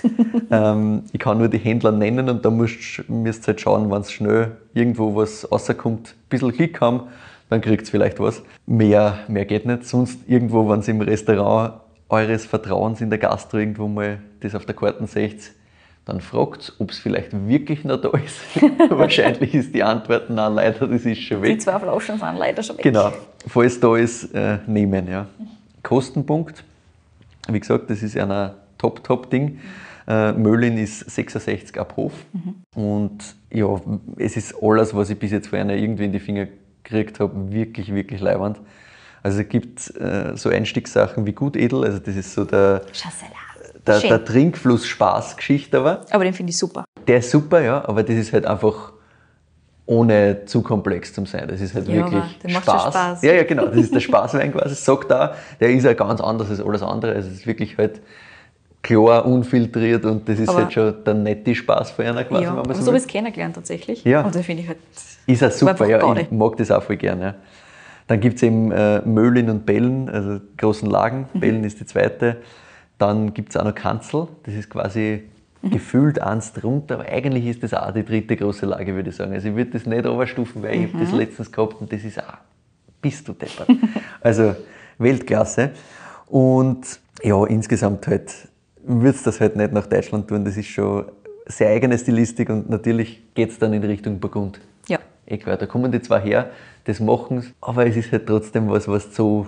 ähm, 0.51 1.03
ich 1.12 1.19
kann 1.19 1.38
nur 1.38 1.49
die 1.49 1.58
Händler 1.58 1.91
nennen 1.91 2.29
und 2.29 2.45
da 2.45 2.49
müsst 2.49 2.99
ihr 3.08 3.34
halt 3.47 3.62
schauen, 3.62 3.91
wenn 3.91 4.01
es 4.01 4.12
schnell 4.12 4.58
irgendwo 4.73 5.15
was 5.15 5.51
rauskommt, 5.51 6.10
ein 6.10 6.29
bisschen 6.29 6.53
Klick 6.53 6.79
haben, 6.79 7.03
dann 7.49 7.62
kriegt 7.62 7.84
ihr 7.84 7.91
vielleicht 7.91 8.19
was. 8.19 8.41
Mehr, 8.65 9.19
mehr 9.27 9.45
geht 9.45 9.65
nicht. 9.65 9.86
Sonst 9.86 10.19
irgendwo, 10.27 10.69
wenn 10.69 10.82
ihr 10.82 10.89
im 10.89 11.01
Restaurant 11.01 11.82
eures 12.08 12.45
Vertrauens 12.45 13.01
in 13.01 13.10
der 13.10 13.19
Gastro 13.19 13.58
irgendwo 13.58 13.88
mal 13.88 14.19
das 14.41 14.55
auf 14.55 14.65
der 14.65 14.75
Karte 14.75 15.05
seht, 15.08 15.51
dann 16.05 16.21
fragt 16.21 16.73
ob 16.79 16.91
es 16.91 16.97
vielleicht 16.97 17.29
wirklich 17.47 17.84
noch 17.84 18.01
da 18.01 18.10
ist. 18.10 18.39
Wahrscheinlich 18.89 19.53
ist 19.53 19.75
die 19.75 19.84
Antwort, 19.84 20.29
nein, 20.29 20.55
leider, 20.55 20.88
das 20.88 21.05
ist 21.05 21.21
schon 21.21 21.41
weg. 21.41 21.51
Die 21.51 21.58
zwei 21.60 21.77
Flaschen 21.77 22.17
sind 22.17 22.38
leider 22.38 22.63
schon 22.63 22.77
weg. 22.77 22.84
Genau, 22.84 23.12
falls 23.47 23.79
da 23.79 23.95
ist, 23.95 24.34
äh, 24.34 24.58
nehmen. 24.65 25.08
Ja. 25.08 25.27
Kostenpunkt, 25.84 26.63
wie 27.53 27.59
gesagt, 27.59 27.89
das 27.89 28.03
ist 28.03 28.17
ein 28.17 28.51
Top-Top-Ding. 28.77 29.59
Äh, 30.07 30.31
Möhlin 30.33 30.77
ist 30.77 31.09
66 31.09 31.79
ab 31.79 31.93
Hof. 31.95 32.13
Mhm. 32.33 32.55
Und 32.75 33.35
ja, 33.51 33.79
es 34.17 34.38
ist 34.38 34.55
alles, 34.62 34.95
was 34.95 35.09
ich 35.09 35.19
bis 35.19 35.31
jetzt 35.31 35.47
von 35.47 35.59
einer 35.59 35.75
irgendwie 35.75 36.05
in 36.05 36.12
die 36.12 36.19
Finger 36.19 36.47
gekriegt 36.83 37.19
habe, 37.19 37.51
wirklich, 37.51 37.93
wirklich 37.93 38.19
leibend. 38.21 38.59
Also 39.21 39.41
es 39.41 39.49
gibt 39.49 39.95
äh, 39.97 40.35
so 40.35 40.49
Einstiegssachen 40.49 41.25
wie 41.25 41.33
Gutedel, 41.33 41.83
also 41.83 41.99
das 41.99 42.15
ist 42.15 42.33
so 42.33 42.45
der, 42.45 42.83
der, 43.85 43.99
der 43.99 44.25
Trinkfluss-Spaß-Geschichte 44.25 45.77
aber. 45.77 46.05
Aber 46.09 46.23
den 46.23 46.33
finde 46.33 46.51
ich 46.51 46.57
super. 46.57 46.85
Der 47.07 47.17
ist 47.17 47.29
super, 47.29 47.62
ja, 47.62 47.88
aber 47.88 48.03
das 48.03 48.15
ist 48.15 48.33
halt 48.33 48.45
einfach 48.45 48.93
ohne 49.89 50.45
zu 50.45 50.62
komplex 50.62 51.12
zu 51.13 51.25
sein. 51.25 51.47
Das 51.47 51.60
ist 51.60 51.73
halt 51.73 51.88
ja, 51.88 51.95
wirklich 51.95 52.23
Spaß. 52.47 52.63
Spaß. 52.63 52.93
Spaß. 52.93 53.21
Ja, 53.23 53.34
ja, 53.34 53.43
genau. 53.43 53.65
Das 53.65 53.78
ist 53.78 53.93
der 53.93 53.99
Spaßwein 53.99 54.52
quasi. 54.52 54.75
Sagt 54.75 55.10
da, 55.10 55.34
der 55.60 55.71
ist 55.71 55.84
ja 55.84 55.93
ganz 55.93 56.21
anders 56.21 56.52
als 56.52 56.62
alles 56.62 56.84
andere. 56.84 57.13
Also 57.13 57.28
es 57.30 57.38
ist 57.38 57.47
wirklich 57.47 57.75
halt 57.75 57.99
klar, 58.84 59.25
unfiltriert 59.25 60.06
und 60.06 60.30
das 60.30 60.39
ist 60.39 60.47
Aber 60.47 60.60
halt 60.60 60.73
schon 60.73 61.04
der 61.04 61.15
nette 61.15 61.56
Spaß 61.56 61.89
für 61.91 62.06
einer 62.06 62.23
quasi, 62.23 62.43
Ja, 62.43 62.49
wenn 62.49 62.58
man 62.58 62.65
aber 62.65 62.75
so 62.75 62.86
habe 62.86 62.97
ich 62.97 63.04
es 63.04 63.08
kennengelernt 63.08 63.56
tatsächlich. 63.56 64.04
Ja. 64.04 64.21
Und 64.21 64.36
da 64.36 64.43
finde 64.43 64.62
ich 64.62 64.67
halt. 64.67 64.78
Ist 65.25 65.43
auch 65.43 65.52
super, 65.52 65.88
ja. 65.88 66.15
Ich 66.17 66.30
mag 66.30 66.56
das 66.58 66.69
auch 66.69 66.84
voll 66.84 66.97
gerne. 66.97 67.23
Ja. 67.23 67.36
Dann 68.06 68.19
gibt 68.19 68.36
es 68.36 68.43
eben 68.43 68.71
äh, 68.71 69.02
Möhlin 69.02 69.49
und 69.49 69.65
Bellen, 69.65 70.08
also 70.08 70.39
großen 70.58 70.88
Lagen. 70.88 71.28
Mhm. 71.34 71.39
Bellen 71.39 71.63
ist 71.63 71.80
die 71.80 71.86
zweite. 71.88 72.38
Dann 72.99 73.34
gibt 73.34 73.49
es 73.49 73.58
auch 73.58 73.63
noch 73.63 73.73
Kanzel, 73.73 74.28
das 74.43 74.54
ist 74.54 74.69
quasi 74.69 75.23
Mhm. 75.62 75.69
gefühlt 75.72 76.22
eins 76.22 76.54
drunter, 76.54 76.95
aber 76.95 77.06
eigentlich 77.10 77.45
ist 77.45 77.63
das 77.63 77.74
auch 77.74 77.91
die 77.91 78.04
dritte 78.06 78.36
große 78.36 78.65
Lage, 78.65 78.93
würde 78.95 79.10
ich 79.10 79.15
sagen. 79.15 79.34
Also 79.34 79.50
ich 79.50 79.56
würde 79.56 79.72
das 79.72 79.86
nicht 79.86 80.06
runterstufen, 80.06 80.63
weil 80.63 80.76
ich 80.76 80.88
habe 80.93 81.04
das 81.04 81.12
Mhm. 81.12 81.17
letztens 81.17 81.52
gehabt 81.52 81.82
und 81.82 81.91
das 81.91 82.04
ist 82.04 82.19
auch, 82.19 82.38
bist 83.02 83.28
du 83.28 83.34
deppert. 83.34 83.67
also 84.22 84.56
Weltklasse. 84.98 85.72
Und 86.28 87.00
ja, 87.24 87.43
insgesamt 87.45 88.08
halt 88.08 88.32
würde 88.84 89.17
es 89.17 89.24
das 89.24 89.39
halt 89.41 89.56
nicht 89.56 89.74
nach 89.74 89.88
Deutschland 89.88 90.28
tun. 90.28 90.45
Das 90.45 90.56
ist 90.58 90.67
schon 90.67 91.06
sehr 91.45 91.69
eigene 91.69 91.98
Stilistik 91.98 92.50
und 92.50 92.69
natürlich 92.69 93.22
geht 93.34 93.50
es 93.50 93.60
dann 93.60 93.74
in 93.74 93.84
Richtung 93.84 94.19
Burgund. 94.19 94.60
Ja. 94.88 95.00
Klar, 95.38 95.58
da 95.58 95.65
kommen 95.65 95.91
die 95.91 96.02
zwei 96.02 96.22
her, 96.22 96.50
das 96.86 97.00
machen 97.00 97.54
aber 97.62 97.86
es 97.86 97.95
ist 97.95 98.12
halt 98.12 98.26
trotzdem 98.26 98.69
was, 98.69 98.88
was 98.88 99.13
so 99.15 99.45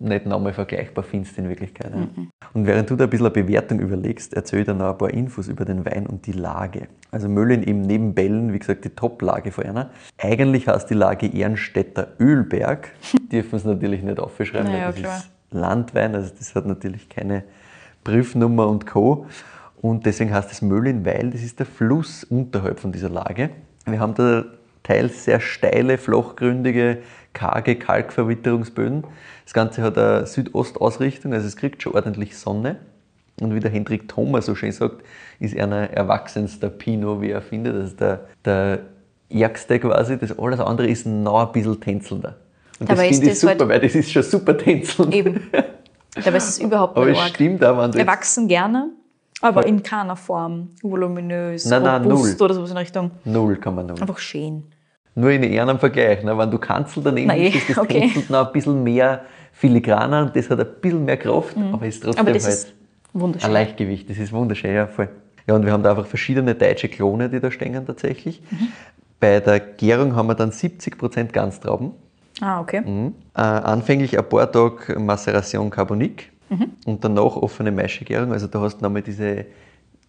nicht 0.00 0.26
nochmal 0.26 0.52
vergleichbar 0.52 1.04
findest 1.04 1.38
in 1.38 1.48
Wirklichkeit. 1.48 1.92
Ja. 1.94 2.08
Und 2.52 2.66
während 2.66 2.90
du 2.90 2.96
da 2.96 3.04
ein 3.04 3.10
bisschen 3.10 3.26
eine 3.26 3.34
Bewertung 3.34 3.78
überlegst, 3.78 4.34
erzähl 4.34 4.60
ich 4.60 4.66
dir 4.66 4.74
noch 4.74 4.90
ein 4.90 4.98
paar 4.98 5.10
Infos 5.10 5.48
über 5.48 5.64
den 5.64 5.84
Wein 5.84 6.06
und 6.06 6.26
die 6.26 6.32
Lage. 6.32 6.88
Also 7.10 7.28
Möllin 7.28 7.62
eben 7.62 7.82
neben 7.82 8.14
Bellen, 8.14 8.52
wie 8.52 8.58
gesagt, 8.58 8.84
die 8.84 8.90
Top-Lage 8.90 9.52
von 9.52 9.64
einer. 9.64 9.90
Eigentlich 10.18 10.68
heißt 10.68 10.90
die 10.90 10.94
Lage 10.94 11.26
Ehrenstädter 11.26 12.08
Ölberg. 12.18 12.90
Dürfen 13.32 13.56
es 13.56 13.64
natürlich 13.64 14.02
nicht 14.02 14.18
aufschreiben, 14.18 14.70
Naja, 14.70 14.86
weil 14.86 14.92
das 14.92 15.00
klar. 15.00 15.16
ist 15.18 15.30
Landwein, 15.50 16.14
also 16.14 16.32
das 16.36 16.54
hat 16.54 16.66
natürlich 16.66 17.08
keine 17.08 17.44
Prüfnummer 18.02 18.66
und 18.68 18.86
Co. 18.86 19.26
Und 19.80 20.06
deswegen 20.06 20.32
heißt 20.32 20.50
es 20.50 20.62
Möllin, 20.62 21.04
weil 21.04 21.30
das 21.30 21.42
ist 21.42 21.58
der 21.58 21.66
Fluss 21.66 22.24
unterhalb 22.24 22.80
von 22.80 22.90
dieser 22.90 23.10
Lage. 23.10 23.50
Wir 23.86 24.00
haben 24.00 24.14
da 24.14 24.44
teils 24.84 25.24
sehr 25.24 25.40
steile, 25.40 25.98
flachgründige, 25.98 26.98
karge 27.32 27.74
Kalkverwitterungsböden. 27.76 29.04
Das 29.44 29.52
Ganze 29.52 29.82
hat 29.82 29.98
eine 29.98 30.26
Südostausrichtung, 30.26 31.32
also 31.34 31.46
es 31.46 31.56
kriegt 31.56 31.82
schon 31.82 31.94
ordentlich 31.94 32.38
Sonne. 32.38 32.76
Und 33.40 33.52
wie 33.52 33.58
der 33.60 33.72
Hendrik 33.72 34.08
Thoma 34.08 34.40
so 34.40 34.54
schön 34.54 34.70
sagt, 34.70 35.02
ist 35.40 35.54
er 35.54 35.64
ein 35.64 35.72
erwachsenster 35.92 36.68
Pinot, 36.70 37.20
wie 37.20 37.30
er 37.30 37.42
findet. 37.42 37.74
Das 37.74 37.86
ist 37.88 38.00
der, 38.00 38.20
der 38.44 38.78
ärgste 39.28 39.80
quasi. 39.80 40.16
Das 40.16 40.38
alles 40.38 40.60
andere 40.60 40.86
ist 40.86 41.04
noch 41.06 41.44
ein 41.48 41.52
bisschen 41.52 41.80
tänzelnder. 41.80 42.36
Und 42.78 42.88
das 42.88 42.96
Dabei 42.96 43.08
ist 43.08 43.16
finde 43.16 43.26
ich 43.26 43.32
das 43.32 43.40
super, 43.40 43.52
halt- 43.58 43.68
weil 43.68 43.80
das 43.80 43.94
ist 43.96 44.12
schon 44.12 44.22
super 44.22 44.56
tänzelnd. 44.56 45.12
Eben. 45.12 45.40
Dabei 46.14 46.36
ist 46.36 46.48
es 46.48 46.58
überhaupt 46.60 46.96
Aber 46.96 47.06
nicht 47.06 47.16
es 47.18 47.24
arg. 47.24 47.34
stimmt 47.34 47.64
auch, 47.64 47.76
wenn 47.76 47.90
du 47.90 47.98
Wir 47.98 48.06
wachsen 48.06 48.46
gerne, 48.46 48.90
aber 49.40 49.66
in 49.66 49.82
keiner 49.82 50.14
Form 50.14 50.68
voluminös, 50.80 51.64
Nein, 51.66 51.82
nein, 51.82 52.04
robust 52.04 52.38
null. 52.38 52.44
oder 52.44 52.54
sowas 52.54 52.70
in 52.70 52.76
Richtung. 52.76 53.10
null 53.24 53.56
kann 53.56 53.74
man 53.74 53.86
null. 53.86 54.00
Einfach 54.00 54.18
schön. 54.18 54.62
Nur 55.14 55.30
in 55.30 55.42
ehernem 55.42 55.78
Vergleich. 55.78 56.22
Ne? 56.24 56.36
Wenn 56.36 56.50
du 56.50 56.58
Kanzel 56.58 57.02
daneben 57.02 57.28
Nein, 57.28 57.42
ist, 57.42 57.54
ist 57.56 57.70
das 57.70 57.78
okay. 57.78 58.00
tänzelt 58.00 58.30
noch 58.30 58.46
ein 58.46 58.52
bisschen 58.52 58.82
mehr 58.82 59.20
filigraner 59.52 60.22
und 60.22 60.36
das 60.36 60.50
hat 60.50 60.58
ein 60.60 60.66
bisschen 60.80 61.04
mehr 61.04 61.16
Kraft, 61.16 61.56
aber 61.72 61.86
ist 61.86 62.02
trotzdem 62.02 62.24
Mhm. 62.24 62.30
Aber 63.14 63.28
halt 63.32 63.44
ein 63.44 63.52
Leichtgewicht. 63.52 64.10
Das 64.10 64.18
ist 64.18 64.32
wunderschön, 64.32 64.74
ja, 64.74 64.86
voll. 64.88 65.08
Ja, 65.46 65.54
und 65.54 65.64
wir 65.64 65.72
haben 65.72 65.82
da 65.82 65.90
einfach 65.90 66.06
verschiedene 66.06 66.54
deutsche 66.54 66.88
Klone, 66.88 67.28
die 67.28 67.38
da 67.38 67.50
stehen 67.50 67.86
tatsächlich. 67.86 68.42
Mhm. 68.50 68.68
Bei 69.20 69.38
der 69.40 69.60
Gärung 69.60 70.16
haben 70.16 70.26
wir 70.26 70.34
dann 70.34 70.50
70% 70.50 71.32
Ganztrauben. 71.32 71.92
Ah, 72.40 72.60
okay. 72.60 72.80
Mhm. 72.80 73.14
Äh, 73.36 73.40
anfänglich 73.40 74.18
ein 74.18 74.28
paar 74.28 74.50
Tage 74.50 74.98
Maceration 74.98 75.70
Carbonique 75.70 76.30
Mhm. 76.50 76.66
und 76.86 77.04
danach 77.04 77.36
offene 77.36 77.72
Maischegärung. 77.72 78.32
Also 78.32 78.48
da 78.48 78.60
hast 78.60 78.78
du 78.78 78.84
nochmal 78.84 79.02
diese, 79.02 79.46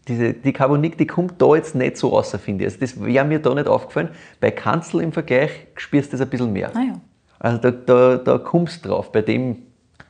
diese, 0.07 0.33
die 0.33 0.53
Carbonique, 0.53 0.97
die 0.97 1.07
kommt 1.07 1.41
da 1.41 1.55
jetzt 1.55 1.75
nicht 1.75 1.97
so 1.97 2.09
raus, 2.09 2.35
finde 2.43 2.63
ich. 2.65 2.67
Also 2.67 2.79
das 2.79 3.03
wäre 3.03 3.25
mir 3.25 3.39
da 3.39 3.53
nicht 3.53 3.67
aufgefallen. 3.67 4.09
Bei 4.39 4.51
Kanzel 4.51 5.01
im 5.01 5.11
Vergleich 5.11 5.51
spürst 5.75 6.13
du 6.13 6.17
das 6.17 6.25
ein 6.25 6.29
bisschen 6.29 6.53
mehr. 6.53 6.71
Ah 6.75 6.81
ja. 6.81 7.01
Also 7.39 7.57
da, 7.57 7.71
da, 7.71 8.17
da 8.17 8.37
kommst 8.37 8.85
du 8.85 8.89
drauf, 8.89 9.11
bei 9.11 9.21
dem 9.21 9.57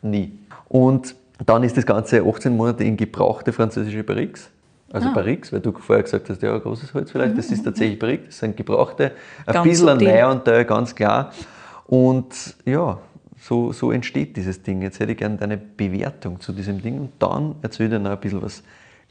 nie. 0.02 0.38
Und 0.68 1.16
dann 1.46 1.64
ist 1.64 1.76
das 1.78 1.86
Ganze 1.86 2.24
18 2.24 2.56
Monate 2.56 2.84
in 2.84 2.98
gebrauchte 2.98 3.52
französische 3.54 4.04
Barriques. 4.04 4.50
Also 4.92 5.10
Ah. 5.10 5.14
Barriques, 5.14 5.52
weil 5.52 5.60
du 5.60 5.72
vorher 5.74 6.04
gesagt 6.04 6.30
hast, 6.30 6.42
ja, 6.42 6.58
großes 6.58 6.94
Holz 6.94 7.12
vielleicht, 7.12 7.38
das 7.38 7.48
ist 7.52 7.64
tatsächlich 7.64 8.00
Barrique, 8.00 8.28
das 8.28 8.38
sind 8.38 8.56
gebrauchte. 8.56 9.12
Ein 9.46 9.54
Ganz 9.54 9.68
bisschen 9.68 9.90
ein. 9.90 9.98
Neuanteil, 9.98 10.64
ganz 10.66 10.96
klar. 10.96 11.32
Und 11.88 12.56
ja, 12.66 13.00
so, 13.40 13.72
so 13.74 13.92
entsteht 13.92 14.38
dieses 14.38 14.64
Ding. 14.64 14.82
Jetzt 14.82 15.00
hätte 15.00 15.12
ich 15.12 15.18
gerne 15.18 15.38
deine 15.38 15.58
Bewertung 15.58 16.40
zu 16.40 16.54
diesem 16.54 16.82
Ding 16.82 17.00
und 17.00 17.12
dann 17.20 17.56
erzähl 17.62 17.90
dir 17.90 18.00
noch 18.00 18.12
ein 18.12 18.20
bisschen 18.20 18.42
was 18.42 18.64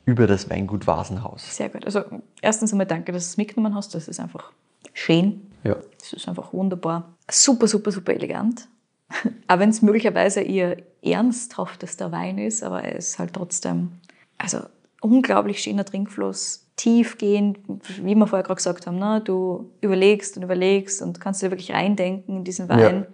über 0.04 0.26
das 0.26 0.50
Weingut 0.50 0.86
Vasenhaus. 0.86 1.56
Sehr 1.56 1.68
gut. 1.68 1.84
Also 1.84 2.02
erstens 2.42 2.72
einmal 2.72 2.86
danke, 2.86 3.12
dass 3.12 3.24
du 3.24 3.28
es 3.30 3.36
mitgenommen 3.36 3.74
hast. 3.74 3.94
Das 3.94 4.08
ist 4.08 4.20
einfach 4.20 4.52
schön. 4.92 5.40
Ja. 5.62 5.76
Das 5.98 6.12
ist 6.12 6.28
einfach 6.28 6.52
wunderbar. 6.52 7.14
Super, 7.30 7.66
super, 7.66 7.90
super 7.90 8.12
elegant. 8.12 8.68
Auch 9.48 9.58
wenn 9.58 9.70
es 9.70 9.82
möglicherweise 9.82 10.42
ihr 10.42 10.76
ernsthaftester 11.02 12.12
Wein 12.12 12.38
ist, 12.38 12.62
aber 12.62 12.82
er 12.82 12.96
ist 12.96 13.18
halt 13.18 13.32
trotzdem, 13.32 13.92
also 14.38 14.58
unglaublich 15.00 15.62
schöner 15.62 15.84
Trinkfluss, 15.84 16.66
tiefgehend, 16.76 17.58
wie 18.02 18.14
wir 18.14 18.26
vorher 18.26 18.44
gerade 18.44 18.56
gesagt 18.56 18.86
haben. 18.86 18.98
Ne? 18.98 19.22
Du 19.24 19.70
überlegst 19.80 20.36
und 20.36 20.42
überlegst 20.42 21.02
und 21.02 21.20
kannst 21.20 21.42
dir 21.42 21.50
wirklich 21.50 21.72
reindenken 21.72 22.38
in 22.38 22.44
diesen 22.44 22.68
Wein. 22.68 22.78
Ja. 22.80 23.06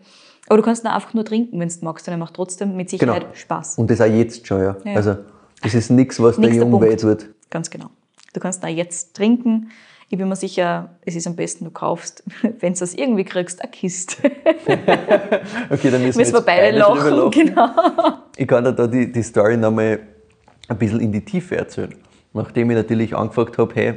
Aber 0.47 0.57
du 0.57 0.63
kannst 0.63 0.85
ihn 0.85 0.89
einfach 0.89 1.15
nur 1.15 1.25
trinken, 1.25 1.61
wenn 1.61 1.69
du 1.69 1.75
magst. 1.83 2.09
Und 2.09 2.15
er 2.15 2.19
macht 2.19 2.35
trotzdem 2.35 2.77
mit 2.77 2.91
Sicherheit 2.91 3.27
Spaß. 3.35 3.79
Und 3.79 3.91
das 3.91 4.01
auch 4.01 4.07
jetzt 4.07 4.47
schon, 4.47 4.63
ja. 4.63 4.77
Ja. 4.85 4.95
Also, 4.95 5.17
das 5.63 5.75
ist 5.75 5.91
nichts, 5.91 6.21
was 6.21 6.37
der 6.37 6.47
Nächster 6.51 6.65
jung 6.67 6.81
weh 6.81 6.87
Punkt. 6.97 7.01
tut. 7.01 7.31
Ganz 7.51 7.71
genau. 7.71 7.87
Du 8.33 8.41
kannst 8.41 8.65
auch 8.65 8.69
jetzt 8.69 9.15
trinken. 9.15 9.71
Ich 10.09 10.19
bin 10.19 10.29
mir 10.29 10.37
sicher, 10.37 10.91
es 11.05 11.15
ist 11.15 11.27
am 11.27 11.37
besten, 11.37 11.65
du 11.65 11.71
kaufst, 11.71 12.25
wenn 12.61 12.73
du 12.75 12.79
das 12.81 12.95
irgendwie 12.95 13.25
kriegst, 13.25 13.63
eine 13.63 13.71
Kiste. 13.71 14.17
Okay, 15.71 15.91
dann 15.91 16.03
müssen, 16.05 16.19
Müssen 16.19 16.33
wir 16.35 16.41
beide 16.41 16.79
drüber 16.79 17.11
lachen, 17.11 17.31
genau. 17.31 17.69
Ich 18.37 18.47
kann 18.49 18.65
dir 18.65 18.73
da 18.73 18.87
die, 18.87 19.11
die 19.11 19.23
Story 19.23 19.57
nochmal 19.57 20.01
ein 20.69 20.79
bisschen 20.79 21.01
in 21.01 21.13
die 21.13 21.25
Tiefe 21.25 21.57
erzählen. 21.57 21.95
Nachdem 22.33 22.71
ich 22.71 22.77
natürlich 22.77 23.17
angefragt 23.17 23.59
habe, 23.59 23.75
hey, 23.75 23.95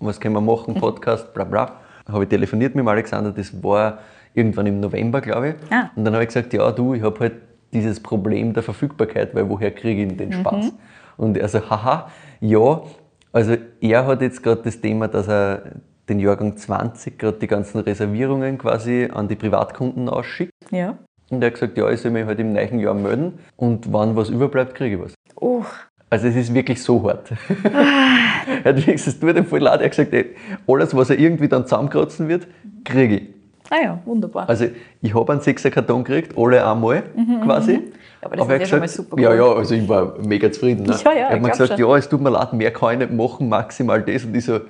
was 0.00 0.20
können 0.20 0.34
wir 0.34 0.40
machen, 0.40 0.74
Mhm. 0.74 0.80
Podcast, 0.80 1.32
bla 1.34 1.44
bla, 1.44 1.80
habe 2.08 2.24
ich 2.24 2.28
telefoniert 2.30 2.74
mit 2.74 2.82
dem 2.84 2.88
Alexander, 2.88 3.32
das 3.32 3.50
war 3.62 3.98
irgendwann 4.34 4.66
im 4.66 4.80
November, 4.80 5.20
glaube 5.20 5.48
ich. 5.50 5.54
Ah. 5.72 5.90
Und 5.96 6.04
dann 6.04 6.14
habe 6.14 6.24
ich 6.24 6.28
gesagt, 6.28 6.52
ja 6.52 6.70
du, 6.70 6.94
ich 6.94 7.02
habe 7.02 7.18
halt 7.20 7.32
dieses 7.72 7.98
Problem 8.00 8.52
der 8.52 8.62
Verfügbarkeit, 8.62 9.34
weil 9.34 9.48
woher 9.48 9.70
kriege 9.72 10.02
ich 10.02 10.08
denn 10.08 10.16
den 10.18 10.32
Spaß? 10.32 10.72
Und 11.16 11.36
er 11.36 11.48
so, 11.48 11.68
haha, 11.70 12.10
ja, 12.40 12.82
also 13.32 13.56
er 13.80 14.06
hat 14.06 14.22
jetzt 14.22 14.42
gerade 14.42 14.62
das 14.62 14.80
Thema, 14.80 15.08
dass 15.08 15.28
er 15.28 15.62
den 16.08 16.20
Jahrgang 16.20 16.56
20 16.56 17.18
gerade 17.18 17.38
die 17.38 17.46
ganzen 17.46 17.80
Reservierungen 17.80 18.58
quasi 18.58 19.08
an 19.12 19.28
die 19.28 19.36
Privatkunden 19.36 20.08
ausschickt. 20.08 20.52
Ja. 20.70 20.96
Und 21.30 21.42
er 21.42 21.48
hat 21.48 21.54
gesagt, 21.54 21.76
ja, 21.76 21.90
ich 21.90 22.00
soll 22.00 22.12
mich 22.12 22.24
halt 22.24 22.38
im 22.38 22.52
neuen 22.52 22.78
Jahr 22.78 22.94
melden 22.94 23.38
und 23.56 23.92
wann 23.92 24.14
was 24.14 24.28
überbleibt, 24.28 24.74
kriege 24.74 24.96
ich 24.96 25.02
was. 25.02 25.14
Oh, 25.34 25.64
Also 26.08 26.28
es 26.28 26.36
ist 26.36 26.54
wirklich 26.54 26.82
so 26.82 27.02
hart. 27.02 27.32
er 27.64 28.64
hat 28.64 28.76
wirklich 28.76 29.06
es 29.06 29.18
tut 29.18 29.36
voll 29.46 29.60
leid. 29.60 29.80
Er 29.80 29.86
hat 29.86 29.90
gesagt, 29.90 30.14
ey, 30.14 30.36
alles, 30.68 30.94
was 30.94 31.10
er 31.10 31.18
irgendwie 31.18 31.48
dann 31.48 31.64
zusammenkratzen 31.64 32.28
wird, 32.28 32.46
kriege 32.84 33.16
ich. 33.16 33.22
Ah 33.70 33.82
ja, 33.82 33.98
wunderbar. 34.04 34.48
Also 34.48 34.66
ich 35.02 35.14
habe 35.14 35.32
einen 35.32 35.42
sechser 35.42 35.70
Karton 35.72 36.04
gekriegt, 36.04 36.38
alle 36.38 36.64
einmal 36.64 37.02
quasi. 37.42 37.78
Mhm, 37.78 37.92
Aber 38.26 38.36
das 38.36 38.44
Aber 38.44 38.54
ist 38.56 38.60
ja 38.62 38.66
schon 38.66 38.78
mal 38.80 38.88
super 38.88 39.20
Ja, 39.20 39.30
cool. 39.30 39.36
ja, 39.36 39.52
also 39.52 39.74
ich 39.74 39.88
war 39.88 40.14
mega 40.18 40.50
zufrieden. 40.50 40.84
Ne? 40.84 40.96
Ja, 41.04 41.12
ja, 41.12 41.18
ich 41.18 41.24
habe 41.32 41.40
mir 41.40 41.50
gesagt, 41.50 41.78
schon. 41.78 41.88
ja, 41.90 41.96
es 41.96 42.08
tut 42.08 42.20
mir 42.20 42.30
leid, 42.30 42.52
mehr 42.52 42.72
kann 42.72 42.92
ich 42.94 42.98
nicht 43.08 43.12
machen, 43.12 43.48
maximal 43.48 44.02
das. 44.02 44.24
Und 44.24 44.34
ich 44.36 44.44
so, 44.44 44.60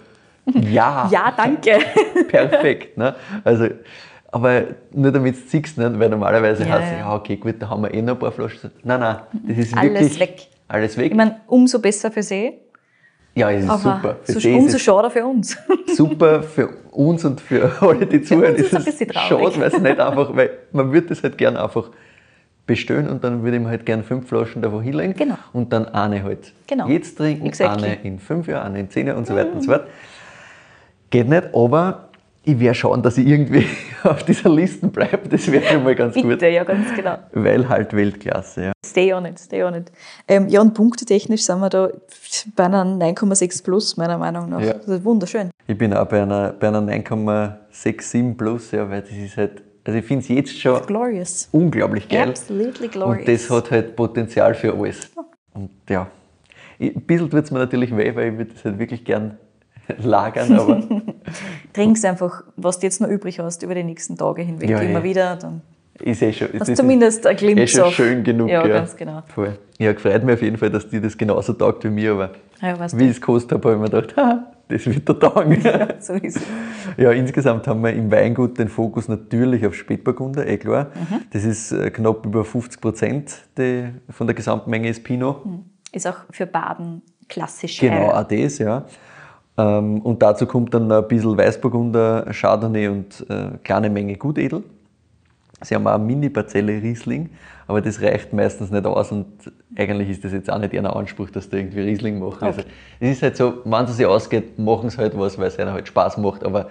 ja, 0.71 1.09
Ja, 1.13 1.33
danke. 1.37 1.79
perfekt. 2.29 2.97
Ne? 2.99 3.15
Also, 3.45 3.69
aber 4.31 4.65
nur 4.93 5.11
damit 5.13 5.35
du 5.37 5.41
siehst, 5.49 5.79
ne? 5.79 5.99
weil 5.99 6.11
normalerweise 6.11 6.65
Ja, 6.65 6.71
heißt 6.75 6.85
es, 6.87 6.93
ja. 6.93 6.99
ja, 6.99 7.15
okay, 7.15 7.37
gut, 7.37 7.55
da 7.59 7.69
haben 7.71 7.83
wir 7.83 7.95
eh 7.95 8.03
noch 8.03 8.15
ein 8.15 8.19
paar 8.19 8.33
Flaschen. 8.33 8.71
Nein, 8.85 9.01
nein, 9.01 9.17
das 9.49 9.59
ist 9.59 9.77
Alles 9.77 9.93
wirklich 10.01 10.21
weg. 10.21 10.49
alles 10.69 10.97
weg. 10.99 11.07
Ich 11.13 11.17
meine, 11.17 11.41
umso 11.47 11.79
besser 11.79 12.11
für 12.11 12.23
sie, 12.23 12.53
ja, 13.35 13.51
es 13.51 13.65
ist 13.65 13.71
aber 13.71 13.79
super. 13.97 14.17
Für 14.25 14.33
so, 14.33 14.41
sie 14.41 14.55
umso 14.55 14.79
schade 14.79 15.11
für 15.11 15.25
uns. 15.27 15.57
super 15.95 16.43
für 16.43 16.69
uns 16.93 17.25
und 17.25 17.41
für 17.41 17.71
alle, 17.83 18.07
die 18.07 18.23
zuhören. 18.23 18.53
uns 18.55 18.61
ist 18.61 18.67
ist 18.73 18.77
ein 18.79 18.85
bisschen 18.85 19.11
es 19.11 19.15
traurig. 19.15 19.55
schade, 19.55 19.61
weil 19.61 19.69
es 19.69 19.79
nicht 19.79 20.01
einfach, 20.01 20.35
weil 20.37 20.51
man 20.73 20.93
würde 20.93 21.09
das 21.09 21.23
halt 21.23 21.37
gern 21.39 21.57
einfach 21.57 21.91
bestellen 22.67 23.09
und 23.09 23.23
dann 23.23 23.43
würde 23.43 23.57
ich 23.59 23.63
mir 23.63 23.69
halt 23.69 23.87
gern 23.87 24.03
fünf 24.03 24.29
Flaschen 24.29 24.61
davon 24.63 24.83
hinlegen 24.83 25.15
Genau. 25.15 25.37
und 25.53 25.73
dann 25.73 25.87
eine 25.87 26.23
halt 26.25 26.53
Genau. 26.67 26.89
jetzt 26.89 27.17
trinken, 27.17 27.47
Exactly. 27.47 27.87
eine 27.87 27.95
in 28.03 28.19
fünf 28.19 28.49
Jahren, 28.49 28.67
eine 28.69 28.81
in 28.81 28.91
zehn 28.91 29.07
Jahren 29.07 29.19
und 29.19 29.27
so 29.27 29.35
weiter 29.37 29.53
und 29.53 29.63
so 29.63 29.71
fort. 29.71 29.87
Geht 31.11 31.29
nicht, 31.29 31.55
aber 31.55 32.09
ich 32.43 32.59
werde 32.61 32.75
schauen, 32.75 33.03
dass 33.03 33.19
ich 33.19 33.27
irgendwie 33.27 33.67
auf 34.05 34.23
dieser 34.25 34.49
Liste 34.51 34.87
bleibe. 34.89 35.29
Das 35.29 35.51
wäre 35.51 35.65
schon 35.65 35.83
mal 35.85 35.95
ganz 35.95 36.15
gut. 36.15 36.29
Bitte, 36.29 36.47
ja, 36.49 36.65
ganz 36.65 36.95
genau. 36.95 37.19
Weil 37.33 37.69
halt 37.69 37.93
Weltklasse, 37.93 38.63
ja. 38.67 38.73
Stay 38.85 39.13
on 39.13 39.27
it, 39.27 39.39
stay 39.39 39.63
on 39.65 39.75
it. 39.75 39.91
Ähm, 40.29 40.49
ja, 40.49 40.61
und 40.61 40.75
punktetechnisch 40.75 41.43
sind 41.43 41.59
wir 41.61 41.69
da 41.69 41.89
bei 42.55 42.65
einer 42.65 42.85
9,6 42.85 43.63
plus, 43.65 43.97
meiner 43.97 44.17
Meinung 44.19 44.49
nach. 44.49 44.61
Ja. 44.61 44.75
Das 44.75 44.87
ist 44.89 45.05
wunderschön. 45.05 45.51
Ich 45.67 45.77
bin 45.77 45.93
auch 45.95 46.07
bei 46.07 46.23
einer, 46.23 46.53
bei 46.53 46.69
einer 46.69 46.81
9,67 46.81 48.37
plus, 48.37 48.71
ja, 48.73 48.89
weil 48.89 49.03
das 49.03 49.11
ist 49.11 49.37
halt, 49.37 49.63
also 49.87 49.99
ich 50.01 50.05
finde 50.05 50.23
es 50.23 50.29
jetzt 50.29 50.61
schon 50.61 50.81
unglaublich 51.53 52.09
geil. 52.09 52.29
Absolutely 52.29 52.89
glorious. 52.89 53.21
Und 53.21 53.29
das 53.29 53.51
hat 53.51 53.71
halt 53.71 53.95
Potenzial 53.95 54.55
für 54.55 54.75
alles. 54.75 55.11
Und 55.55 55.71
ja, 55.89 56.09
ein 56.81 57.01
bisschen 57.03 57.31
tut 57.31 57.45
es 57.45 57.51
mir 57.53 57.61
natürlich 57.61 57.97
weh, 57.97 58.15
weil 58.17 58.33
ich 58.33 58.39
würde 58.39 58.53
das 58.53 58.65
halt 58.65 58.79
wirklich 58.81 59.05
gern 59.05 59.39
lagern, 59.99 60.59
aber 60.59 60.83
Trink's 61.73 62.05
einfach, 62.05 62.43
was 62.57 62.81
du 62.81 62.87
jetzt 62.87 63.01
noch 63.01 63.09
übrig 63.09 63.39
hast, 63.39 63.63
über 63.63 63.77
die 63.77 63.85
nächsten 63.85 64.17
Tage 64.17 64.43
hinweg. 64.43 64.69
Ja, 64.69 64.81
immer 64.81 65.01
eh. 65.01 65.05
wieder. 65.05 65.37
Dann 65.37 65.63
ist 66.01 66.21
eh 66.21 66.33
schon. 66.33 66.49
ist 66.49 66.77
zumindest 66.77 67.25
ein 67.25 67.35
eh 67.35 67.39
Glimpse 67.39 67.67
schon 67.69 67.85
auf. 67.85 67.95
schön 67.95 68.25
genug. 68.25 68.49
Ja, 68.49 68.67
Ja, 68.67 68.79
ganz 68.79 68.97
genau. 68.97 69.23
Voll. 69.29 69.57
Ja, 69.79 69.93
gefreut 69.93 70.25
mich 70.25 70.35
auf 70.35 70.43
jeden 70.43 70.59
Fall, 70.59 70.71
dass 70.71 70.89
die 70.89 71.01
das 71.01 71.17
genauso 71.17 71.53
taugt 71.53 71.85
wie 71.85 71.91
mir, 71.91 72.13
aber 72.13 72.31
Ja, 72.61 72.77
wie 72.93 73.05
ich 73.05 73.11
es 73.11 73.21
gekostet 73.21 73.53
habe, 73.53 73.71
habe 73.71 73.85
ich 73.85 73.93
mir 73.93 74.01
gedacht, 74.01 74.17
das 74.69 74.87
wird 74.87 75.09
der 75.09 75.19
Tag. 75.19 75.97
So 76.03 76.15
ist 76.15 76.37
es. 76.37 76.43
Ja, 76.97 77.13
insgesamt 77.13 77.67
haben 77.67 77.83
wir 77.83 77.93
im 77.93 78.11
Weingut 78.11 78.59
den 78.59 78.69
Fokus 78.69 79.09
natürlich 79.09 79.67
auf 79.67 79.75
Spätburgunder, 79.75 80.47
eh 80.47 80.59
klar. 80.59 80.91
Mhm. 80.95 81.23
Das 81.31 81.45
ist 81.45 81.73
äh, 81.73 81.91
knapp 81.91 82.25
über 82.27 82.45
50 82.45 82.81
Prozent 82.81 83.35
von 84.11 84.27
der 84.27 84.35
Gesamtmenge 84.35 84.89
ist 84.89 85.05
Pinot. 85.05 85.43
Ist 85.93 86.07
auch 86.07 86.19
für 86.31 86.47
Baden 86.47 87.03
klassisch. 87.29 87.79
Genau, 87.79 88.11
auch 88.11 88.25
das, 88.25 88.59
ja. 88.59 88.85
Ähm, 89.59 90.01
und 90.03 90.23
dazu 90.23 90.47
kommt 90.47 90.75
dann 90.75 90.91
ein 90.91 91.09
bisschen 91.09 91.37
Weißburgunder, 91.37 92.27
Chardonnay 92.33 92.89
und 92.89 93.27
äh, 93.29 93.59
kleine 93.63 93.91
Menge 93.91 94.17
Gutedel. 94.17 94.63
Sie 95.63 95.75
haben 95.75 95.87
auch 95.87 95.95
eine 95.95 96.05
Mini-Parzelle 96.05 96.83
Riesling, 96.83 97.31
aber 97.67 97.81
das 97.81 98.01
reicht 98.01 98.33
meistens 98.33 98.71
nicht 98.71 98.87
aus 98.87 99.11
und 99.11 99.27
eigentlich 99.77 100.11
ist 100.11 100.25
das 100.25 100.33
jetzt 100.33 100.51
auch 100.51 100.59
nicht 100.59 100.73
ihr 100.73 100.85
Anspruch, 100.85 101.31
dass 101.31 101.51
die 101.51 101.57
irgendwie 101.57 101.81
Riesling 101.81 102.19
machen. 102.19 102.45
Also, 102.45 102.63
es 103.01 103.11
ist 103.11 103.23
halt 103.23 103.37
so, 103.37 103.55
wenn 103.65 103.85
es 103.85 103.97
sich 103.97 104.07
ausgeht, 104.07 104.59
machen 104.59 104.91
sie 104.91 104.99
halt 104.99 105.19
was, 105.19 105.37
weil 105.39 105.49
es 105.49 105.59
ihnen 105.59 105.73
halt 105.73 105.89
Spaß 105.89 106.19
macht, 106.19 106.45
aber 106.45 106.69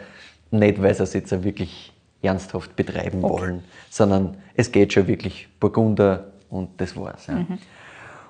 nicht, 0.51 0.81
weil 0.81 0.93
sie 0.93 1.03
es 1.03 1.13
jetzt 1.13 1.43
wirklich 1.43 1.93
ernsthaft 2.21 2.75
betreiben 2.75 3.21
wollen, 3.21 3.63
sondern 3.89 4.37
es 4.55 4.71
geht 4.71 4.93
schon 4.93 5.07
wirklich 5.07 5.47
Burgunder 5.59 6.25
und 6.49 6.69
das 6.77 6.95
war's. 6.95 7.27
Ja. 7.27 7.45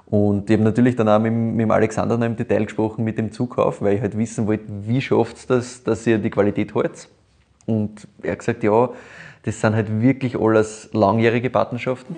Und 0.07 0.49
ich 0.49 0.55
habe 0.55 0.63
natürlich 0.63 0.95
dann 0.95 1.09
auch 1.09 1.19
mit, 1.19 1.33
mit 1.33 1.61
dem 1.61 1.71
Alexander 1.71 2.17
noch 2.17 2.25
im 2.25 2.35
Detail 2.35 2.65
gesprochen 2.65 3.03
mit 3.03 3.17
dem 3.17 3.31
Zukauf, 3.31 3.81
weil 3.81 3.95
ich 3.95 4.01
halt 4.01 4.17
wissen 4.17 4.45
wollte, 4.47 4.65
wie 4.67 5.01
schafft 5.01 5.37
es 5.37 5.47
das, 5.47 5.83
dass 5.83 6.05
ihr 6.05 6.17
die 6.17 6.29
Qualität 6.29 6.75
haltet. 6.75 7.09
Und 7.65 8.07
er 8.21 8.33
hat 8.33 8.39
gesagt, 8.39 8.63
ja, 8.63 8.89
das 9.45 9.61
sind 9.61 9.75
halt 9.75 10.01
wirklich 10.01 10.39
alles 10.39 10.89
langjährige 10.91 11.51
Partnerschaften. 11.51 12.15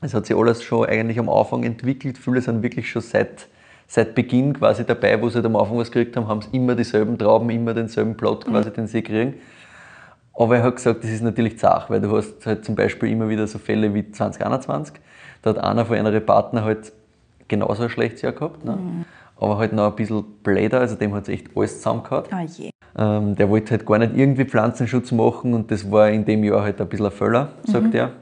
Es 0.00 0.14
hat 0.14 0.24
sich 0.26 0.34
alles 0.34 0.62
schon 0.62 0.86
eigentlich 0.86 1.18
am 1.18 1.28
Anfang 1.28 1.62
entwickelt. 1.64 2.16
Viele 2.16 2.40
sind 2.40 2.62
wirklich 2.62 2.90
schon 2.90 3.02
seit, 3.02 3.48
seit 3.86 4.14
Beginn 4.14 4.54
quasi 4.54 4.84
dabei, 4.84 5.20
wo 5.20 5.28
sie 5.28 5.36
halt 5.36 5.46
am 5.46 5.56
Anfang 5.56 5.76
was 5.76 5.90
gekriegt 5.90 6.16
haben, 6.16 6.28
haben 6.28 6.40
sie 6.40 6.56
immer 6.56 6.74
dieselben 6.74 7.18
Trauben, 7.18 7.50
immer 7.50 7.74
denselben 7.74 8.16
Plot 8.16 8.46
quasi, 8.46 8.70
den 8.70 8.86
sie 8.86 9.02
kriegen. 9.02 9.34
Aber 10.32 10.56
er 10.56 10.62
hat 10.62 10.76
gesagt, 10.76 11.04
das 11.04 11.10
ist 11.10 11.22
natürlich 11.22 11.58
zach, 11.58 11.90
weil 11.90 12.00
du 12.00 12.16
hast 12.16 12.46
halt 12.46 12.64
zum 12.64 12.74
Beispiel 12.74 13.10
immer 13.10 13.28
wieder 13.28 13.46
so 13.46 13.58
Fälle 13.58 13.92
wie 13.92 14.10
2021. 14.10 14.94
Da 15.42 15.50
hat 15.50 15.58
einer 15.58 15.84
von 15.84 15.96
einer 15.96 16.20
Partner 16.20 16.64
halt 16.64 16.92
genauso 17.48 17.84
ein 17.84 17.90
schlechtes 17.90 18.22
Jahr 18.22 18.32
gehabt, 18.32 18.64
ne? 18.64 19.04
aber 19.38 19.58
halt 19.58 19.72
noch 19.72 19.90
ein 19.90 19.96
bisschen 19.96 20.24
bläder, 20.42 20.80
also 20.80 20.96
dem 20.96 21.14
hat 21.14 21.24
es 21.24 21.28
echt 21.28 21.56
alles 21.56 21.76
zusammengehauen. 21.76 22.24
Ah 22.30 22.42
je. 22.42 22.70
Ähm, 22.98 23.36
der 23.36 23.50
wollte 23.50 23.72
halt 23.72 23.84
gar 23.84 23.98
nicht 23.98 24.16
irgendwie 24.16 24.44
Pflanzenschutz 24.44 25.12
machen 25.12 25.52
und 25.52 25.70
das 25.70 25.90
war 25.90 26.08
in 26.08 26.24
dem 26.24 26.42
Jahr 26.44 26.62
halt 26.62 26.80
ein 26.80 26.88
bisschen 26.88 27.06
ein 27.06 27.12
Fehler, 27.12 27.50
sagt 27.64 27.94
er. 27.94 28.12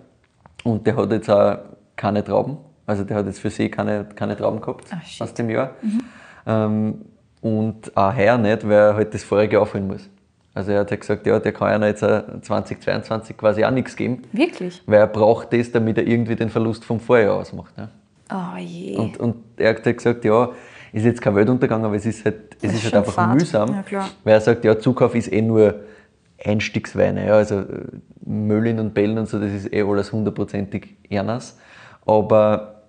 Und 0.65 0.87
der 0.87 0.97
hat 0.97 1.13
jetzt 1.13 1.31
auch 1.31 1.59
keine 1.95 2.25
Trauben, 2.25 2.57
also 2.87 3.05
der 3.05 3.19
hat 3.19 3.27
jetzt 3.27 3.39
für 3.39 3.51
sich 3.51 3.71
keine, 3.71 4.05
keine 4.17 4.37
Trauben 4.37 4.61
gehabt 4.61 4.87
shit. 5.05 5.23
aus 5.23 5.33
dem 5.35 5.49
Jahr. 5.51 5.71
Ähm, 6.47 7.03
und 7.41 7.97
auch 7.97 8.17
heuer 8.17 8.39
nicht, 8.39 8.65
weil 8.65 8.73
er 8.73 8.95
halt 8.97 9.15
das 9.15 9.23
vorige 9.23 9.61
aufholen 9.61 9.87
muss. 9.87 10.09
Also 10.55 10.73
er 10.73 10.81
hat 10.81 10.91
halt 10.91 11.01
gesagt, 11.01 11.27
ja, 11.27 11.39
der 11.39 11.53
kann 11.53 11.83
ja 11.83 11.89
jetzt 11.89 12.03
auch 12.03 12.23
2022 12.41 13.37
quasi 13.37 13.65
auch 13.65 13.71
nichts 13.71 13.97
geben, 13.97 14.23
Wirklich? 14.33 14.83
weil 14.87 15.01
er 15.01 15.07
braucht 15.09 15.53
das, 15.53 15.71
damit 15.71 15.99
er 15.99 16.07
irgendwie 16.07 16.37
den 16.37 16.49
Verlust 16.49 16.85
vom 16.85 17.01
Vorjahr 17.01 17.35
ausmacht. 17.35 17.77
Ne? 17.77 17.89
Oh 18.33 18.57
je. 18.59 18.97
Und, 18.97 19.19
und 19.19 19.37
er 19.57 19.71
hat 19.71 19.85
halt 19.85 19.97
gesagt, 19.99 20.25
ja, 20.25 20.51
ist 20.95 21.05
jetzt 21.05 21.21
kein 21.21 21.35
Weltuntergang, 21.35 21.85
aber 21.85 21.97
es 21.97 22.07
ist 22.07 22.25
halt, 22.25 22.57
es 22.63 22.73
ist 22.73 22.79
ist 22.79 22.85
halt 22.85 22.97
einfach 22.97 23.13
fad. 23.13 23.35
mühsam. 23.35 23.85
Ja. 23.91 24.09
Weil 24.23 24.35
er 24.35 24.41
sagt, 24.41 24.65
ja, 24.65 24.79
Zukauf 24.79 25.15
ist 25.15 25.33
eh 25.33 25.43
nur 25.43 25.81
Einstiegsweine. 26.43 27.27
Ja, 27.27 27.35
also 27.35 27.61
äh, 27.61 27.67
Möllin 28.25 28.79
und 28.79 28.95
Bellen 28.95 29.19
und 29.19 29.29
so, 29.29 29.39
das 29.39 29.53
ist 29.53 29.73
eh 29.73 29.83
alles 29.83 30.13
hundertprozentig 30.13 30.97
Ernst. 31.11 31.59
Aber 32.07 32.83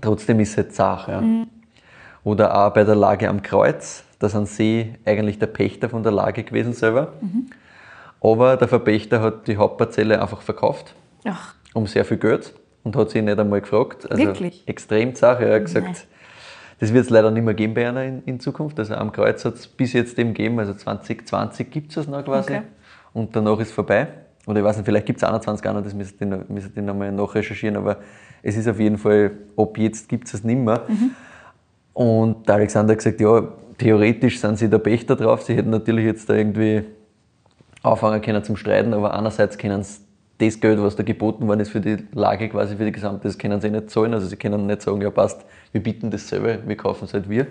trotzdem 0.00 0.40
ist 0.40 0.50
es 0.50 0.56
halt 0.56 0.74
Sache. 0.74 1.12
Ja. 1.12 1.20
Mhm. 1.20 1.46
Oder 2.24 2.56
auch 2.56 2.72
bei 2.72 2.84
der 2.84 2.96
Lage 2.96 3.28
am 3.28 3.42
Kreuz, 3.42 4.02
da 4.18 4.28
sind 4.28 4.48
sie 4.48 4.94
eigentlich 5.04 5.38
der 5.38 5.46
Pächter 5.46 5.88
von 5.88 6.02
der 6.02 6.12
Lage 6.12 6.42
gewesen 6.42 6.72
selber. 6.72 7.12
Mhm. 7.20 7.46
Aber 8.20 8.56
der 8.56 8.68
Verpächter 8.68 9.20
hat 9.20 9.46
die 9.46 9.58
Hauptparzelle 9.58 10.20
einfach 10.20 10.40
verkauft 10.40 10.94
Ach, 11.24 11.54
um 11.74 11.86
sehr 11.86 12.06
viel 12.06 12.16
Geld 12.16 12.54
und 12.82 12.96
hat 12.96 13.10
sich 13.10 13.22
nicht 13.22 13.38
einmal 13.38 13.60
gefragt. 13.60 14.10
Also 14.10 14.24
Wirklich? 14.24 14.66
Extrem 14.66 15.14
Sache. 15.14 15.44
Er 15.44 15.60
hat 15.60 15.72
Nein. 15.74 15.94
Das 16.84 16.92
wird 16.92 17.04
es 17.04 17.10
leider 17.10 17.30
nicht 17.30 17.42
mehr 17.44 17.54
geben 17.54 17.74
bei 17.74 17.88
einer 17.88 18.04
in, 18.04 18.22
in 18.26 18.40
Zukunft. 18.40 18.78
Also 18.78 18.94
am 18.94 19.10
Kreuz 19.12 19.44
hat 19.44 19.54
es 19.54 19.66
bis 19.66 19.92
jetzt 19.94 20.18
eben 20.18 20.34
gegeben, 20.34 20.58
also 20.58 20.74
2020 20.74 21.70
gibt 21.70 21.88
es 21.90 21.94
das 21.94 22.08
noch 22.08 22.24
quasi 22.24 22.52
Okay. 22.54 22.62
und 23.14 23.34
danach 23.34 23.58
ist 23.60 23.72
vorbei. 23.72 24.08
Oder 24.46 24.58
ich 24.58 24.64
weiß 24.64 24.76
nicht, 24.76 24.84
vielleicht 24.84 25.06
gibt 25.06 25.16
es 25.18 25.24
21 25.24 25.66
auch 25.66 25.72
noch, 25.74 25.82
das 25.82 25.94
müsste 25.94 26.24
ich, 26.24 26.30
noch- 26.30 26.48
müsste 26.48 26.78
ich 26.78 26.84
nochmal 26.84 27.10
nachrecherchieren, 27.12 27.76
aber 27.76 27.96
es 28.42 28.56
ist 28.56 28.68
auf 28.68 28.78
jeden 28.78 28.98
Fall, 28.98 29.30
ab 29.56 29.78
jetzt 29.78 30.08
gibt 30.08 30.26
es 30.28 30.34
es 30.34 30.44
nicht 30.44 30.58
mehr. 30.58 30.82
Mhm. 30.86 31.10
Und 31.94 32.46
der 32.48 32.56
Alexander 32.56 32.92
hat 32.92 32.98
gesagt, 32.98 33.20
ja, 33.20 33.48
theoretisch 33.78 34.40
sind 34.40 34.58
sie 34.58 34.68
der 34.68 34.78
Pächter 34.78 35.16
drauf. 35.16 35.42
Sie 35.42 35.54
hätten 35.54 35.70
natürlich 35.70 36.04
jetzt 36.04 36.28
da 36.28 36.34
irgendwie 36.34 36.82
anfangen 37.82 38.20
können 38.20 38.44
zum 38.44 38.56
Streiten, 38.56 38.92
aber 38.94 39.14
einerseits 39.14 39.56
können 39.56 39.82
sie 39.82 40.00
das 40.38 40.58
Geld, 40.60 40.82
was 40.82 40.96
da 40.96 41.02
geboten 41.04 41.46
worden 41.46 41.60
ist 41.60 41.70
für 41.70 41.80
die 41.80 41.98
Lage 42.12 42.48
quasi 42.48 42.76
für 42.76 42.84
die 42.84 42.92
gesamte, 42.92 43.28
das 43.28 43.38
können 43.38 43.60
sie 43.60 43.70
nicht 43.70 43.88
zahlen. 43.90 44.12
Also 44.12 44.26
sie 44.26 44.36
können 44.36 44.66
nicht 44.66 44.82
sagen, 44.82 45.00
ja 45.00 45.10
passt, 45.10 45.44
wir 45.74 45.82
bieten 45.82 46.08
das 46.10 46.28
selber, 46.28 46.58
wir 46.66 46.76
kaufen 46.76 47.04
es 47.04 47.12
halt 47.14 47.28
wir. 47.28 47.48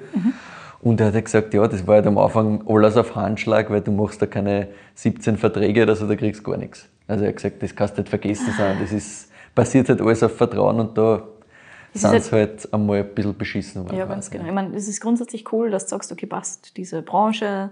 Und 0.82 1.00
er 1.02 1.08
hat 1.08 1.14
halt 1.14 1.26
gesagt, 1.26 1.54
ja, 1.54 1.68
das 1.68 1.86
war 1.86 1.96
halt 1.96 2.08
am 2.08 2.18
Anfang 2.18 2.64
alles 2.68 2.96
auf 2.98 3.16
Handschlag, 3.16 3.70
weil 3.70 3.82
du 3.82 3.92
machst 3.92 4.22
da 4.22 4.26
keine 4.26 4.70
17 4.96 5.38
Verträge 5.38 5.84
oder 5.84 5.96
so, 5.96 6.08
da 6.08 6.16
kriegst 6.16 6.40
du 6.46 6.52
gar 6.52 6.58
nichts. 6.58 6.88
Also 7.08 7.26
er 7.26 7.30
hat 7.30 7.36
gesagt, 7.36 7.62
das 7.62 7.76
kannst 7.76 7.98
du 7.98 8.02
nicht 8.02 8.10
vergessen 8.10 8.54
sein. 8.58 8.78
Das 8.82 8.92
ist, 8.94 9.30
basiert 9.54 9.90
halt 9.90 10.02
alles 10.02 10.24
auf 10.24 10.36
Vertrauen 10.38 10.80
und 10.80 10.98
da 10.98 11.22
sind 11.94 12.10
halt- 12.12 12.24
sie 12.24 12.32
halt 12.32 12.74
einmal 12.74 13.00
ein 13.02 13.14
bisschen 13.14 13.38
beschissen 13.38 13.84
worden. 13.86 13.98
ja, 13.98 14.06
ganz 14.06 14.32
genau. 14.32 14.46
Ich 14.46 14.52
meine, 14.54 14.74
es 14.76 14.88
ist 14.88 15.02
grundsätzlich 15.02 15.52
cool, 15.52 15.70
dass 15.70 15.84
du 15.86 15.90
sagst, 15.92 16.12
okay, 16.14 16.26
passt, 16.26 16.76
diese 16.78 17.02
Branche, 17.02 17.70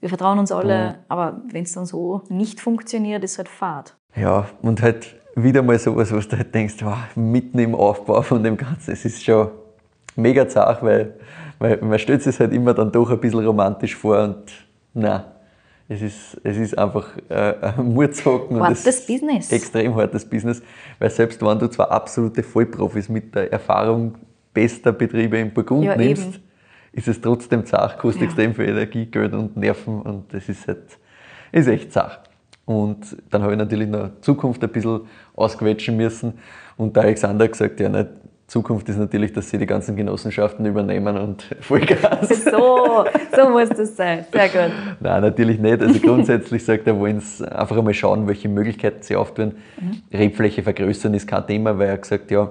wir 0.00 0.08
vertrauen 0.08 0.38
uns 0.38 0.50
alle, 0.50 0.96
aber 1.08 1.42
wenn 1.50 1.64
es 1.64 1.72
dann 1.72 1.84
so 1.86 2.22
nicht 2.30 2.60
funktioniert, 2.60 3.22
ist 3.24 3.36
halt 3.38 3.48
fad. 3.48 3.94
Ja, 4.16 4.48
und 4.62 4.80
halt 4.82 5.14
wieder 5.36 5.62
mal 5.62 5.78
sowas, 5.78 6.12
was 6.12 6.28
du 6.28 6.36
halt 6.36 6.54
denkst, 6.54 6.76
wow, 6.82 6.96
mitten 7.14 7.58
im 7.60 7.74
Aufbau 7.74 8.20
von 8.22 8.42
dem 8.42 8.56
Ganzen, 8.56 8.90
es 8.92 9.04
ist 9.04 9.22
schon 9.24 9.48
mega 10.16 10.48
zart, 10.48 10.82
weil, 10.82 11.14
weil 11.58 11.78
man 11.82 11.98
stellt 11.98 12.22
sich 12.22 12.38
halt 12.38 12.52
immer 12.52 12.74
dann 12.74 12.92
doch 12.92 13.10
ein 13.10 13.20
bisschen 13.20 13.44
romantisch 13.46 13.94
vor 13.96 14.22
und 14.22 14.44
nein, 14.94 15.22
es 15.88 16.00
ist, 16.02 16.40
es 16.44 16.56
ist 16.56 16.78
einfach 16.78 17.08
äh, 17.28 17.54
ein 17.60 17.92
Murzocken. 17.92 18.56
und 18.56 18.62
Hartes 18.62 18.86
es 18.86 18.98
ist 19.00 19.06
Business. 19.06 19.52
Extrem 19.52 19.94
hartes 19.94 20.24
Business, 20.24 20.62
weil 20.98 21.10
selbst 21.10 21.40
wenn 21.44 21.58
du 21.58 21.66
zwei 21.68 21.84
absolute 21.84 22.42
Vollprofis 22.42 23.08
mit 23.08 23.34
der 23.34 23.52
Erfahrung 23.52 24.14
bester 24.54 24.92
Betriebe 24.92 25.38
im 25.38 25.52
Burgund 25.52 25.84
Ja, 25.84 25.96
nimmst, 25.96 26.22
eben. 26.34 26.42
ist 26.92 27.08
es 27.08 27.20
trotzdem 27.20 27.64
zart, 27.66 27.98
kostet 27.98 28.22
Ja. 28.22 28.26
extrem 28.28 28.54
viel 28.54 28.68
Energie, 28.68 29.06
Geld 29.06 29.32
und 29.34 29.56
Nerven 29.56 30.02
und 30.02 30.32
das 30.32 30.48
ist 30.48 30.66
halt, 30.68 30.98
ist 31.52 31.66
echt 31.68 31.92
zart. 31.92 32.20
Und 32.64 33.16
dann 33.30 33.42
habe 33.42 33.52
ich 33.52 33.58
natürlich 33.58 33.88
noch 33.88 34.10
Zukunft 34.20 34.62
ein 34.62 34.70
bisschen 34.70 35.00
ausquetschen 35.34 35.96
müssen. 35.96 36.34
Und 36.76 36.94
der 36.94 37.02
Alexander 37.02 37.48
gesagt, 37.48 37.80
ja, 37.80 37.88
nicht, 37.88 38.08
Zukunft 38.52 38.86
ist 38.90 38.98
natürlich, 38.98 39.32
dass 39.32 39.48
sie 39.48 39.56
die 39.56 39.64
ganzen 39.64 39.96
Genossenschaften 39.96 40.66
übernehmen 40.66 41.16
und 41.16 41.42
Vollgas. 41.60 42.28
So, 42.52 43.06
so 43.34 43.48
muss 43.48 43.70
das 43.70 43.96
sein. 43.96 44.26
Sehr 44.30 44.48
gut. 44.48 44.74
Nein, 45.00 45.22
natürlich 45.22 45.58
nicht. 45.58 45.80
Also 45.80 45.98
grundsätzlich 46.00 46.62
sagt 46.62 46.86
er, 46.86 46.98
wollen 46.98 47.20
sie 47.20 47.50
einfach 47.50 47.78
einmal 47.78 47.94
schauen, 47.94 48.26
welche 48.26 48.50
Möglichkeiten 48.50 49.02
sie 49.02 49.16
auftun. 49.16 49.54
Mhm. 49.80 50.02
Rebfläche 50.12 50.62
vergrößern 50.62 51.14
ist 51.14 51.26
kein 51.26 51.46
Thema, 51.46 51.78
weil 51.78 51.88
er 51.88 51.96
gesagt 51.96 52.30
ja, 52.30 52.50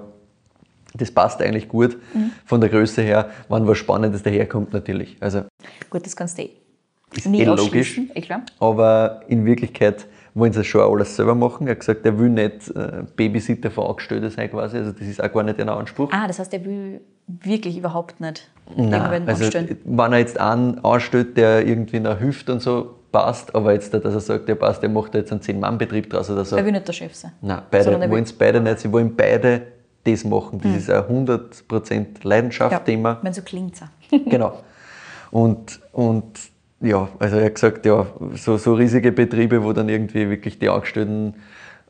das 0.94 1.12
passt 1.12 1.40
eigentlich 1.40 1.68
gut 1.68 1.96
mhm. 2.14 2.32
von 2.46 2.60
der 2.60 2.68
Größe 2.68 3.00
her, 3.02 3.30
wann 3.48 3.64
was 3.68 3.78
Spannendes 3.78 4.24
daherkommt 4.24 4.72
natürlich. 4.72 5.16
Also, 5.20 5.44
gut, 5.88 6.04
das 6.04 6.16
kannst 6.16 6.36
du 6.36 6.42
eh. 6.42 6.50
Ist 7.14 7.26
eh 7.26 7.44
logisch. 7.44 7.98
Eh 7.98 8.22
aber 8.58 9.20
in 9.28 9.44
Wirklichkeit 9.44 10.08
wollen 10.34 10.52
sie 10.52 10.64
schon 10.64 10.80
alles 10.80 11.16
selber 11.16 11.34
machen. 11.34 11.66
Er 11.66 11.72
hat 11.72 11.80
gesagt, 11.80 12.06
er 12.06 12.18
will 12.18 12.30
nicht 12.30 12.70
äh, 12.70 13.04
Babysitter 13.16 13.70
für 13.70 13.86
Angestellte 13.88 14.30
sein 14.30 14.50
quasi. 14.50 14.78
Also 14.78 14.92
das 14.92 15.06
ist 15.06 15.22
auch 15.22 15.32
gar 15.32 15.42
nicht 15.42 15.60
ein 15.60 15.68
Anspruch. 15.68 16.10
Ah, 16.12 16.26
das 16.26 16.38
heißt, 16.38 16.52
er 16.54 16.64
will 16.64 17.00
wirklich 17.26 17.78
überhaupt 17.78 18.20
nicht 18.20 18.50
Nein, 18.76 19.28
also 19.28 19.44
anstellen. 19.44 19.78
wenn 19.84 20.12
er 20.12 20.18
jetzt 20.18 20.38
einen 20.40 20.84
anstellt, 20.84 21.36
der 21.36 21.66
irgendwie 21.66 22.00
nach 22.00 22.18
hilft 22.18 22.48
und 22.50 22.60
so, 22.60 22.96
passt, 23.12 23.54
aber 23.54 23.74
jetzt, 23.74 23.92
dass 23.92 24.02
er 24.02 24.20
sagt, 24.20 24.48
der 24.48 24.54
passt, 24.54 24.82
der 24.82 24.88
macht 24.88 25.14
jetzt 25.14 25.30
einen 25.30 25.42
Zehn-Mann-Betrieb 25.42 26.08
draus 26.08 26.30
oder 26.30 26.44
so. 26.44 26.56
Er 26.56 26.64
will 26.64 26.72
nicht 26.72 26.88
der 26.88 26.92
Chef 26.94 27.14
sein. 27.14 27.32
Nein, 27.42 27.62
beide 27.70 28.10
wollen 28.10 28.24
es 28.24 28.32
beide 28.32 28.60
nicht. 28.60 28.80
Sie 28.80 28.90
wollen 28.90 29.14
beide 29.14 29.62
das 30.04 30.24
machen. 30.24 30.58
Das 30.60 30.72
mhm. 30.72 30.78
ist 30.78 30.90
ein 30.90 31.02
100% 31.02 32.06
Leidenschaft-Thema. 32.22 33.10
Ja, 33.10 33.18
wenn 33.22 33.32
so 33.32 33.42
klingt 33.42 33.74
es 33.74 34.20
Genau. 34.24 34.58
Und, 35.30 35.80
und 35.92 36.32
ja, 36.82 37.08
also 37.18 37.36
er 37.36 37.46
hat 37.46 37.54
gesagt, 37.54 37.86
ja, 37.86 38.06
so, 38.34 38.56
so 38.56 38.74
riesige 38.74 39.12
Betriebe, 39.12 39.62
wo 39.62 39.72
dann 39.72 39.88
irgendwie 39.88 40.28
wirklich 40.28 40.58
die 40.58 40.68
Angestellten 40.68 41.34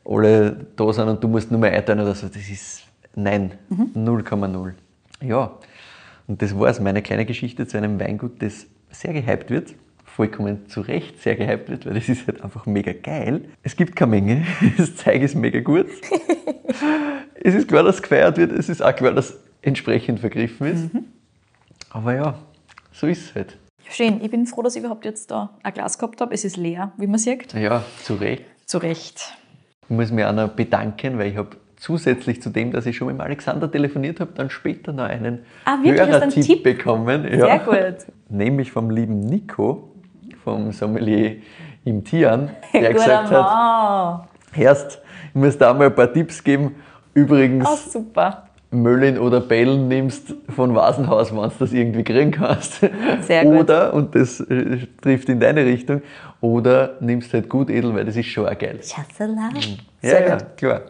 alle 0.05 0.67
da 0.75 0.93
sind 0.93 1.07
und 1.07 1.23
du 1.23 1.27
musst 1.27 1.51
nur 1.51 1.59
mehr 1.59 1.71
einteilen 1.71 2.01
oder 2.01 2.15
so, 2.15 2.27
das 2.27 2.49
ist 2.49 2.83
nein, 3.15 3.53
0,0. 3.69 4.47
Mhm. 4.47 4.73
Ja, 5.27 5.51
und 6.27 6.41
das 6.41 6.57
war 6.57 6.69
es, 6.69 6.79
meine 6.79 7.01
kleine 7.01 7.25
Geschichte 7.25 7.67
zu 7.67 7.77
einem 7.77 7.99
Weingut, 7.99 8.41
das 8.41 8.67
sehr 8.91 9.13
gehypt 9.13 9.49
wird. 9.49 9.75
Vollkommen 10.05 10.67
zu 10.67 10.81
Recht 10.81 11.21
sehr 11.23 11.35
gehypt 11.35 11.69
wird, 11.69 11.85
weil 11.87 11.95
das 11.95 12.07
ist 12.07 12.27
halt 12.27 12.43
einfach 12.43 12.67
mega 12.67 12.93
geil. 12.93 13.45
Es 13.63 13.75
gibt 13.75 13.95
keine 13.95 14.11
Menge, 14.11 14.45
das 14.77 14.95
Zeug 14.95 15.23
ist 15.23 15.35
mega 15.35 15.59
gut. 15.59 15.87
es 17.43 17.55
ist 17.55 17.67
klar, 17.67 17.83
dass 17.83 18.01
gefeiert 18.01 18.37
wird, 18.37 18.51
es 18.51 18.69
ist 18.69 18.83
auch 18.83 18.95
klar, 18.95 19.13
dass 19.13 19.39
entsprechend 19.63 20.19
vergriffen 20.19 20.67
ist. 20.67 20.93
Mhm. 20.93 21.05
Aber 21.89 22.13
ja, 22.13 22.39
so 22.91 23.07
ist 23.07 23.25
es 23.25 23.35
halt. 23.35 23.57
Schön, 23.89 24.21
ich 24.23 24.31
bin 24.31 24.45
froh, 24.45 24.61
dass 24.61 24.75
ich 24.75 24.81
überhaupt 24.81 25.05
jetzt 25.05 25.29
da 25.31 25.51
ein 25.61 25.73
Glas 25.73 25.97
gehabt 25.97 26.21
habe. 26.21 26.33
Es 26.33 26.45
ist 26.45 26.57
leer, 26.57 26.91
wie 26.97 27.07
man 27.07 27.19
sieht. 27.19 27.53
Ja, 27.53 27.83
zu 28.01 28.15
Recht. 28.15 28.43
Zu 28.65 28.79
Recht. 28.79 29.33
Ich 29.83 29.89
muss 29.89 30.11
mich 30.11 30.25
auch 30.25 30.33
noch 30.33 30.49
bedanken, 30.49 31.17
weil 31.17 31.31
ich 31.31 31.37
habe 31.37 31.57
zusätzlich 31.83 32.41
zu 32.41 32.49
dem, 32.49 32.71
dass 32.71 32.85
ich 32.85 32.95
schon 32.95 33.07
mit 33.07 33.19
Alexander 33.19 33.69
telefoniert 33.69 34.21
habe, 34.21 34.31
dann 34.33 34.49
später 34.49 34.93
noch 34.93 35.03
einen 35.03 35.45
ah, 35.65 35.77
Hörertipp 35.83 36.43
Tipp 36.43 36.63
bekommen. 36.63 37.23
Sehr 37.23 37.37
ja. 37.37 37.57
gut. 37.57 38.05
Nämlich 38.29 38.71
vom 38.71 38.89
lieben 38.89 39.19
Nico, 39.19 39.91
vom 40.43 40.71
Sommelier 40.71 41.37
im 41.83 42.03
Tian, 42.05 42.51
der 42.73 42.93
gesagt 42.93 43.31
hat, 43.31 44.29
erst, 44.55 45.01
ich 45.29 45.35
muss 45.35 45.57
da 45.57 45.73
mal 45.73 45.87
ein 45.87 45.95
paar 45.95 46.11
Tipps 46.11 46.41
geben. 46.41 46.75
Übrigens, 47.13 47.67
oh, 47.69 47.89
super. 47.89 48.47
Möllin 48.73 49.17
oder 49.17 49.39
Bellen 49.39 49.87
nimmst 49.87 50.33
von 50.55 50.75
Vasenhaus, 50.75 51.31
wenn 51.31 51.41
du 51.41 51.51
das 51.59 51.71
irgendwie 51.71 52.03
kriegen 52.03 52.31
kannst. 52.31 52.81
Sehr 53.21 53.43
gut. 53.45 53.61
Oder, 53.61 53.93
und 53.93 54.15
das 54.15 54.39
äh, 54.39 54.79
trifft 55.01 55.29
in 55.29 55.39
deine 55.39 55.65
Richtung, 55.65 56.01
oder 56.41 56.97
nimmst 56.99 57.33
halt 57.33 57.49
gut 57.49 57.69
edel, 57.69 57.95
weil 57.95 58.05
das 58.05 58.15
ist 58.15 58.27
schon 58.27 58.47
auch 58.47 58.57
geil. 58.57 58.79
Chasselas. 58.81 59.53
Mhm. 59.53 59.77
Ja, 60.01 60.09
Sehr 60.09 60.27
ja, 60.27 60.35
gut. 60.37 60.57
klar. 60.57 60.81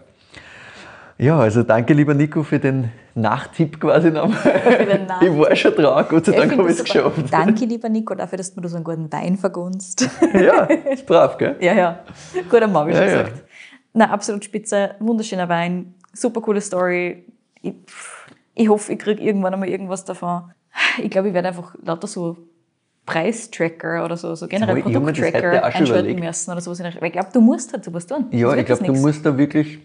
Ja, 1.18 1.40
also 1.40 1.64
danke 1.64 1.94
lieber 1.94 2.14
Nico 2.14 2.42
für 2.42 2.60
den 2.60 2.92
Nachtipp 3.16 3.80
quasi 3.80 4.10
nochmal. 4.10 4.38
Ich 5.22 5.38
war 5.38 5.56
schon 5.56 5.76
dran, 5.76 6.06
Gott 6.10 6.26
sei 6.26 6.32
Dank 6.32 6.58
habe 6.58 6.70
ich 6.72 6.80
es 6.80 6.84
geschafft. 6.84 7.32
Danke 7.32 7.66
lieber 7.66 7.88
Nico 7.88 8.16
dafür, 8.16 8.38
dass 8.38 8.54
du 8.54 8.62
mir 8.62 8.68
so 8.68 8.78
einen 8.78 8.84
guten 8.84 9.12
Wein 9.12 9.38
vergunst. 9.38 10.10
Ja, 10.34 10.64
ist 10.64 11.06
brav, 11.06 11.38
gell? 11.38 11.56
Ja, 11.60 11.74
ja. 11.74 12.00
Gut 12.50 12.62
am 12.62 12.74
Morgen 12.74 12.92
ja, 12.92 13.06
gesagt. 13.06 13.38
Ja. 13.38 13.44
Na, 13.94 14.10
absolut 14.10 14.44
spitze, 14.44 14.96
wunderschöner 15.00 15.48
Wein, 15.48 15.94
super 16.14 16.42
coole 16.42 16.62
Story, 16.62 17.26
ich, 17.64 17.74
ich 18.54 18.70
hoffe, 18.70 18.94
ich 18.94 19.00
kriege 19.00 19.24
irgendwann 19.24 19.54
einmal 19.54 19.70
irgendwas 19.70 20.06
davon. 20.06 20.52
Ich 21.02 21.10
glaube, 21.10 21.30
ich 21.30 21.34
werde 21.34 21.48
einfach 21.48 21.76
lauter 21.84 22.08
so 22.08 22.38
Preistracker 23.06 24.06
oder 24.06 24.16
so, 24.16 24.36
so 24.36 24.48
generell 24.48 24.82
Produkttracker 24.82 25.64
einschalten 25.64 26.20
müssen 26.20 26.52
oder 26.52 26.62
sowas. 26.62 26.80
Weil 26.80 27.08
ich 27.08 27.12
glaube, 27.14 27.30
du 27.34 27.42
musst 27.42 27.74
halt 27.74 27.84
sowas 27.84 28.06
tun. 28.06 28.28
Ja, 28.32 28.56
ich 28.56 28.66
glaube, 28.66 28.84
du 28.84 28.94
musst 28.94 29.26
da 29.26 29.38
wirklich, 29.38 29.80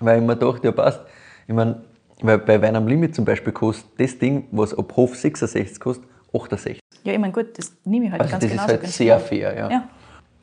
weil 0.00 0.20
ich 0.20 0.26
mir 0.26 0.36
dachte, 0.36 0.66
ja 0.66 0.72
passt, 0.72 1.00
ich 1.46 1.54
meine, 1.54 1.82
weil 2.22 2.38
bei 2.38 2.60
Wein 2.60 2.76
am 2.76 2.86
Limit 2.86 3.14
zum 3.14 3.24
Beispiel 3.24 3.52
kostet 3.52 3.88
das 3.98 4.18
Ding, 4.18 4.46
was 4.50 4.76
ab 4.76 4.92
Hof 4.96 5.16
66 5.16 5.80
kostet, 5.80 6.04
68. 6.32 6.80
Ja, 7.04 7.12
ich 7.12 7.18
meine, 7.18 7.32
gut, 7.32 7.58
das 7.58 7.72
nehme 7.84 8.06
ich 8.06 8.12
halt 8.12 8.22
also 8.22 8.32
ganz 8.32 8.42
genau. 8.44 8.62
Das 8.66 8.72
ist 8.72 8.82
halt 8.82 8.86
sehr 8.92 9.20
fair, 9.20 9.56
ja. 9.56 9.70
ja. 9.70 9.88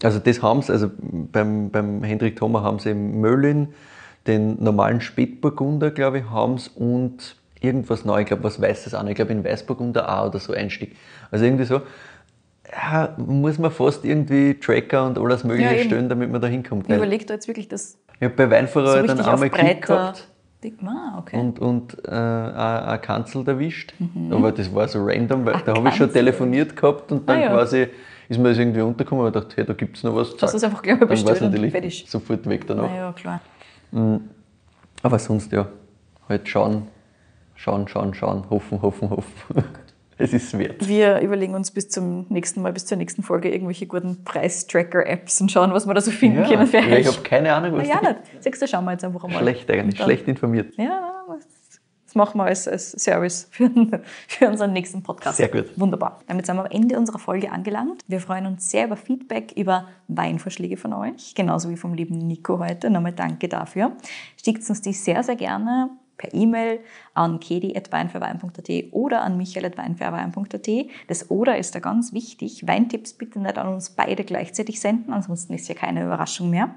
Also 0.03 0.19
das 0.19 0.41
haben 0.41 0.61
sie, 0.61 0.71
also 0.71 0.89
beim, 0.99 1.69
beim 1.69 2.03
Hendrik 2.03 2.35
Thoma 2.35 2.61
haben 2.61 2.79
sie 2.79 2.93
Möllin 2.93 3.69
den 4.27 4.61
normalen 4.61 5.01
Spätburgunder, 5.01 5.91
glaube 5.91 6.19
ich, 6.19 6.29
haben 6.29 6.57
sie 6.57 6.69
und 6.75 7.35
irgendwas 7.61 8.05
neu, 8.05 8.21
ich 8.21 8.27
glaube, 8.27 8.43
was 8.43 8.61
Weißes 8.61 8.93
an. 8.93 9.07
Ich 9.07 9.15
glaube, 9.15 9.31
in 9.31 9.43
Weißburgunder 9.43 10.19
auch 10.19 10.27
oder 10.27 10.39
so 10.39 10.53
Einstieg. 10.53 10.95
Also 11.31 11.45
irgendwie 11.45 11.65
so, 11.65 11.81
ja, 12.71 13.15
muss 13.17 13.57
man 13.57 13.71
fast 13.71 14.05
irgendwie 14.05 14.53
Tracker 14.59 15.05
und 15.05 15.17
alles 15.17 15.43
Mögliche 15.43 15.75
ja, 15.75 15.83
stellen, 15.83 16.09
damit 16.09 16.31
man 16.31 16.41
da 16.41 16.47
hinkommt. 16.47 16.89
Ich 16.89 16.95
überlege 16.95 17.25
da 17.25 17.35
jetzt 17.35 17.47
wirklich 17.47 17.67
das. 17.67 17.97
Ich 18.19 18.23
habe 18.23 18.35
bei 18.35 18.49
Weinfahrer 18.49 19.01
so 19.01 19.07
dann 19.07 19.19
einmal 19.21 19.49
Kick 19.49 19.85
gehabt. 19.85 20.27
Ah, 20.85 21.19
okay. 21.19 21.39
Und, 21.39 21.59
und 21.59 21.97
äh, 22.05 22.11
eine 22.11 22.99
Kanzel 22.99 23.47
erwischt. 23.47 23.93
Mhm. 23.99 24.33
Aber 24.33 24.51
das 24.51 24.73
war 24.73 24.87
so 24.87 24.99
random, 25.05 25.45
weil 25.45 25.55
Ach, 25.55 25.61
da 25.61 25.75
habe 25.75 25.87
ich 25.89 25.95
schon 25.95 26.11
telefoniert 26.11 26.75
gehabt 26.75 27.11
und 27.11 27.29
dann 27.29 27.37
ah, 27.37 27.41
ja. 27.41 27.49
quasi 27.49 27.87
ist 28.27 28.37
mir 28.37 28.49
das 28.49 28.57
irgendwie 28.57 28.81
untergekommen 28.81 29.25
und 29.25 29.35
dachte, 29.35 29.55
hey, 29.55 29.65
da 29.65 29.73
gibt 29.73 29.95
es 29.97 30.03
noch 30.03 30.15
was. 30.15 30.35
Das 30.35 30.53
ist 30.53 30.63
einfach 30.63 30.81
gleich 30.81 30.99
bestellt 30.99 31.41
natürlich 31.41 31.71
fertig. 31.71 32.05
sofort 32.09 32.45
weg 32.49 32.67
danach. 32.67 32.89
Ah, 32.89 32.95
ja, 32.95 33.13
klar. 33.13 33.39
Mhm. 33.91 34.29
Aber 35.03 35.19
sonst 35.19 35.51
ja, 35.51 35.67
halt 36.27 36.47
schauen, 36.47 36.87
schauen, 37.55 37.87
schauen, 37.87 38.13
schauen, 38.13 38.49
hoffen, 38.49 38.81
hoffen, 38.81 39.09
hoffen. 39.09 39.63
Es 40.19 40.33
ist 40.33 40.57
wert. 40.57 40.87
Wir 40.87 41.19
überlegen 41.19 41.53
uns 41.53 41.69
bis 41.69 41.89
zum 41.89 42.25
nächsten 42.29 42.63
Mal, 42.63 42.73
bis 42.73 42.87
zur 42.87 42.97
nächsten 42.97 43.21
Folge 43.21 43.51
irgendwelche 43.51 43.85
guten 43.85 44.23
Preistracker-Apps 44.23 45.41
und 45.41 45.51
schauen, 45.51 45.71
was 45.73 45.85
wir 45.85 45.93
da 45.93 46.01
so 46.01 46.09
finden 46.09 46.41
ja, 46.41 46.47
können 46.47 46.65
für. 46.65 46.79
Ich 46.79 47.07
habe 47.07 47.21
keine 47.21 47.53
Ahnung, 47.53 47.77
was 47.77 47.87
ja, 47.87 48.01
nicht. 48.01 48.15
Siehst 48.39 48.59
du, 48.59 48.67
schauen 48.67 48.85
wir 48.85 48.93
jetzt 48.93 49.03
einfach 49.03 49.21
mal. 49.27 49.37
Schlecht 49.37 49.69
eigentlich, 49.69 50.01
schlecht 50.01 50.27
informiert. 50.27 50.73
Ja, 50.75 50.87
das 50.89 51.16
machen 52.17 52.37
wir 52.37 52.45
als, 52.45 52.67
als 52.67 52.91
Service 52.91 53.47
für, 53.51 53.69
für, 54.27 54.49
unseren 54.49 54.73
nächsten 54.73 55.03
Podcast. 55.03 55.37
Sehr 55.37 55.47
gut. 55.47 55.67
Wunderbar. 55.79 56.19
Damit 56.27 56.45
sind 56.45 56.57
wir 56.57 56.65
am 56.65 56.71
Ende 56.71 56.97
unserer 56.97 57.19
Folge 57.19 57.51
angelangt. 57.51 58.01
Wir 58.07 58.19
freuen 58.19 58.45
uns 58.45 58.69
sehr 58.69 58.85
über 58.85 58.97
Feedback, 58.97 59.53
über 59.55 59.87
Weinvorschläge 60.09 60.75
von 60.75 60.93
euch, 60.93 61.33
genauso 61.35 61.69
wie 61.69 61.77
vom 61.77 61.93
lieben 61.93 62.17
Nico 62.17 62.59
heute. 62.59 62.89
Nochmal 62.89 63.13
danke 63.13 63.47
dafür. 63.47 63.93
Schickt 64.43 64.67
uns 64.69 64.81
die 64.81 64.93
sehr, 64.93 65.23
sehr 65.23 65.37
gerne 65.37 65.91
per 66.17 66.33
E-Mail 66.33 66.79
an 67.13 67.39
kedi.weinfürwein.at 67.39 68.69
oder 68.91 69.21
an 69.21 69.37
michael.weinfürwein.at. 69.37 70.67
Das 71.07 71.29
oder 71.29 71.57
ist 71.57 71.75
da 71.75 71.79
ganz 71.79 72.13
wichtig. 72.13 72.67
Weintipps 72.67 73.13
bitte 73.13 73.39
nicht 73.39 73.57
an 73.57 73.67
uns 73.67 73.91
beide 73.91 74.23
gleichzeitig 74.23 74.79
senden, 74.79 75.13
ansonsten 75.13 75.53
ist 75.53 75.67
ja 75.67 75.75
keine 75.75 76.03
Überraschung 76.03 76.49
mehr. 76.49 76.75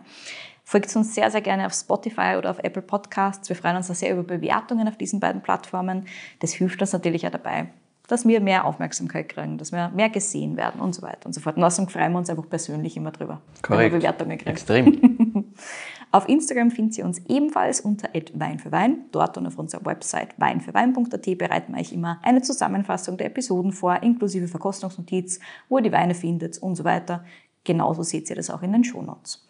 Folgt 0.71 0.95
uns 0.95 1.16
sehr, 1.16 1.29
sehr 1.33 1.41
gerne 1.41 1.66
auf 1.66 1.73
Spotify 1.73 2.37
oder 2.39 2.49
auf 2.49 2.61
Apple 2.61 2.81
Podcasts. 2.81 3.49
Wir 3.49 3.57
freuen 3.57 3.75
uns 3.75 3.89
sehr 3.89 4.12
über 4.12 4.23
Bewertungen 4.23 4.87
auf 4.87 4.97
diesen 4.97 5.18
beiden 5.18 5.43
Plattformen. 5.43 6.05
Das 6.39 6.53
hilft 6.53 6.81
uns 6.81 6.93
natürlich 6.93 7.27
auch 7.27 7.33
dabei, 7.33 7.71
dass 8.07 8.25
wir 8.25 8.41
mehr 8.41 8.64
Aufmerksamkeit 8.64 9.29
kriegen, 9.31 9.59
dass 9.59 9.73
wir 9.73 9.89
mehr 9.89 10.11
gesehen 10.11 10.57
werden 10.57 10.81
und 10.81 10.95
so 10.95 11.03
weiter 11.03 11.27
und 11.27 11.33
so 11.33 11.41
fort. 11.41 11.57
Und 11.57 11.64
außerdem 11.64 11.89
freuen 11.91 12.12
wir 12.12 12.18
uns 12.18 12.31
einfach 12.31 12.49
persönlich 12.49 12.97
immer 12.97 13.11
drüber, 13.11 13.41
Korrekt. 13.62 13.95
wenn 13.95 14.01
wir 14.01 14.11
Bewertungen 14.11 14.39
kriegen. 14.39 14.51
Extrem. 14.51 15.55
auf 16.12 16.29
Instagram 16.29 16.71
findet 16.71 16.99
ihr 16.99 17.05
uns 17.05 17.21
ebenfalls 17.27 17.81
unter 17.81 18.09
Wein 18.35 18.61
für 18.61 18.71
Wein. 18.71 19.07
Dort 19.11 19.39
und 19.39 19.49
auf 19.49 19.59
unserer 19.59 19.85
Website 19.85 20.39
weinfürwein.at 20.39 21.37
bereiten 21.37 21.73
wir 21.75 21.81
euch 21.81 21.93
immer 21.93 22.21
eine 22.23 22.43
Zusammenfassung 22.43 23.16
der 23.16 23.27
Episoden 23.27 23.73
vor, 23.73 24.01
inklusive 24.05 24.47
Verkostungsnotiz, 24.47 25.41
wo 25.68 25.79
ihr 25.79 25.83
die 25.83 25.91
Weine 25.91 26.14
findet 26.14 26.59
und 26.59 26.77
so 26.77 26.85
weiter. 26.85 27.25
Genauso 27.64 28.05
seht 28.05 28.31
ihr 28.31 28.37
das 28.37 28.51
auch 28.51 28.62
in 28.62 28.71
den 28.71 28.85
Shownotes. 28.85 29.49